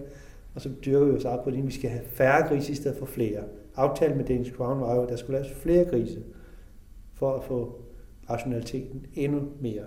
og 0.54 0.60
så 0.60 0.70
dyrker 0.84 1.06
vi 1.06 1.16
os 1.16 1.24
op 1.24 1.44
på 1.44 1.50
det, 1.50 1.66
Vi 1.66 1.72
skal 1.72 1.90
have 1.90 2.04
færre 2.04 2.48
grise 2.48 2.72
i 2.72 2.74
stedet 2.74 2.98
for 2.98 3.06
flere. 3.06 3.42
Aftalen 3.76 4.16
med 4.16 4.24
Danish 4.24 4.52
Crown 4.52 4.80
var 4.80 4.94
jo, 4.94 5.02
at 5.02 5.08
der 5.08 5.16
skulle 5.16 5.40
laves 5.40 5.52
flere 5.52 5.84
grise, 5.84 6.22
for 7.12 7.34
at 7.34 7.44
få 7.44 7.82
rationaliteten 8.30 9.06
endnu 9.14 9.42
mere 9.60 9.84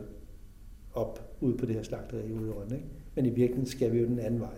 op 0.94 1.38
ud 1.42 1.54
på 1.54 1.66
det 1.66 1.76
her 1.76 1.84
slagteri 1.84 2.32
ude 2.32 2.48
i 2.48 2.52
Rønne. 2.52 2.76
Ikke? 2.76 2.88
Men 3.18 3.26
i 3.26 3.30
virkeligheden 3.30 3.70
skal 3.70 3.94
vi 3.94 4.00
jo 4.00 4.06
den 4.06 4.20
anden 4.20 4.40
vej. 4.40 4.50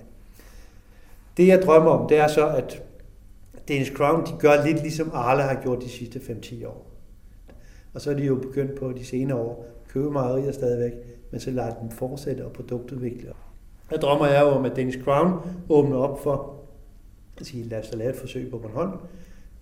Det 1.38 1.48
jeg 1.48 1.62
drømmer 1.62 1.92
om, 1.92 2.08
det 2.08 2.18
er 2.18 2.28
så, 2.28 2.48
at 2.48 2.84
Danish 3.68 3.94
Crown 3.94 4.26
de 4.26 4.32
gør 4.40 4.66
lidt 4.66 4.82
ligesom 4.82 5.12
Arla 5.14 5.44
har 5.44 5.62
gjort 5.62 5.82
de 5.82 5.90
sidste 5.90 6.20
5-10 6.20 6.68
år. 6.68 6.86
Og 7.94 8.02
så 8.02 8.12
er 8.12 8.16
de 8.16 8.24
jo 8.24 8.36
begyndt 8.36 8.76
på 8.76 8.92
de 8.92 9.06
senere 9.06 9.38
år 9.38 9.66
købe 9.88 10.12
mejerier 10.12 10.52
stadigvæk, 10.52 10.94
men 11.32 11.40
så 11.40 11.52
lader 11.52 11.80
dem 11.80 11.90
fortsætte 11.90 12.46
og 12.46 12.52
produktudvikle. 12.52 13.34
Der 13.90 13.98
drømmer 13.98 14.28
jeg 14.28 14.42
jo 14.42 14.48
om, 14.48 14.66
at 14.66 14.76
Danish 14.76 15.04
Crown 15.04 15.34
åbner 15.70 15.98
op 15.98 16.24
for, 16.24 16.56
at 17.38 17.46
sige, 17.46 17.64
lad 17.64 17.80
os 17.80 17.96
lave 17.96 18.10
et 18.10 18.16
forsøg 18.16 18.52
på 18.52 18.58
Bornholm. 18.58 18.98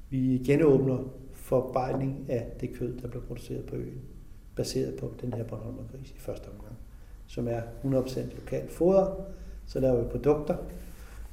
Vi 0.10 0.42
genåbner 0.46 0.98
forarbejdning 1.34 2.26
af 2.30 2.48
det 2.62 2.74
kød, 2.74 2.98
der 3.02 3.08
bliver 3.08 3.24
produceret 3.24 3.66
på 3.66 3.76
øen, 3.76 4.02
baseret 4.56 4.96
på 4.96 5.14
den 5.22 5.34
her 5.34 5.44
Bornholmergris 5.44 6.12
i 6.12 6.20
første 6.20 6.48
omgang, 6.48 6.67
som 7.28 7.48
er 7.48 7.62
100% 7.84 8.36
lokalt 8.36 8.72
foder. 8.72 9.16
Så 9.66 9.80
laver 9.80 10.02
vi 10.02 10.10
produkter, 10.10 10.56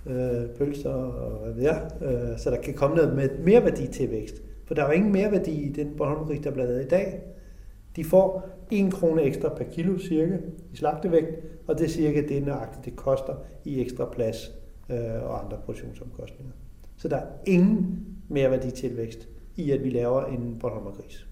øh, 0.07 0.49
pølser 0.59 0.93
og 0.93 1.39
hvad 1.39 1.53
ved 1.53 1.63
jeg, 1.63 1.91
øh, 2.03 2.39
så 2.39 2.51
der 2.51 2.61
kan 2.61 2.75
komme 2.75 2.97
noget 2.97 3.17
med 3.17 3.39
mere 3.39 3.65
værdi 3.65 3.87
til 3.87 4.11
vækst. 4.11 4.35
For 4.65 4.75
der 4.75 4.83
er 4.83 4.87
jo 4.87 4.93
ingen 4.93 5.13
mere 5.13 5.33
værdi 5.33 5.63
i 5.63 5.73
den 5.73 5.97
Bornholmerik, 5.97 6.45
der 6.45 6.51
bliver 6.51 6.67
lavet 6.67 6.85
i 6.85 6.89
dag. 6.89 7.21
De 7.97 8.05
får 8.05 8.49
1 8.71 8.93
krone 8.93 9.23
ekstra 9.23 9.49
per 9.49 9.65
kilo 9.65 9.99
cirka 9.99 10.39
i 10.73 10.77
slagtevægt, 10.77 11.29
og 11.67 11.79
det 11.79 11.85
er 11.85 11.89
cirka 11.89 12.23
det 12.29 12.47
nøjagtigt, 12.47 12.85
det 12.85 12.97
koster 12.97 13.35
i 13.65 13.81
ekstra 13.81 14.05
plads 14.05 14.53
øh, 14.91 15.23
og 15.23 15.45
andre 15.45 15.59
produktionsomkostninger. 15.65 16.53
Så 16.97 17.09
der 17.09 17.17
er 17.17 17.27
ingen 17.47 18.07
mere 18.29 18.51
værditilvækst 18.51 19.29
i, 19.57 19.71
at 19.71 19.85
vi 19.85 19.91
laver 19.91 20.25
en 20.25 20.57
Bornholmergris. 20.61 21.27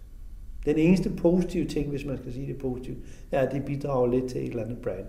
Den 0.64 0.76
eneste 0.76 1.10
positive 1.10 1.64
ting, 1.64 1.88
hvis 1.88 2.04
man 2.04 2.18
skal 2.18 2.32
sige 2.32 2.46
det 2.46 2.58
positivt, 2.58 2.98
er, 3.32 3.40
at 3.40 3.52
det 3.52 3.64
bidrager 3.64 4.06
lidt 4.06 4.30
til 4.30 4.40
et 4.40 4.48
eller 4.48 4.64
andet 4.64 4.78
brand. 4.78 5.06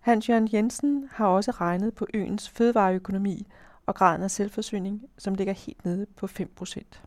Hans 0.00 0.28
Jørgen 0.28 0.48
Jensen 0.52 1.08
har 1.10 1.26
også 1.26 1.50
regnet 1.50 1.94
på 1.94 2.06
øens 2.14 2.48
fødevareøkonomi 2.48 3.46
og 3.86 3.94
graden 3.94 4.22
af 4.22 4.30
selvforsyning, 4.30 5.02
som 5.18 5.34
ligger 5.34 5.52
helt 5.52 5.84
nede 5.84 6.06
på 6.16 6.26
5 6.26 6.50
procent. 6.56 7.02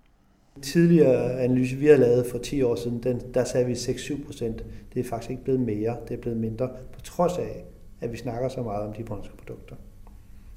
Tidligere 0.62 1.40
analyse, 1.42 1.76
vi 1.76 1.88
har 1.88 1.98
lavet 1.98 2.26
for 2.32 2.38
10 2.38 2.62
år 2.62 2.76
siden, 2.76 3.04
den, 3.04 3.22
der 3.34 3.44
sagde 3.44 3.66
vi 3.66 3.74
6-7 3.74 4.26
procent. 4.26 4.64
Det 4.94 5.00
er 5.00 5.04
faktisk 5.04 5.30
ikke 5.30 5.44
blevet 5.44 5.60
mere, 5.62 5.98
det 6.08 6.18
er 6.18 6.22
blevet 6.22 6.38
mindre, 6.38 6.70
på 6.94 7.02
trods 7.02 7.38
af, 7.38 7.64
at 8.02 8.12
vi 8.12 8.18
snakker 8.18 8.50
så 8.50 8.64
meget 8.64 8.88
om 8.88 8.94
de 8.94 9.04
brøndske 9.04 9.38
produkter. 9.38 9.76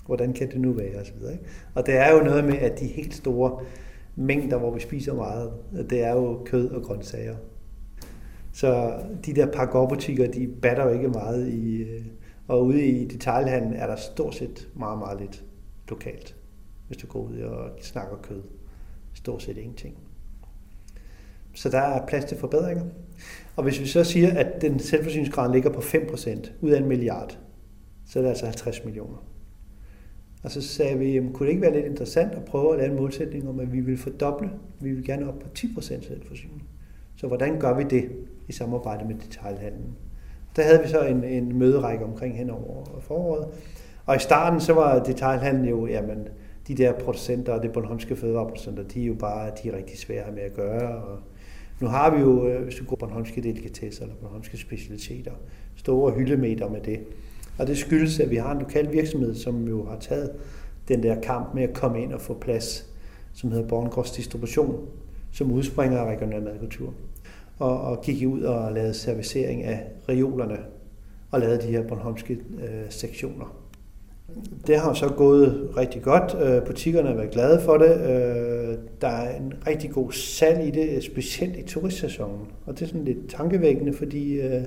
Hvordan 0.07 0.33
kan 0.33 0.51
det 0.51 0.61
nu 0.61 0.73
være? 0.73 1.01
Og, 1.01 1.07
så 1.07 1.13
videre, 1.19 1.33
ikke? 1.33 1.45
og 1.75 1.87
det 1.87 1.97
er 1.97 2.13
jo 2.13 2.25
noget 2.25 2.45
med, 2.45 2.59
at 2.59 2.81
de 2.81 2.87
helt 2.87 3.15
store 3.15 3.61
mængder, 4.17 4.59
hvor 4.59 4.75
vi 4.75 4.81
spiser 4.81 5.15
meget, 5.15 5.53
det 5.91 6.05
er 6.05 6.13
jo 6.13 6.43
kød 6.45 6.71
og 6.71 6.83
grøntsager. 6.83 7.37
Så 8.53 9.01
de 9.27 9.35
der 9.35 9.47
pakkårbutikker, 9.47 10.31
de 10.31 10.49
batter 10.63 10.85
jo 10.85 10.91
ikke 10.91 11.09
meget 11.09 11.49
i, 11.49 11.77
øh, 11.77 12.05
og 12.49 12.67
ude 12.67 12.85
i 12.85 13.09
detaljhandlen 13.09 13.75
er 13.75 13.87
der 13.87 13.97
stort 13.97 14.35
set 14.35 14.69
meget, 14.75 14.99
meget 14.99 15.21
lidt 15.21 15.45
lokalt, 15.89 16.37
hvis 16.87 16.97
du 16.97 17.07
går 17.07 17.21
ud 17.21 17.39
og 17.39 17.71
snakker 17.81 18.17
kød 18.17 18.43
stort 19.15 19.43
set 19.43 19.57
ingenting. 19.57 19.95
Så 21.55 21.69
der 21.69 21.79
er 21.79 22.07
plads 22.07 22.25
til 22.25 22.39
forbedringer. 22.39 22.85
Og 23.57 23.63
hvis 23.63 23.81
vi 23.81 23.87
så 23.87 24.05
siger, 24.05 24.39
at 24.39 24.63
den 24.63 24.79
selvforsyningsgrad 24.79 25.53
ligger 25.53 25.71
på 25.71 25.81
5% 25.81 26.51
ud 26.61 26.71
af 26.71 26.81
en 26.81 26.89
milliard, 26.89 27.39
så 28.07 28.19
er 28.19 28.23
det 28.23 28.31
altså 28.31 28.47
50 28.47 28.85
millioner. 28.85 29.32
Og 30.43 30.51
så 30.51 30.63
sagde 30.63 30.99
vi, 30.99 31.13
jamen, 31.13 31.33
kunne 31.33 31.47
det 31.47 31.51
ikke 31.51 31.63
være 31.63 31.75
lidt 31.75 31.87
interessant 31.87 32.35
at 32.35 32.45
prøve 32.45 32.73
at 32.73 32.79
lave 32.79 32.91
en 32.91 32.97
målsætning 32.97 33.49
om, 33.49 33.61
at 33.61 33.73
vi 33.73 33.81
vil 33.81 33.99
fordoble, 33.99 34.51
vi 34.81 34.93
vil 34.93 35.05
gerne 35.05 35.29
op 35.29 35.39
på 35.39 35.47
10% 35.59 35.83
selvforsyning. 35.83 36.63
Så 37.17 37.27
hvordan 37.27 37.61
gør 37.61 37.77
vi 37.77 37.83
det 37.83 38.11
i 38.49 38.53
samarbejde 38.53 39.05
med 39.05 39.15
detaljhandlen? 39.15 39.97
Der 40.57 40.63
havde 40.63 40.83
vi 40.83 40.89
så 40.89 41.01
en, 41.01 41.25
en 41.25 41.59
møderække 41.59 42.05
omkring 42.05 42.37
hen 42.37 42.51
over 42.51 42.85
foråret. 43.01 43.47
Og 44.07 44.17
i 44.17 44.19
starten 44.19 44.61
så 44.61 44.73
var 44.73 45.03
detaljhandlen 45.03 45.69
jo, 45.69 45.87
jamen, 45.87 46.29
de 46.69 46.75
der 46.75 46.93
producenter 46.93 47.61
det 47.61 47.73
Bornholmske 47.73 48.17
fødevareproducenter, 48.17 48.83
de 48.83 49.03
er 49.03 49.07
jo 49.07 49.15
bare 49.15 49.51
de 49.63 49.69
er 49.69 49.77
rigtig 49.77 49.99
svære 49.99 50.33
med 50.33 50.43
at 50.43 50.55
gøre. 50.55 51.03
Og 51.03 51.19
nu 51.81 51.87
har 51.87 52.15
vi 52.15 52.21
jo, 52.21 52.49
øh, 52.49 52.63
hvis 52.63 52.75
du 52.75 52.85
går 52.85 52.97
Bornholmske 52.97 53.41
delikatesser 53.41 54.03
eller 54.03 54.17
Bornholmske 54.17 54.59
specialiteter, 54.59 55.33
store 55.77 56.13
hyldemeter 56.13 56.69
med 56.69 56.81
det. 56.81 57.01
Og 57.59 57.67
det 57.67 57.79
skyldes, 57.79 58.21
at 58.21 58.31
vi 58.31 58.37
har 58.37 58.53
en 58.53 58.59
lokal 58.59 58.93
virksomhed, 58.93 59.35
som 59.35 59.69
jo 59.69 59.85
har 59.85 59.99
taget 59.99 60.31
den 60.89 61.03
der 61.03 61.21
kamp 61.21 61.55
med 61.55 61.63
at 61.63 61.75
komme 61.75 62.03
ind 62.03 62.13
og 62.13 62.21
få 62.21 62.35
plads, 62.35 62.87
som 63.35 63.51
hedder 63.51 63.69
Borngårds 63.69 64.11
Distribution, 64.11 64.89
som 65.33 65.53
udspringer 65.53 65.99
af 65.99 66.17
regional 66.17 66.43
madkultur. 66.43 66.95
Og, 67.59 67.81
og 67.81 68.03
gik 68.03 68.27
ud 68.27 68.43
og 68.43 68.73
lavede 68.73 68.95
servicering 68.95 69.63
af 69.63 69.85
reolerne 70.09 70.59
og 71.31 71.41
lavede 71.41 71.63
de 71.63 71.67
her 71.67 71.83
Bornholmske 71.89 72.33
øh, 72.35 72.91
sektioner. 72.91 73.63
Det 74.67 74.79
har 74.79 74.95
så 74.95 75.09
gået 75.09 75.71
rigtig 75.77 76.03
godt. 76.03 76.37
Øh, 76.43 76.67
butikkerne 76.67 77.09
har 77.09 77.15
været 77.15 77.31
glade 77.31 77.61
for 77.61 77.77
det. 77.77 78.01
Øh, 78.01 78.79
der 79.01 79.09
er 79.09 79.37
en 79.37 79.55
rigtig 79.67 79.91
god 79.91 80.13
salg 80.13 80.67
i 80.69 80.71
det, 80.71 81.05
specielt 81.05 81.57
i 81.57 81.63
turistsæsonen. 81.63 82.47
Og 82.67 82.75
det 82.75 82.83
er 82.83 82.87
sådan 82.87 83.05
lidt 83.05 83.29
tankevækkende, 83.29 83.93
fordi 83.93 84.41
øh, 84.41 84.63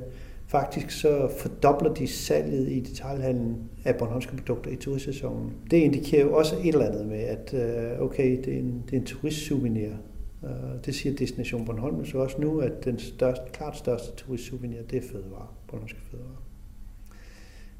faktisk 0.47 0.91
så 0.91 1.29
fordobler 1.37 1.93
de 1.93 2.07
salget 2.07 2.71
i 2.71 2.79
detaljhandlen 2.79 3.69
af 3.85 3.95
Bornholmske 3.95 4.37
produkter 4.37 4.71
i 4.71 4.75
turistsæsonen. 4.75 5.51
Det 5.71 5.77
indikerer 5.77 6.25
jo 6.25 6.37
også 6.37 6.55
et 6.55 6.67
eller 6.67 6.85
andet 6.85 7.07
med, 7.07 7.19
at 7.19 7.53
øh, 7.53 8.01
okay, 8.01 8.37
det 8.45 8.53
er 8.53 8.59
en, 8.59 8.83
det 8.85 8.93
er 8.95 8.99
en 8.99 9.05
turistsouvenir. 9.05 9.89
Øh, 10.43 10.49
det 10.85 10.95
siger 10.95 11.15
Destination 11.15 11.65
Bornholm 11.65 12.05
så 12.05 12.17
også 12.17 12.41
nu, 12.41 12.59
at 12.59 12.85
den 12.85 12.99
største, 12.99 13.43
klart 13.53 13.77
største 13.77 14.15
turistsouvenir, 14.15 14.81
det 14.89 14.97
er 14.97 15.07
fødevare, 15.11 15.47
Bornholmske 15.67 15.99
fødevare. 16.11 16.35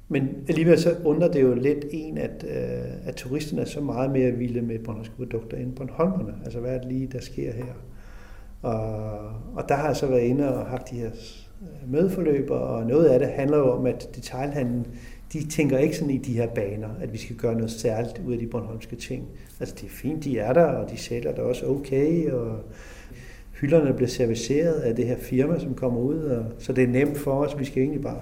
Men 0.08 0.30
alligevel 0.47 0.80
så 0.80 0.95
undrer 1.06 1.32
det 1.32 1.41
jo 1.41 1.54
lidt 1.54 1.86
en, 1.91 2.17
at, 2.17 2.45
øh, 2.47 3.08
at 3.08 3.15
turisterne 3.15 3.62
er 3.62 3.65
så 3.65 3.82
meget 3.82 4.12
mere 4.12 4.32
vilde 4.32 4.62
med 4.62 4.80
Bornholmske 4.80 5.15
produkter 5.15 5.58
end 5.58 5.75
Bornholmerne. 5.75 6.34
Altså 6.43 6.60
hvad 6.60 6.75
er 6.75 6.80
det 6.80 6.91
lige, 6.91 7.08
der 7.08 7.21
sker 7.21 7.54
her? 7.54 7.73
Og, 8.62 9.19
og 9.56 9.69
der 9.69 9.75
har 9.75 9.88
jeg 9.88 9.95
så 9.95 10.08
været 10.08 10.21
inde 10.21 10.56
og 10.56 10.65
haft 10.65 10.89
de 10.91 10.95
her 10.95 11.12
medforløber, 11.88 12.56
og 12.56 12.86
noget 12.86 13.06
af 13.06 13.19
det 13.19 13.28
handler 13.28 13.58
jo 13.58 13.71
om, 13.71 13.86
at 13.86 14.10
detaljhandlen, 14.15 14.88
de 15.34 15.47
tænker 15.47 15.78
ikke 15.78 15.97
sådan 15.97 16.13
i 16.13 16.17
de 16.17 16.34
her 16.34 16.47
baner, 16.47 16.89
at 17.01 17.13
vi 17.13 17.17
skal 17.17 17.36
gøre 17.36 17.56
noget 17.56 17.71
særligt 17.71 18.21
ud 18.28 18.34
af 18.34 18.39
de 18.39 18.47
bornholmske 18.47 18.95
ting. 18.95 19.28
Altså 19.60 19.75
det 19.75 19.84
er 19.84 19.89
fint, 19.89 20.23
de 20.23 20.39
er 20.39 20.54
der, 20.54 20.65
og 20.65 20.91
de 20.91 20.97
sælger 20.97 21.32
der 21.32 21.41
også 21.41 21.65
okay, 21.65 22.32
og 22.32 22.60
hylderne 23.62 23.93
bliver 23.93 24.10
serviceret 24.10 24.73
af 24.73 24.95
det 24.95 25.08
her 25.08 25.17
firma, 25.17 25.60
som 25.60 25.73
kommer 25.73 25.99
ud, 25.99 26.19
og, 26.19 26.45
så 26.60 26.73
det 26.73 26.84
er 26.84 26.88
nemt 26.88 27.17
for 27.17 27.32
os. 27.32 27.60
Vi 27.60 27.65
skal 27.65 27.82
egentlig 27.82 28.01
bare 28.01 28.19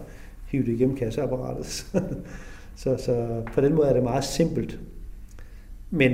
hive 0.47 0.65
det 0.65 0.71
igennem 0.71 0.97
kasseapparatet. 0.97 1.65
så, 2.75 2.97
så 2.97 3.41
på 3.53 3.62
den 3.62 3.75
måde 3.75 3.88
er 3.88 3.93
det 3.93 4.03
meget 4.03 4.23
simpelt. 4.23 4.79
Men 5.91 6.13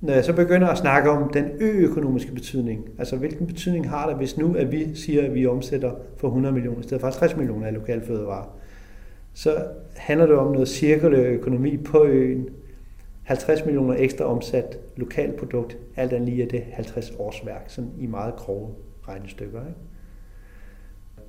når 0.00 0.12
jeg 0.12 0.24
så 0.24 0.32
begynder 0.32 0.68
at 0.68 0.78
snakke 0.78 1.10
om 1.10 1.32
den 1.32 1.44
økonomiske 1.60 2.32
betydning, 2.32 2.88
altså 2.98 3.16
hvilken 3.16 3.46
betydning 3.46 3.90
har 3.90 4.08
det, 4.08 4.16
hvis 4.16 4.38
nu 4.38 4.54
at 4.54 4.72
vi 4.72 4.94
siger, 4.94 5.24
at 5.24 5.34
vi 5.34 5.46
omsætter 5.46 5.92
for 6.16 6.28
100 6.28 6.54
millioner 6.54 6.80
i 6.80 6.82
stedet 6.82 7.00
for 7.00 7.06
50 7.06 7.36
millioner 7.36 7.66
af 7.66 7.74
lokal 7.74 8.02
fødevarer, 8.06 8.58
så 9.32 9.64
handler 9.96 10.26
det 10.26 10.36
om 10.36 10.52
noget 10.52 10.68
cirkulær 10.68 11.30
økonomi 11.30 11.76
på 11.76 12.04
øen, 12.04 12.48
50 13.22 13.64
millioner 13.64 13.94
ekstra 13.98 14.24
omsat 14.24 14.78
lokalt 14.96 15.36
produkt, 15.36 15.78
alt 15.96 16.12
andet 16.12 16.28
lige 16.28 16.42
er 16.42 16.48
det 16.48 16.62
50 16.72 17.10
års 17.18 17.46
værk, 17.46 17.64
sådan 17.68 17.90
i 17.98 18.06
meget 18.06 18.36
grove 18.36 18.68
regnestykker. 19.08 19.60
Ikke? 19.60 19.80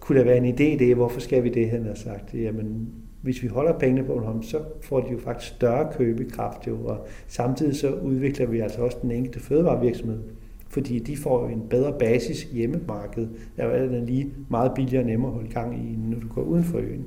kunne 0.02 0.20
der 0.20 0.26
være 0.26 0.38
en 0.38 0.54
idé 0.54 0.64
i 0.64 0.78
det? 0.78 0.96
Hvorfor 0.96 1.20
skal 1.20 1.44
vi 1.44 1.50
det, 1.50 1.70
han 1.70 1.86
har 1.86 1.94
sagt? 1.94 2.34
Jamen, 2.34 2.90
hvis 3.22 3.44
vi 3.44 3.48
holder 3.48 3.80
pengene 3.80 4.04
på 4.04 4.14
Bornholm, 4.14 4.44
så 4.44 4.58
får 4.82 5.02
de 5.02 5.12
jo 5.12 5.18
faktisk 5.18 5.54
større 5.54 5.94
købekraft 5.94 6.68
jo, 6.68 6.78
og 6.86 7.08
samtidig 7.28 7.76
så 7.76 7.94
udvikler 7.94 8.48
vi 8.48 8.60
altså 8.60 8.82
også 8.82 8.98
den 9.02 9.12
enkelte 9.12 9.40
fødevarevirksomhed, 9.40 10.20
fordi 10.70 11.00
de 11.00 11.18
får 11.18 11.42
jo 11.42 11.48
en 11.48 11.64
bedre 11.70 11.94
basis 12.00 12.44
hjemmemarked, 12.44 13.28
der 13.58 13.64
er 13.64 13.84
jo 13.84 14.06
lige 14.06 14.30
meget 14.50 14.72
billigere 14.76 15.04
og 15.04 15.08
nemmere 15.08 15.32
at 15.32 15.36
holde 15.36 15.52
gang 15.52 15.76
i, 15.76 15.96
når 15.96 16.20
du 16.20 16.28
går 16.28 16.42
uden 16.42 16.64
for 16.64 16.78
øen. 16.78 17.06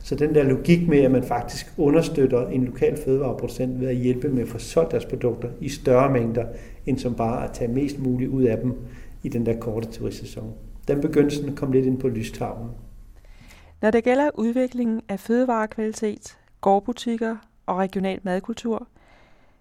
Så 0.00 0.14
den 0.14 0.34
der 0.34 0.42
logik 0.42 0.88
med, 0.88 0.98
at 0.98 1.10
man 1.10 1.22
faktisk 1.22 1.74
understøtter 1.78 2.48
en 2.48 2.64
lokal 2.64 2.96
fødevareproducent 2.96 3.80
ved 3.80 3.88
at 3.88 3.96
hjælpe 3.96 4.28
med 4.28 4.42
at 4.42 4.48
få 4.48 4.58
solgt 4.58 4.90
deres 4.90 5.04
produkter 5.04 5.48
i 5.60 5.68
større 5.68 6.12
mængder, 6.12 6.44
end 6.86 6.98
som 6.98 7.14
bare 7.14 7.44
at 7.44 7.50
tage 7.52 7.72
mest 7.72 7.98
muligt 7.98 8.30
ud 8.30 8.42
af 8.42 8.58
dem 8.58 8.74
i 9.22 9.28
den 9.28 9.46
der 9.46 9.56
korte 9.56 9.88
turistsæson 9.88 10.52
den 10.88 11.00
begyndte 11.00 11.36
kom 11.36 11.48
at 11.48 11.56
komme 11.56 11.74
lidt 11.74 11.86
ind 11.86 11.98
på 11.98 12.08
lystavlen. 12.08 12.68
Når 13.82 13.90
det 13.90 14.04
gælder 14.04 14.30
udviklingen 14.34 15.02
af 15.08 15.20
fødevarekvalitet, 15.20 16.38
gårdbutikker 16.60 17.36
og 17.66 17.76
regional 17.76 18.20
madkultur, 18.22 18.88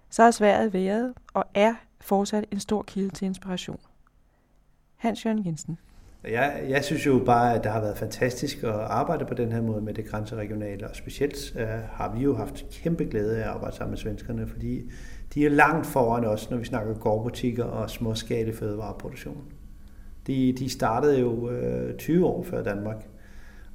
så 0.09 0.23
har 0.23 0.31
Sverige 0.31 0.73
været 0.73 1.13
og 1.33 1.43
er 1.53 1.73
fortsat 2.01 2.45
en 2.51 2.59
stor 2.59 2.81
kilde 2.81 3.09
til 3.09 3.25
inspiration. 3.25 3.79
Hans 4.95 5.25
Jørgen 5.25 5.45
Jensen. 5.45 5.77
Jeg, 6.23 6.65
jeg 6.69 6.83
synes 6.83 7.05
jo 7.05 7.21
bare, 7.25 7.55
at 7.55 7.63
det 7.63 7.71
har 7.71 7.81
været 7.81 7.97
fantastisk 7.97 8.63
at 8.63 8.69
arbejde 8.69 9.25
på 9.25 9.33
den 9.33 9.51
her 9.51 9.61
måde 9.61 9.81
med 9.81 9.93
det 9.93 10.05
grænseregionale, 10.05 10.89
og 10.89 10.95
specielt 10.95 11.55
uh, 11.55 11.61
har 11.91 12.13
vi 12.15 12.23
jo 12.23 12.35
haft 12.35 12.65
kæmpe 12.71 13.03
glæde 13.03 13.37
af 13.37 13.41
at 13.41 13.47
arbejde 13.47 13.75
sammen 13.75 13.91
med 13.91 13.97
svenskerne, 13.97 14.47
fordi 14.47 14.91
de 15.33 15.45
er 15.45 15.49
langt 15.49 15.87
foran 15.87 16.25
os, 16.25 16.49
når 16.49 16.57
vi 16.57 16.65
snakker 16.65 16.93
gårdbutikker 16.93 17.63
og 17.63 17.89
småskale 17.89 18.53
fødevareproduktion. 18.53 19.43
De, 20.27 20.53
de 20.57 20.69
startede 20.69 21.19
jo 21.19 21.49
øh, 21.49 21.97
20 21.97 22.25
år 22.25 22.43
før 22.43 22.63
Danmark. 22.63 23.05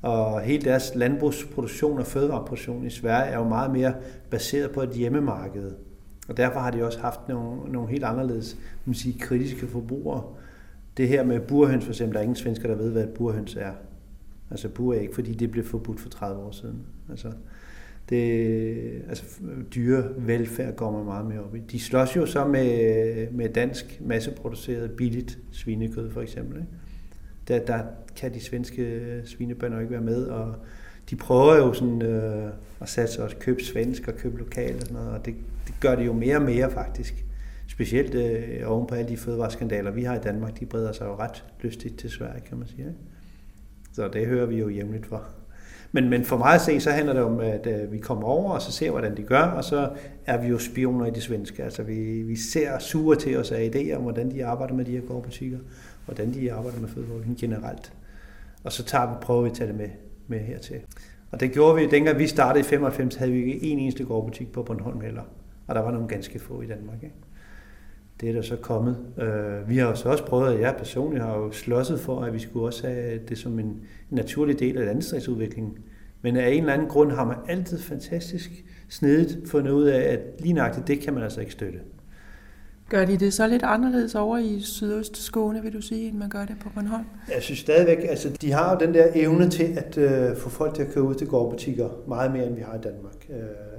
Og 0.03 0.41
hele 0.41 0.65
deres 0.65 0.93
landbrugsproduktion 0.95 1.99
og 1.99 2.07
fødevareproduktion 2.07 2.87
i 2.87 2.91
Sverige 2.91 3.31
er 3.31 3.39
jo 3.39 3.49
meget 3.49 3.71
mere 3.71 3.95
baseret 4.31 4.71
på 4.71 4.83
et 4.83 4.91
hjemmemarked. 4.91 5.73
Og 6.29 6.37
derfor 6.37 6.61
har 6.61 6.71
de 6.71 6.85
også 6.85 7.01
haft 7.01 7.29
nogle, 7.29 7.73
nogle 7.73 7.91
helt 7.91 8.05
anderledes 8.05 8.57
man 8.85 8.95
sige, 8.95 9.19
kritiske 9.19 9.67
forbrugere. 9.67 10.23
Det 10.97 11.09
her 11.09 11.25
med 11.25 11.41
burhøns 11.41 11.85
for 11.85 11.93
eksempel, 11.93 12.15
der 12.15 12.19
er 12.19 12.23
ingen 12.23 12.37
svensker, 12.37 12.69
der 12.69 12.75
ved, 12.75 12.91
hvad 12.91 13.03
et 13.03 13.11
burhøns 13.11 13.57
er. 13.57 13.73
Altså 14.51 14.69
buræg, 14.69 15.09
fordi 15.15 15.35
det 15.35 15.51
blev 15.51 15.65
forbudt 15.65 16.01
for 16.01 16.09
30 16.09 16.43
år 16.43 16.51
siden. 16.51 16.79
Altså, 17.11 17.33
det, 18.09 19.03
altså 19.09 19.25
dyrevelfærd 19.75 20.75
går 20.75 20.93
man 20.93 21.05
meget 21.05 21.27
mere 21.27 21.41
op 21.41 21.55
i. 21.55 21.59
De 21.59 21.81
slås 21.81 22.17
jo 22.17 22.27
så 22.27 22.45
med, 22.45 23.31
med 23.31 23.49
dansk 23.49 24.01
masseproduceret 24.05 24.91
billigt 24.91 25.39
svinekød 25.53 26.11
for 26.11 26.21
eksempel. 26.21 26.57
Ikke? 26.57 26.69
Der, 27.49 27.59
der 27.59 27.83
kan 28.17 28.35
de 28.35 28.41
svenske 28.41 28.83
øh, 28.83 29.27
svinebønder 29.27 29.81
ikke 29.81 29.93
være 29.93 30.01
med, 30.01 30.27
og 30.27 30.55
de 31.11 31.17
prøver 31.17 31.57
jo 31.57 31.73
sådan 31.73 32.03
øh, 32.03 32.51
at 32.81 32.89
satse 32.89 33.23
og 33.25 33.31
købe 33.41 33.63
svensk 33.63 34.09
og 34.09 34.15
købe 34.15 34.39
lokalt 34.39 34.75
og 34.75 34.81
sådan 34.81 34.97
noget, 34.97 35.11
og 35.11 35.27
det, 35.27 35.35
det 35.67 35.75
gør 35.81 35.95
det 35.95 36.07
jo 36.07 36.13
mere 36.13 36.37
og 36.37 36.43
mere 36.43 36.71
faktisk. 36.71 37.25
Specielt 37.69 38.15
øh, 38.15 38.71
oven 38.71 38.87
på 38.87 38.95
alle 38.95 39.11
de 39.11 39.17
fødevareskandaler, 39.17 39.91
vi 39.91 40.03
har 40.03 40.17
i 40.17 40.21
Danmark, 40.21 40.61
de 40.61 40.67
breder 40.67 40.93
sig 40.93 41.05
jo 41.05 41.17
ret 41.17 41.45
lystigt 41.61 41.99
til 41.99 42.11
Sverige, 42.11 42.41
kan 42.49 42.59
man 42.59 42.69
sige. 42.69 42.79
Ikke? 42.79 42.95
Så 43.93 44.09
det 44.09 44.27
hører 44.27 44.47
vi 44.47 44.59
jo 44.59 44.69
jævnligt 44.69 45.07
for. 45.07 45.25
Men, 45.93 46.09
men 46.09 46.25
for 46.25 46.37
mig 46.37 46.55
at 46.55 46.61
se, 46.61 46.81
så 46.81 46.91
handler 46.91 47.13
det 47.13 47.23
om, 47.23 47.41
at 47.41 47.67
øh, 47.67 47.93
vi 47.93 47.99
kommer 47.99 48.29
over 48.29 48.53
og 48.53 48.63
så 48.63 48.73
ser, 48.73 48.91
hvordan 48.91 49.17
de 49.17 49.23
gør, 49.23 49.43
og 49.43 49.65
så 49.65 49.91
er 50.27 50.39
vi 50.39 50.49
jo 50.49 50.59
spioner 50.59 51.07
i 51.07 51.11
det 51.11 51.23
svenske. 51.23 51.65
Altså 51.65 51.83
vi, 51.83 52.23
vi 52.23 52.37
ser 52.37 52.79
sure 52.79 53.17
til 53.17 53.39
os 53.39 53.53
af 53.53 53.71
idéer 53.75 53.97
om, 53.97 54.03
hvordan 54.03 54.31
de 54.31 54.45
arbejder 54.45 54.75
med 54.75 54.85
de 54.85 54.91
her 54.91 55.01
gårdbutikker, 55.01 55.59
hvordan 56.15 56.35
de 56.35 56.53
arbejder 56.53 56.81
med 56.81 56.89
fødevarer 56.89 57.23
generelt. 57.39 57.93
Og 58.65 58.73
så 58.73 58.85
tager 58.85 59.07
vi, 59.07 59.15
prøver 59.21 59.43
vi 59.43 59.49
at 59.49 59.57
tage 59.57 59.69
det 59.69 59.77
med, 59.77 59.89
med 60.27 60.39
hertil. 60.39 60.81
Og 61.31 61.41
det 61.41 61.53
gjorde 61.53 61.77
vi, 61.77 61.87
dengang 61.87 62.19
vi 62.19 62.27
startede 62.27 62.61
i 62.61 62.69
95, 62.69 63.15
havde 63.15 63.33
vi 63.33 63.39
ikke 63.39 63.67
en 63.67 63.79
eneste 63.79 64.05
gårdbutik 64.05 64.53
på 64.53 64.63
Bornholm 64.63 65.01
heller. 65.01 65.23
Og 65.67 65.75
der 65.75 65.81
var 65.81 65.91
nogle 65.91 66.09
ganske 66.09 66.39
få 66.39 66.63
i 66.63 66.67
Danmark. 66.67 67.03
Ikke? 67.03 67.15
Det 68.21 68.29
er 68.29 68.33
der 68.33 68.43
så 68.43 68.57
kommet. 68.57 68.99
Øh, 69.19 69.69
vi 69.69 69.79
har 69.79 69.95
så 69.95 70.09
også 70.09 70.25
prøvet, 70.25 70.55
at 70.55 70.61
jeg 70.61 70.75
personligt 70.79 71.25
har 71.25 71.39
jo 71.39 71.53
slåsset 71.53 72.01
for, 72.01 72.21
at 72.21 72.35
vi 72.35 72.39
skulle 72.39 72.67
også 72.67 72.87
have 72.87 73.21
det 73.29 73.39
som 73.39 73.59
en 73.59 73.81
naturlig 74.11 74.59
del 74.59 74.79
af 74.79 74.87
landdistriktsudviklingen. 74.87 75.79
Men 76.23 76.37
af 76.37 76.51
en 76.51 76.61
eller 76.61 76.73
anden 76.73 76.89
grund 76.89 77.13
har 77.13 77.25
man 77.25 77.37
altid 77.49 77.79
fantastisk 77.79 78.51
snedigt 78.89 79.51
fundet 79.51 79.71
ud 79.71 79.85
af, 79.85 80.13
at 80.13 80.21
lige 80.39 80.53
nøjagtigt 80.53 80.87
det 80.87 81.01
kan 81.01 81.15
man 81.15 81.23
altså 81.23 81.41
ikke 81.41 81.53
støtte. 81.53 81.79
Gør 82.91 83.05
de 83.05 83.17
det 83.17 83.35
så 83.35 83.47
lidt 83.47 83.63
anderledes 83.63 84.15
over 84.15 84.39
i 84.39 84.61
sydøst 84.61 85.17
Skåne, 85.17 85.63
vil 85.63 85.73
du 85.73 85.81
sige, 85.81 86.09
end 86.09 86.17
man 86.17 86.29
gør 86.29 86.45
det 86.45 86.57
på 86.63 86.69
Bornholm? 86.75 87.05
Jeg 87.35 87.43
synes 87.43 87.59
stadigvæk, 87.59 87.99
altså 88.09 88.29
de 88.29 88.53
har 88.53 88.75
jo 88.75 88.87
den 88.87 88.95
der 88.95 89.07
evne 89.15 89.51
til 89.51 89.79
at 89.79 89.99
øh, 89.99 90.37
få 90.37 90.49
folk 90.49 90.75
til 90.75 90.83
at 90.83 90.89
køre 90.93 91.05
ud 91.05 91.15
til 91.15 91.27
gårdbutikker 91.27 91.89
meget 92.09 92.33
mere, 92.33 92.47
end 92.47 92.55
vi 92.55 92.61
har 92.61 92.75
i 92.75 92.81
Danmark. 92.81 93.27
Øh, 93.31 93.37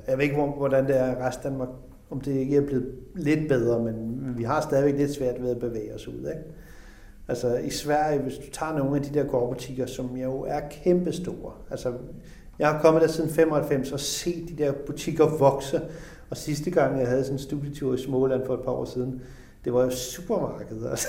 jeg 0.08 0.18
ved 0.18 0.24
ikke, 0.24 0.36
hvordan 0.36 0.88
det 0.88 0.98
er 0.98 1.12
i 1.12 1.16
resten 1.16 1.46
af 1.46 1.52
Danmark 1.52 1.70
om 2.10 2.22
det 2.22 2.32
ikke 2.32 2.56
er 2.56 2.62
blevet 2.62 2.96
lidt 3.16 3.50
bedre, 3.50 3.84
men 3.84 3.94
vi 4.38 4.44
har 4.44 4.62
stadigvæk 4.62 5.00
lidt 5.00 5.14
svært 5.14 5.42
ved 5.42 5.50
at 5.50 5.60
bevæge 5.60 5.96
os 5.96 6.08
ud. 6.08 6.20
Ikke? 6.20 6.44
Altså 7.28 7.58
i 7.58 7.70
Sverige, 7.70 8.20
hvis 8.20 8.38
du 8.38 8.52
tager 8.52 8.78
nogle 8.78 8.96
af 8.96 9.02
de 9.02 9.20
der 9.20 9.24
gårdbutikker, 9.24 9.86
som 9.86 10.18
jo 10.18 10.42
er 10.42 10.60
kæmpestore, 10.84 11.54
altså 11.72 11.94
Jeg 12.60 12.70
har 12.70 12.82
kommet 12.82 13.02
der 13.02 13.08
siden 13.08 13.30
95 13.30 13.92
og 13.92 14.00
set 14.00 14.50
de 14.50 14.64
der 14.64 14.72
butikker 14.72 15.38
vokse. 15.38 15.82
Og 16.32 16.38
sidste 16.38 16.72
gang, 16.72 17.00
jeg 17.00 17.08
havde 17.08 17.24
sådan 17.24 17.36
en 17.36 17.40
studietur 17.40 17.94
i 17.94 17.98
Småland 17.98 18.46
for 18.46 18.54
et 18.54 18.62
par 18.66 18.72
år 18.72 18.86
siden, 18.86 19.22
det 19.66 19.74
var 19.74 19.84
jo 19.84 19.90
supermarkedet. 19.90 20.90
Altså. 20.90 21.08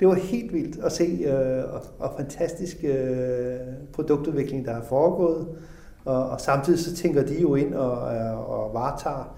Det 0.00 0.08
var 0.08 0.14
helt 0.14 0.52
vildt 0.52 0.84
at 0.84 0.92
se, 0.92 1.04
øh, 1.04 1.74
og, 1.74 1.82
og 1.98 2.14
fantastisk 2.16 2.76
øh, 2.84 3.56
produktudvikling, 3.92 4.64
der 4.64 4.72
har 4.72 4.82
foregået. 4.82 5.48
Og, 6.04 6.30
og 6.30 6.40
samtidig 6.40 6.78
så 6.78 6.94
tænker 6.94 7.22
de 7.22 7.40
jo 7.40 7.54
ind 7.54 7.74
og, 7.74 8.14
øh, 8.14 8.50
og 8.50 8.74
varetager 8.74 9.36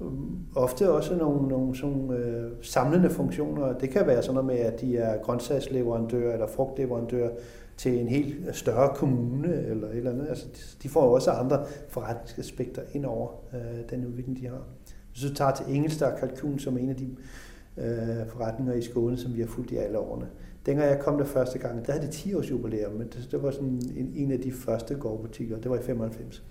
mm, 0.00 0.38
ofte 0.56 0.90
også 0.90 1.16
nogle, 1.16 1.48
nogle 1.48 1.76
sådan, 1.76 2.10
øh, 2.10 2.50
samlende 2.62 3.10
funktioner. 3.10 3.72
Det 3.72 3.90
kan 3.90 4.06
være 4.06 4.22
sådan 4.22 4.34
noget 4.34 4.46
med, 4.46 4.58
at 4.58 4.80
de 4.80 4.96
er 4.96 5.22
grøntsagsleverandør 5.22 6.32
eller 6.32 6.46
frugtleverandør 6.46 7.28
til 7.76 8.00
en 8.00 8.08
helt 8.08 8.56
større 8.56 8.94
kommune 8.94 9.66
eller 9.66 9.88
et 9.88 9.96
eller 9.96 10.10
andet. 10.10 10.28
Altså, 10.28 10.46
de 10.82 10.88
får 10.88 11.14
også 11.14 11.30
andre 11.30 11.64
forretningsaspekter 11.88 12.82
ind 12.92 13.04
over 13.04 13.28
øh, 13.54 13.90
den 13.90 14.06
udvikling, 14.06 14.38
de 14.38 14.46
har. 14.46 14.62
Hvis 15.12 15.30
du 15.30 15.34
tager 15.34 15.54
til 15.54 15.76
Engelstar 15.76 16.16
Kalkun, 16.16 16.58
som 16.58 16.76
er 16.76 16.80
en 16.80 16.90
af 16.90 16.96
de 16.96 17.16
øh, 17.76 18.28
forretninger 18.28 18.74
i 18.74 18.82
Skåne, 18.82 19.16
som 19.16 19.34
vi 19.34 19.40
har 19.40 19.48
fulgt 19.48 19.70
i 19.70 19.76
alle 19.76 19.98
årene. 19.98 20.26
Dengang 20.66 20.90
jeg 20.90 21.00
kom 21.00 21.18
der 21.18 21.24
første 21.24 21.58
gang, 21.58 21.86
der 21.86 21.92
havde 21.92 22.06
det 22.06 22.14
10 22.14 22.34
års 22.34 22.50
jubilæum, 22.50 22.92
men 22.92 23.08
det, 23.08 23.28
det 23.30 23.42
var 23.42 23.50
sådan 23.50 23.80
en, 23.96 24.12
en 24.14 24.32
af 24.32 24.40
de 24.40 24.52
første 24.52 24.94
gårdbutikker, 24.94 25.58
det 25.58 25.70
var 25.70 25.76
i 25.76 25.82
95. 25.82 26.42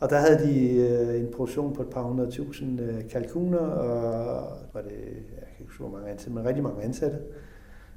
Og 0.00 0.10
der 0.10 0.16
havde 0.16 0.38
de 0.38 0.76
øh, 0.76 1.20
en 1.20 1.28
produktion 1.32 1.74
på 1.74 1.82
et 1.82 1.90
par 1.90 2.02
hundrede 2.02 2.30
tusind 2.30 2.80
øh, 2.80 3.08
kalkuner, 3.08 3.58
og 3.58 4.52
var 4.72 4.82
det, 4.82 4.90
jeg 4.90 5.46
kan 5.46 5.56
ikke 5.60 5.72
huske, 5.72 5.80
hvor 5.80 5.90
mange 5.90 6.10
ansatte, 6.10 6.34
men 6.34 6.44
rigtig 6.44 6.62
mange 6.62 6.82
ansatte. 6.82 7.18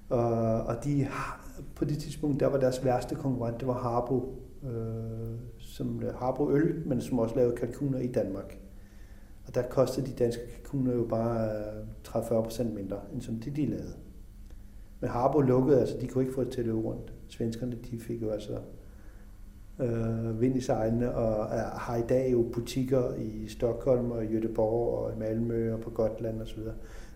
Og, 0.10 0.64
og 0.64 0.84
de, 0.84 1.08
på 1.76 1.86
det 1.86 1.98
tidspunkt, 1.98 2.40
der 2.40 2.48
var 2.48 2.58
deres 2.58 2.86
værste 2.86 3.16
konkurrent, 3.16 3.60
det 3.60 3.68
var 3.68 3.74
Harbo, 3.74 4.36
øh, 4.64 5.40
som 5.60 6.04
øh, 6.04 6.16
Harbo 6.16 6.52
Øl, 6.52 6.88
men 6.88 7.02
som 7.02 7.20
også 7.20 7.36
lavede 7.36 7.56
kalkuner 7.56 8.00
i 8.00 8.08
Danmark. 8.08 8.60
Og 9.48 9.56
der 9.56 9.62
kostede 9.62 10.08
de 10.08 10.12
danske 10.12 10.42
kalkuner 10.48 10.94
jo 10.94 11.06
bare 11.06 11.50
øh, 11.50 11.88
30-40% 12.08 12.64
mindre, 12.64 13.00
end 13.14 13.22
som 13.22 13.36
de, 13.36 13.52
de 13.52 13.66
lavede. 13.66 13.94
Men 15.00 15.10
Harbo 15.10 15.42
lukkede, 15.42 15.80
altså 15.80 15.96
de 16.02 16.08
kunne 16.08 16.24
ikke 16.24 16.36
få 16.36 16.44
det 16.44 16.52
til 16.52 16.60
at 16.60 16.66
løbe 16.66 16.80
rundt. 16.80 17.14
Svenskerne, 17.28 17.78
de 17.92 18.00
fik 18.00 18.22
jo 18.22 18.30
altså 18.30 18.60
øh, 19.80 20.42
vind 20.42 20.56
i 20.56 20.62
sejlene, 20.62 21.16
og 21.16 21.56
er, 21.56 21.70
har 21.70 21.96
i 21.96 22.08
dag 22.10 22.32
jo 22.32 22.50
butikker 22.54 23.14
i 23.14 23.48
Stockholm 23.48 24.12
og 24.12 24.24
Göteborg 24.24 24.98
og 24.98 25.14
i 25.16 25.20
Malmø 25.20 25.74
og 25.74 25.80
på 25.80 25.90
Gotland 25.90 26.42
osv. 26.42 26.60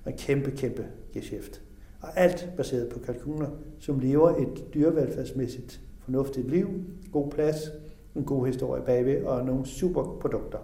En 0.07 0.13
kæmpe, 0.17 0.51
kæmpe 0.51 0.85
geschæft. 1.13 1.61
Og 2.01 2.09
alt 2.15 2.51
baseret 2.57 2.89
på 2.89 2.99
kalkuner, 2.99 3.47
som 3.79 3.99
lever 3.99 4.29
et 4.29 4.73
dyrevelfærdsmæssigt 4.73 5.81
fornuftigt 5.99 6.49
liv, 6.49 6.69
god 7.11 7.31
plads, 7.31 7.71
en 8.15 8.23
god 8.23 8.45
historie 8.45 8.83
bagved 8.85 9.23
og 9.23 9.45
nogle 9.45 9.65
super 9.65 10.17
produkter. 10.21 10.57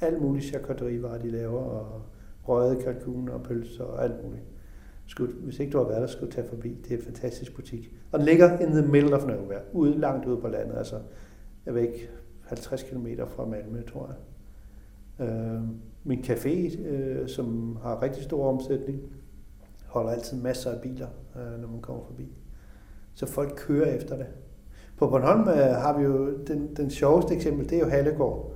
Alt 0.00 0.22
muligt 0.22 0.46
charcuterievarer, 0.46 1.18
de 1.18 1.30
laver, 1.30 1.60
og 1.60 2.02
røget 2.42 2.84
kalkuner 2.84 3.32
og 3.32 3.42
pølser 3.42 3.84
og 3.84 4.04
alt 4.04 4.24
muligt. 4.24 4.44
Skulle, 5.06 5.34
hvis 5.34 5.60
ikke 5.60 5.72
du 5.72 5.78
har 5.78 5.84
været 5.84 6.00
der, 6.00 6.06
skulle 6.06 6.30
du 6.30 6.34
tage 6.34 6.48
forbi. 6.48 6.78
Det 6.84 6.92
er 6.92 6.96
en 6.96 7.02
fantastisk 7.02 7.54
butik. 7.54 7.94
Og 8.12 8.18
den 8.18 8.28
ligger 8.28 8.58
in 8.58 8.66
the 8.68 8.86
middle 8.86 9.16
of 9.16 9.26
nowhere, 9.26 9.60
ude, 9.72 9.98
langt 9.98 10.26
ude 10.26 10.40
på 10.40 10.48
landet. 10.48 10.78
Altså, 10.78 10.96
jeg 11.66 11.74
ved 11.74 11.82
ikke, 11.82 12.10
50 12.42 12.82
km 12.82 13.06
fra 13.26 13.46
Malmø, 13.46 13.82
tror 13.82 14.10
jeg. 15.18 15.28
Øh, 15.28 15.60
min 16.04 16.18
café, 16.18 16.80
øh, 16.80 17.28
som 17.28 17.78
har 17.82 18.02
rigtig 18.02 18.22
stor 18.22 18.48
omsætning, 18.48 19.00
holder 19.90 20.10
altid 20.10 20.36
masser 20.36 20.70
af 20.70 20.80
biler, 20.80 21.08
øh, 21.36 21.60
når 21.60 21.68
man 21.68 21.80
kommer 21.80 22.04
forbi. 22.04 22.32
Så 23.14 23.26
folk 23.26 23.52
kører 23.56 23.96
efter 23.96 24.16
det. 24.16 24.26
På 24.96 25.06
Bornholm 25.06 25.48
øh, 25.48 25.56
har 25.56 25.98
vi 25.98 26.04
jo 26.04 26.38
den, 26.46 26.76
den 26.76 26.90
sjoveste 26.90 27.34
eksempel, 27.34 27.70
det 27.70 27.76
er 27.76 27.80
jo 27.80 27.88
Hallegård. 27.88 28.52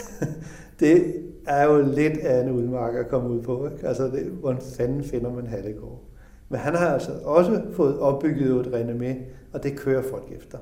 det 0.80 1.14
er 1.46 1.64
jo 1.64 1.82
lidt 1.82 2.18
af 2.18 2.42
en 2.42 2.50
udmark 2.50 2.94
at 2.94 3.08
komme 3.08 3.30
ud 3.30 3.42
på. 3.42 3.68
Ikke? 3.68 3.88
Altså, 3.88 4.04
det, 4.04 4.26
hvordan 4.26 4.62
fanden 4.76 5.04
finder 5.04 5.32
man 5.32 5.46
Hallegård? 5.46 6.00
Men 6.48 6.60
han 6.60 6.74
har 6.74 6.86
altså 6.86 7.12
også 7.24 7.62
fået 7.72 7.98
opbygget 7.98 8.66
et 8.66 8.66
renommé, 8.66 9.22
og 9.52 9.62
det 9.62 9.78
kører 9.78 10.02
folk 10.02 10.32
efter 10.32 10.58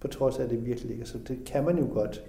på 0.00 0.08
trods 0.08 0.38
af, 0.38 0.44
at 0.44 0.50
det 0.50 0.66
virkelig 0.66 0.88
ligger. 0.88 1.04
Så 1.04 1.18
det 1.18 1.44
kan 1.46 1.64
man 1.64 1.78
jo 1.78 1.88
godt. 1.92 2.24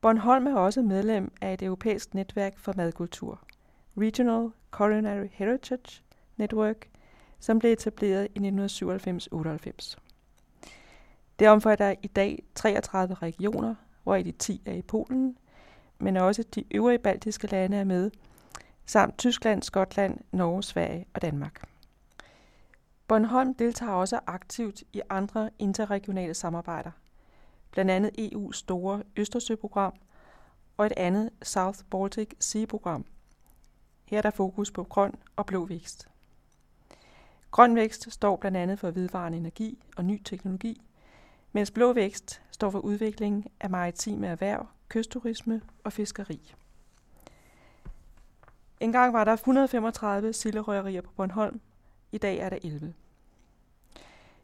Bornholm 0.00 0.46
er 0.46 0.56
også 0.56 0.82
medlem 0.82 1.32
af 1.40 1.54
et 1.54 1.62
europæisk 1.62 2.14
netværk 2.14 2.58
for 2.58 2.72
madkultur, 2.76 3.40
Regional 3.98 4.48
Culinary 4.70 5.26
Heritage 5.32 6.02
Network, 6.40 6.88
som 7.40 7.58
blev 7.58 7.72
etableret 7.72 8.28
i 8.34 8.38
1997-98. 8.38 9.96
Det 11.38 11.48
omfatter 11.48 11.94
i 12.02 12.06
dag 12.06 12.42
33 12.54 13.14
regioner, 13.14 13.74
hvor 14.02 14.16
de 14.16 14.32
10 14.32 14.62
er 14.66 14.72
i 14.72 14.82
Polen, 14.82 15.36
men 15.98 16.16
også 16.16 16.42
de 16.42 16.64
øvrige 16.74 16.98
baltiske 16.98 17.46
lande 17.46 17.76
er 17.76 17.84
med, 17.84 18.10
samt 18.86 19.18
Tyskland, 19.18 19.62
Skotland, 19.62 20.18
Norge, 20.32 20.62
Sverige 20.62 21.06
og 21.14 21.22
Danmark. 21.22 21.62
Bornholm 23.08 23.54
deltager 23.54 23.92
også 23.92 24.20
aktivt 24.26 24.82
i 24.92 25.00
andre 25.10 25.50
interregionale 25.58 26.34
samarbejder, 26.34 26.90
blandt 27.70 27.90
andet 27.90 28.10
EU's 28.18 28.52
store 28.52 29.02
Østersøprogram 29.16 29.94
og 30.76 30.86
et 30.86 30.92
andet 30.96 31.30
South 31.42 31.78
Baltic 31.90 32.28
Sea-program. 32.40 33.04
Her 34.04 34.18
er 34.18 34.22
der 34.22 34.30
fokus 34.30 34.70
på 34.70 34.84
grøn 34.84 35.14
og 35.36 35.46
blå 35.46 35.66
vækst. 35.66 36.09
Grøn 37.50 37.74
vækst 37.76 38.12
står 38.12 38.36
blandt 38.36 38.56
andet 38.56 38.78
for 38.78 38.90
vedvarende 38.90 39.38
energi 39.38 39.82
og 39.96 40.04
ny 40.04 40.22
teknologi, 40.24 40.82
mens 41.52 41.70
blå 41.70 41.92
vækst 41.92 42.42
står 42.50 42.70
for 42.70 42.78
udvikling 42.78 43.50
af 43.60 43.70
maritime 43.70 44.26
erhverv, 44.26 44.66
kystturisme 44.88 45.60
og 45.84 45.92
fiskeri. 45.92 46.54
Engang 48.80 49.12
var 49.12 49.24
der 49.24 49.32
135 49.32 50.32
silderøgerier 50.32 51.00
på 51.00 51.10
Bornholm, 51.16 51.60
i 52.12 52.18
dag 52.18 52.38
er 52.38 52.48
der 52.48 52.58
11. 52.64 52.94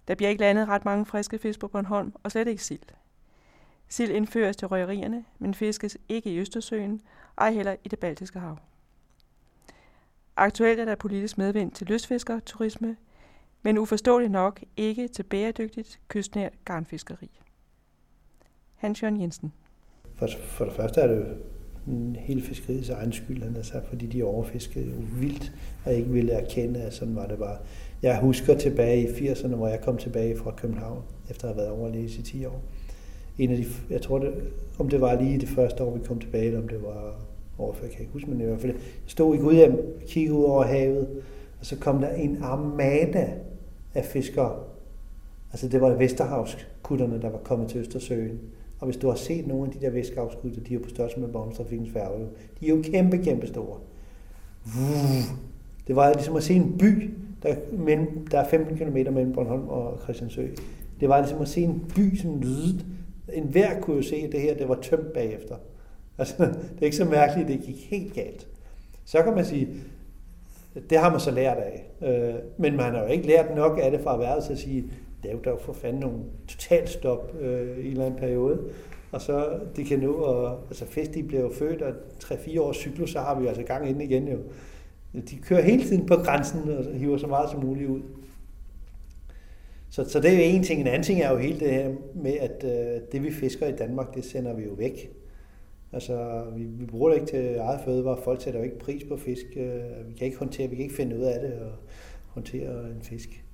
Der 0.09 0.15
bliver 0.15 0.29
ikke 0.29 0.41
landet 0.41 0.69
ret 0.69 0.85
mange 0.85 1.07
friske 1.07 1.39
fisk 1.39 1.61
på 1.61 1.69
Bornholm, 1.69 2.13
og 2.23 2.31
slet 2.31 2.49
ikke 2.49 2.65
sild. 2.65 2.89
Sild 3.89 4.11
indføres 4.11 4.57
til 4.57 4.69
røgerierne, 4.69 5.25
men 5.39 5.55
fiskes 5.55 5.99
ikke 6.09 6.31
i 6.31 6.39
Østersøen, 6.39 7.03
ej 7.39 7.53
heller 7.53 7.77
i 7.85 7.89
det 7.89 7.99
Baltiske 7.99 8.39
hav. 8.39 8.59
Aktuelt 10.37 10.81
er 10.81 10.85
der 10.85 10.95
politisk 10.95 11.39
medvind 11.39 11.73
til 11.73 11.87
lystfiskerturisme, 11.87 12.97
men 13.63 13.79
uforståeligt 13.79 14.33
nok 14.33 14.61
ikke 14.77 15.09
til 15.09 15.23
bæredygtigt 15.23 16.01
kystnært 16.09 16.53
garnfiskeri. 16.65 17.41
Hans 18.75 19.03
Jørgen 19.03 19.21
Jensen. 19.21 19.53
For, 20.15 20.29
for 20.43 20.65
det 20.65 20.75
første 20.75 21.01
er 21.01 21.07
det 21.07 21.37
hele 22.19 22.43
fiskeriets 22.43 22.91
egen 22.91 23.13
skyld, 23.13 23.43
han 23.43 23.65
sagt, 23.65 23.89
fordi 23.89 24.07
de 24.07 24.23
overfiskede 24.23 24.87
jo 24.87 24.97
vildt, 25.21 25.53
og 25.85 25.95
ikke 25.95 26.11
ville 26.11 26.33
erkende, 26.33 26.83
at 26.83 26.95
sådan 26.95 27.17
var 27.17 27.27
det 27.27 27.39
bare. 27.39 27.59
Jeg 28.03 28.21
husker 28.21 28.59
tilbage 28.59 29.03
i 29.03 29.31
80'erne, 29.31 29.55
hvor 29.55 29.69
jeg 29.69 29.81
kom 29.81 29.99
tilbage 29.99 30.37
fra 30.37 30.51
København, 30.51 31.03
efter 31.31 31.49
at 31.49 31.55
have 31.55 31.63
været 31.63 31.71
overlæs 31.71 32.17
i 32.17 32.23
10 32.23 32.45
år. 32.45 32.63
En 33.39 33.51
af 33.51 33.57
de, 33.57 33.65
jeg 33.91 34.03
tror, 34.03 34.19
det, 34.19 34.35
om 34.79 34.89
det 34.89 35.01
var 35.01 35.21
lige 35.21 35.41
det 35.41 35.49
første 35.49 35.85
år, 35.85 35.97
vi 35.97 36.05
kom 36.05 36.21
tilbage, 36.21 36.47
eller 36.47 36.61
om 36.61 36.69
det 36.69 36.83
var 36.83 37.21
overfor, 37.59 37.83
jeg 37.83 37.91
kan 37.91 38.01
ikke 38.01 38.13
huske, 38.13 38.31
men 38.31 38.41
i 38.41 38.45
hvert 38.45 38.61
fald, 38.61 38.73
jeg 38.73 38.81
stod 39.07 39.35
i 39.35 39.39
Gudhjem, 39.39 39.99
kiggede 40.09 40.35
ud 40.35 40.45
over 40.45 40.65
havet, 40.65 41.09
og 41.61 41.67
så 41.67 41.77
kom 41.77 42.01
der 42.01 42.09
en 42.09 42.39
armada 42.43 43.33
af 43.95 44.05
fiskere. 44.05 44.57
Altså 45.53 45.69
det 45.69 45.81
var 45.81 45.91
Vesterhavskutterne, 45.91 47.23
der 47.23 47.31
var 47.31 47.39
kommet 47.39 47.69
til 47.69 47.81
Østersøen. 47.81 48.41
Og 48.79 48.87
hvis 48.87 48.97
du 48.97 49.09
har 49.09 49.15
set 49.15 49.47
nogle 49.47 49.67
af 49.67 49.73
de 49.73 49.87
der 49.87 49.91
Vesterhavskutter, 49.91 50.61
de 50.61 50.71
er 50.71 50.75
jo 50.75 50.81
på 50.83 50.89
størrelse 50.89 51.21
med 51.21 51.29
Bornholmstrafikens 51.29 51.91
færge. 51.93 52.27
De 52.61 52.67
er 52.67 52.71
jo 52.71 52.83
kæmpe, 52.83 53.19
kæmpe 53.19 53.47
store. 53.47 53.79
Det 55.87 55.97
var 55.97 56.13
ligesom 56.13 56.37
at 56.37 56.43
se 56.43 56.55
en 56.55 56.79
by, 56.79 57.11
der, 57.43 57.55
mellem, 57.73 58.27
der 58.31 58.39
er 58.39 58.49
15 58.49 58.77
km 58.77 59.15
mellem 59.15 59.33
Bornholm 59.33 59.69
og 59.69 59.99
Christiansø. 60.03 60.47
Det 61.01 61.09
var 61.09 61.21
ligesom 61.21 61.41
at 61.41 61.49
se 61.49 61.61
en 61.61 61.93
by, 61.95 62.17
som 62.17 62.41
lydede. 62.41 62.85
En 63.33 63.45
hver 63.45 63.81
kunne 63.81 63.97
jo 63.97 64.03
se, 64.03 64.17
at 64.17 64.33
det 64.33 64.41
her 64.41 64.57
det 64.57 64.69
var 64.69 64.79
tømt 64.83 65.13
bagefter. 65.13 65.55
Altså, 66.19 66.35
det 66.39 66.81
er 66.81 66.85
ikke 66.85 66.97
så 66.97 67.05
mærkeligt, 67.05 67.51
at 67.51 67.59
det 67.59 67.67
gik 67.67 67.91
helt 67.91 68.15
galt. 68.15 68.47
Så 69.05 69.23
kan 69.23 69.35
man 69.35 69.45
sige, 69.45 69.69
det 70.91 70.99
har 70.99 71.11
man 71.11 71.21
så 71.21 71.31
lært 71.31 71.57
af. 71.57 71.85
Øh, 72.03 72.35
men 72.57 72.77
man 72.77 72.95
har 72.95 73.03
jo 73.03 73.07
ikke 73.07 73.27
lært 73.27 73.55
nok 73.57 73.79
af 73.83 73.91
det 73.91 74.01
fra 74.01 74.37
at 74.37 74.45
til 74.45 74.53
at 74.53 74.59
sige, 74.59 74.85
lav 75.25 75.41
dog 75.45 75.61
for 75.61 75.73
fanden 75.73 76.01
nogle 76.01 76.19
totalt 76.49 76.89
stop 76.89 77.37
øh, 77.41 77.79
i 77.79 77.87
en 77.87 77.93
eller 77.93 78.07
anden 78.07 78.21
periode. 78.21 78.59
Og 79.13 79.21
så 79.21 79.61
de 79.77 79.85
kan 79.85 79.99
nu, 79.99 80.15
og, 80.15 80.59
altså 80.69 80.87
Festi 80.87 81.23
de 81.23 81.29
bliver 81.29 81.43
jo 81.43 81.51
født, 81.59 81.83
og 81.83 81.93
3-4 82.25 82.61
års 82.61 82.77
cyklus, 82.77 83.11
så 83.11 83.19
har 83.19 83.41
vi 83.41 83.47
altså 83.47 83.63
gang 83.63 83.89
ind 83.89 84.03
igen 84.03 84.29
jo. 84.29 84.39
De 85.31 85.37
kører 85.37 85.63
hele 85.63 85.85
tiden 85.85 86.07
på 86.07 86.17
grænsen 86.17 86.69
og 86.69 86.85
hiver 86.95 87.19
så 87.19 87.27
meget 87.27 87.51
som 87.51 87.65
muligt 87.65 87.91
ud. 87.91 88.01
Så, 89.91 90.09
så 90.09 90.21
det 90.21 90.31
er 90.31 90.35
jo 90.35 90.43
en 90.43 90.63
ting. 90.63 90.81
En 90.81 90.87
anden 90.87 91.03
ting 91.03 91.21
er 91.21 91.31
jo 91.31 91.37
hele 91.37 91.61
det 91.61 91.71
her 91.71 91.91
med, 92.15 92.33
at 92.33 92.65
øh, 92.65 93.01
det 93.13 93.23
vi 93.23 93.33
fisker 93.33 93.67
i 93.67 93.73
Danmark, 93.73 94.15
det 94.15 94.25
sender 94.25 94.55
vi 94.55 94.65
jo 94.65 94.73
væk. 94.73 95.11
Altså, 95.97 96.45
vi, 96.57 96.65
vi 96.65 96.87
bruger 96.87 97.09
det 97.09 97.17
ikke 97.17 97.31
til 97.31 97.57
eget 97.57 97.81
fødevare. 97.85 98.23
Folk 98.25 98.41
sætter 98.41 98.61
jo 98.61 98.65
ikke 98.65 98.79
pris 98.79 99.05
på 99.09 99.17
fisk. 99.17 99.47
Øh, 99.57 100.09
vi 100.09 100.13
kan 100.13 100.27
ikke 100.27 100.39
håndtere, 100.39 100.69
vi 100.69 100.77
kan 100.77 100.83
ikke 100.83 100.97
finde 100.97 101.17
ud 101.17 101.23
af 101.23 101.41
det 101.41 101.53
og 101.53 101.73
håndtere 102.29 102.91
en 102.91 103.03
fisk. 103.03 103.45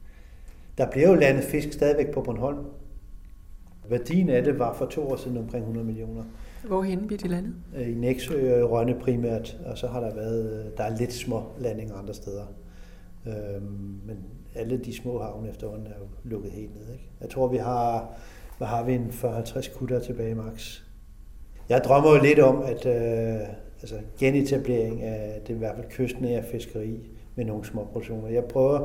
Der 0.79 0.91
bliver 0.91 1.09
jo 1.09 1.15
landet 1.15 1.45
fisk 1.45 1.73
stadigvæk 1.73 2.15
på 2.15 2.21
Bornholm. 2.21 2.65
Værdien 3.89 4.29
af 4.29 4.45
det 4.45 4.59
var 4.59 4.75
for 4.75 4.87
to 4.87 5.09
år 5.09 5.17
siden 5.17 5.37
omkring 5.37 5.63
100 5.63 5.87
millioner. 5.87 6.25
Hvorhen 6.67 7.07
bliver 7.07 7.19
de 7.19 7.29
landet? 7.29 7.55
Øh, 7.77 7.89
I 7.89 7.95
Næksø 7.95 8.63
og 8.63 8.71
Rønne 8.71 8.95
primært, 9.01 9.59
og 9.67 9.79
så 9.79 9.87
har 9.87 10.01
der 10.01 10.15
været, 10.15 10.65
øh, 10.67 10.77
der 10.77 10.85
er 10.85 10.97
lidt 10.99 11.13
små 11.13 11.43
landinger 11.59 11.95
andre 11.95 12.15
steder. 12.15 12.45
Øhm, 13.27 14.01
men 14.07 14.17
alle 14.55 14.79
de 14.79 14.97
små 14.97 15.23
havne 15.23 15.49
efterhånden 15.49 15.87
er 15.87 15.99
jo 16.01 16.07
lukket 16.25 16.53
helt 16.53 16.75
ned. 16.75 16.93
Ikke? 16.93 17.11
Jeg 17.21 17.31
tror, 17.31 17.49
vi 17.49 17.57
har, 17.57 18.15
hvad 18.59 18.69
har 18.69 18.85
vi, 18.85 18.95
en 18.95 19.11
40-50 19.11 19.79
kutter 19.79 20.01
tilbage 20.01 20.35
max. 20.35 20.83
Jeg 21.69 21.81
drømmer 21.85 22.15
jo 22.17 22.23
lidt 22.23 22.39
om, 22.39 22.63
at 22.63 22.87
øh, 22.87 23.41
altså 23.83 23.95
genetablering 24.19 25.03
af 25.03 25.41
det 25.47 25.55
i 25.55 25.59
hvert 25.59 25.77
fald 25.77 25.87
kystnære 25.91 26.43
fiskeri 26.43 27.01
med 27.35 27.45
nogle 27.45 27.65
små 27.65 27.85
produktioner. 27.85 28.29
Jeg 28.29 28.45
prøver 28.45 28.79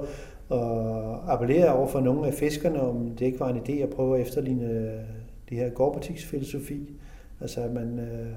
at 0.52 1.34
appellere 1.34 1.74
over 1.74 1.88
for 1.88 2.00
nogle 2.00 2.28
af 2.28 2.34
fiskerne, 2.34 2.82
om 2.82 3.10
det 3.20 3.26
ikke 3.26 3.40
var 3.40 3.50
en 3.50 3.58
idé 3.58 3.72
at 3.72 3.90
prøve 3.90 4.16
at 4.16 4.22
efterligne 4.22 4.66
øh, 4.66 5.00
det 5.50 5.58
her 5.58 5.70
gårdbutiksfilosofi. 5.70 6.94
Altså 7.42 7.62
at 7.62 7.74
man 7.74 8.00
øh, 8.00 8.28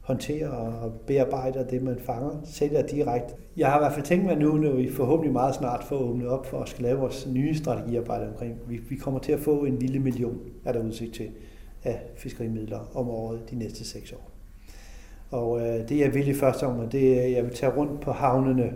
håndterer 0.00 0.48
og 0.48 0.92
bearbejder 1.06 1.64
det, 1.64 1.82
man 1.82 1.98
fanger, 1.98 2.30
sælger 2.44 2.82
direkte. 2.82 3.34
Jeg 3.56 3.68
har 3.68 3.78
i 3.78 3.82
hvert 3.82 3.92
fald 3.92 4.04
tænkt 4.04 4.24
mig 4.24 4.36
nu, 4.36 4.56
når 4.56 4.72
vi 4.72 4.90
forhåbentlig 4.90 5.32
meget 5.32 5.54
snart 5.54 5.84
får 5.84 5.96
åbnet 5.96 6.28
op 6.28 6.46
for 6.46 6.60
at 6.60 6.68
skal 6.68 6.82
lave 6.84 6.98
vores 6.98 7.28
nye 7.32 7.54
strategiarbejde 7.54 8.28
omkring. 8.28 8.58
Vi, 8.68 8.80
vi 8.88 8.96
kommer 8.96 9.20
til 9.20 9.32
at 9.32 9.40
få 9.40 9.64
en 9.64 9.78
lille 9.78 9.98
million, 9.98 10.38
er 10.64 10.72
der 10.72 10.82
udsigt 10.82 11.14
til, 11.14 11.28
af 11.86 12.00
fiskerimidler 12.16 12.90
om 12.94 13.08
året 13.08 13.50
de 13.50 13.58
næste 13.58 13.84
seks 13.84 14.12
år. 14.12 14.30
Og 15.30 15.60
øh, 15.60 15.88
det 15.88 15.98
jeg 15.98 16.14
vil 16.14 16.28
i 16.28 16.34
første 16.34 16.64
omgang, 16.64 16.92
det 16.92 17.18
er, 17.18 17.22
at 17.22 17.32
jeg 17.32 17.44
vil 17.44 17.54
tage 17.54 17.72
rundt 17.72 18.00
på 18.00 18.12
havnene 18.12 18.72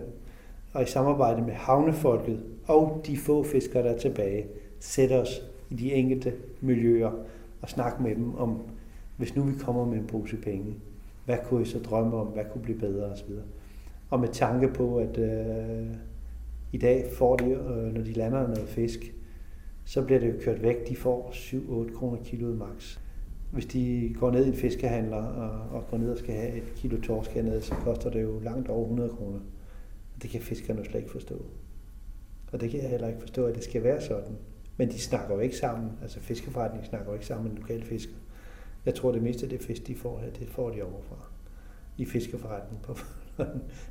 og 0.72 0.82
i 0.82 0.86
samarbejde 0.86 1.42
med 1.42 1.52
havnefolket 1.52 2.40
og 2.66 3.02
de 3.06 3.16
få 3.16 3.42
fiskere, 3.42 3.82
der 3.82 3.90
er 3.90 3.98
tilbage, 3.98 4.46
sætte 4.80 5.20
os 5.20 5.42
i 5.70 5.74
de 5.74 5.92
enkelte 5.92 6.32
miljøer 6.61 7.11
og 7.62 7.68
snakke 7.68 8.02
med 8.02 8.14
dem 8.14 8.34
om, 8.34 8.62
hvis 9.16 9.36
nu 9.36 9.42
vi 9.42 9.52
kommer 9.58 9.84
med 9.84 9.98
en 9.98 10.06
pose 10.06 10.36
penge, 10.36 10.74
hvad 11.24 11.36
kunne 11.48 11.62
I 11.62 11.64
så 11.64 11.78
drømme 11.78 12.16
om, 12.16 12.26
hvad 12.26 12.44
kunne 12.52 12.62
blive 12.62 12.78
bedre 12.78 13.04
osv. 13.04 13.30
Og 14.11 14.20
med 14.20 14.28
tanke 14.28 14.68
på, 14.68 14.96
at 14.96 15.18
øh, 15.18 15.86
i 16.72 16.78
dag 16.78 17.06
får 17.12 17.36
de, 17.36 17.44
øh, 17.44 17.94
når 17.94 18.02
de 18.02 18.12
lander 18.12 18.42
noget 18.48 18.68
fisk, 18.68 19.12
så 19.91 20.03
bliver 20.03 20.20
det 20.20 20.28
jo 20.28 20.34
kørt 20.41 20.62
væk. 20.62 20.88
De 20.88 20.97
får 20.97 21.30
7-8 21.32 21.99
kroner 21.99 22.22
kiloet 22.24 22.59
max. 22.59 22.99
Hvis 23.53 23.66
de 23.66 24.14
går 24.18 24.30
ned 24.30 24.45
i 24.45 24.49
en 24.49 24.55
fiskehandler 24.55 25.16
og, 25.16 25.76
og 25.76 25.86
går 25.91 25.99
ned 25.99 26.11
og 26.11 26.18
skal 26.18 26.34
have 26.34 26.53
et 26.57 26.74
kilo 26.76 27.01
torsk 27.01 27.30
hernede, 27.30 27.62
så 27.62 27.74
koster 27.74 28.11
det 28.11 28.22
jo 28.22 28.38
langt 28.38 28.68
over 28.68 28.82
100 28.82 29.11
kroner. 29.11 29.38
Og 30.14 30.22
det 30.22 30.30
kan 30.30 30.41
fiskerne 30.41 30.78
jo 30.78 30.84
slet 30.84 31.01
ikke 31.01 31.11
forstå. 31.11 31.45
Og 32.53 32.61
det 32.61 32.70
kan 32.70 32.80
jeg 32.80 32.91
heller 32.91 33.09
ikke 33.09 33.20
forstå, 33.20 33.47
at 33.47 33.55
det 33.55 33.64
skal 33.64 33.84
være 33.84 34.01
sådan. 34.01 34.36
Men 34.76 34.88
de 34.88 34.99
snakker 34.99 35.34
jo 35.34 35.41
ikke 35.41 35.57
sammen. 35.57 35.91
Altså 36.03 36.20
fiskeforretningen 36.20 36.88
snakker 36.88 37.09
jo 37.09 37.14
ikke 37.14 37.26
sammen 37.26 37.49
med 37.49 37.61
lokale 37.61 37.84
fisker. 37.84 38.14
Jeg 38.86 38.95
tror, 38.95 39.12
det 39.12 39.22
meste 39.22 39.43
af 39.43 39.51
det 39.51 39.61
fisk, 39.61 39.86
de 39.86 39.95
får 39.95 40.18
her, 40.18 40.30
det 40.30 40.49
får 40.49 40.70
de 40.70 40.82
overfra. 40.82 41.16
I 41.97 42.05
fiskeforretningen. 42.05 42.82
På 42.82 42.97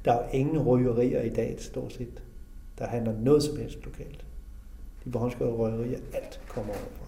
der 0.06 0.14
er 0.14 0.24
jo 0.24 0.38
ingen 0.38 0.60
røgerier 0.60 1.22
i 1.22 1.30
dag, 1.30 1.56
stort 1.60 1.94
set. 1.94 2.24
Der 2.78 2.88
handler 2.88 3.20
noget 3.20 3.44
som 3.44 3.58
helst 3.58 3.86
lokalt. 3.86 4.29
De 5.04 5.12
bornholmske 5.12 5.46
røgerier, 5.46 6.00
alt 6.14 6.42
kommer 6.48 6.74
overfra. 6.74 7.06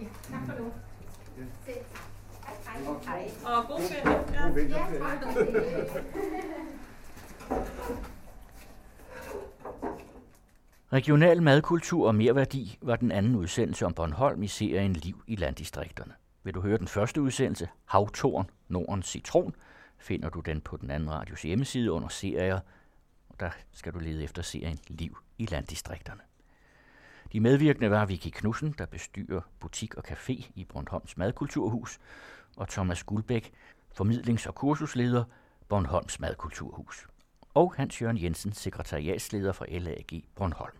Ja, 0.00 0.06
tak 0.22 0.46
for 0.46 0.62
nu. 0.62 0.72
Hej. 1.66 1.82
Hej. 3.04 3.30
Og 3.44 3.68
god 3.68 3.80
ferie. 3.80 4.24
Ja, 4.68 4.86
tak. 4.98 5.22
Regional 10.92 11.42
madkultur 11.42 12.06
og 12.06 12.14
merværdi 12.14 12.78
var 12.82 12.96
den 12.96 13.12
anden 13.12 13.36
udsendelse 13.36 13.86
om 13.86 13.94
Bornholm 13.94 14.42
i 14.42 14.48
serien 14.48 14.92
Liv 14.92 15.22
i 15.26 15.36
landdistrikterne. 15.36 16.12
Vil 16.42 16.54
du 16.54 16.60
høre 16.60 16.78
den 16.78 16.88
første 16.88 17.22
udsendelse, 17.22 17.68
Havtorn, 17.84 18.50
Nordens 18.68 19.06
Citron, 19.06 19.54
finder 19.98 20.28
du 20.28 20.40
den 20.40 20.60
på 20.60 20.76
den 20.76 20.90
anden 20.90 21.10
radios 21.10 21.42
hjemmeside 21.42 21.92
under 21.92 22.08
serier, 22.08 22.60
der 23.42 23.50
skal 23.72 23.92
du 23.92 23.98
lede 23.98 24.24
efter 24.24 24.42
serien 24.42 24.78
Liv 24.88 25.18
i 25.38 25.46
landdistrikterne. 25.46 26.20
De 27.32 27.40
medvirkende 27.40 27.90
var 27.90 28.06
Vicky 28.06 28.28
Knudsen, 28.28 28.74
der 28.78 28.86
bestyrer 28.86 29.40
butik 29.60 29.94
og 29.94 30.04
café 30.08 30.50
i 30.54 30.64
Bornholms 30.64 31.16
Madkulturhus, 31.16 31.98
og 32.56 32.68
Thomas 32.68 33.04
Guldbæk, 33.04 33.52
formidlings- 34.00 34.48
og 34.48 34.54
kursusleder, 34.54 35.24
Bornholms 35.68 36.20
Madkulturhus. 36.20 37.06
Og 37.54 37.74
Hans 37.76 38.02
Jørgen 38.02 38.22
Jensen, 38.22 38.52
sekretariatsleder 38.52 39.52
for 39.52 39.66
LAG 39.68 40.24
Bornholm. 40.34 40.76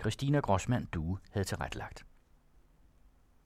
Christina 0.00 0.38
Grossmann 0.38 0.84
Due 0.84 1.18
havde 1.30 1.44
tilrettelagt. 1.44 2.06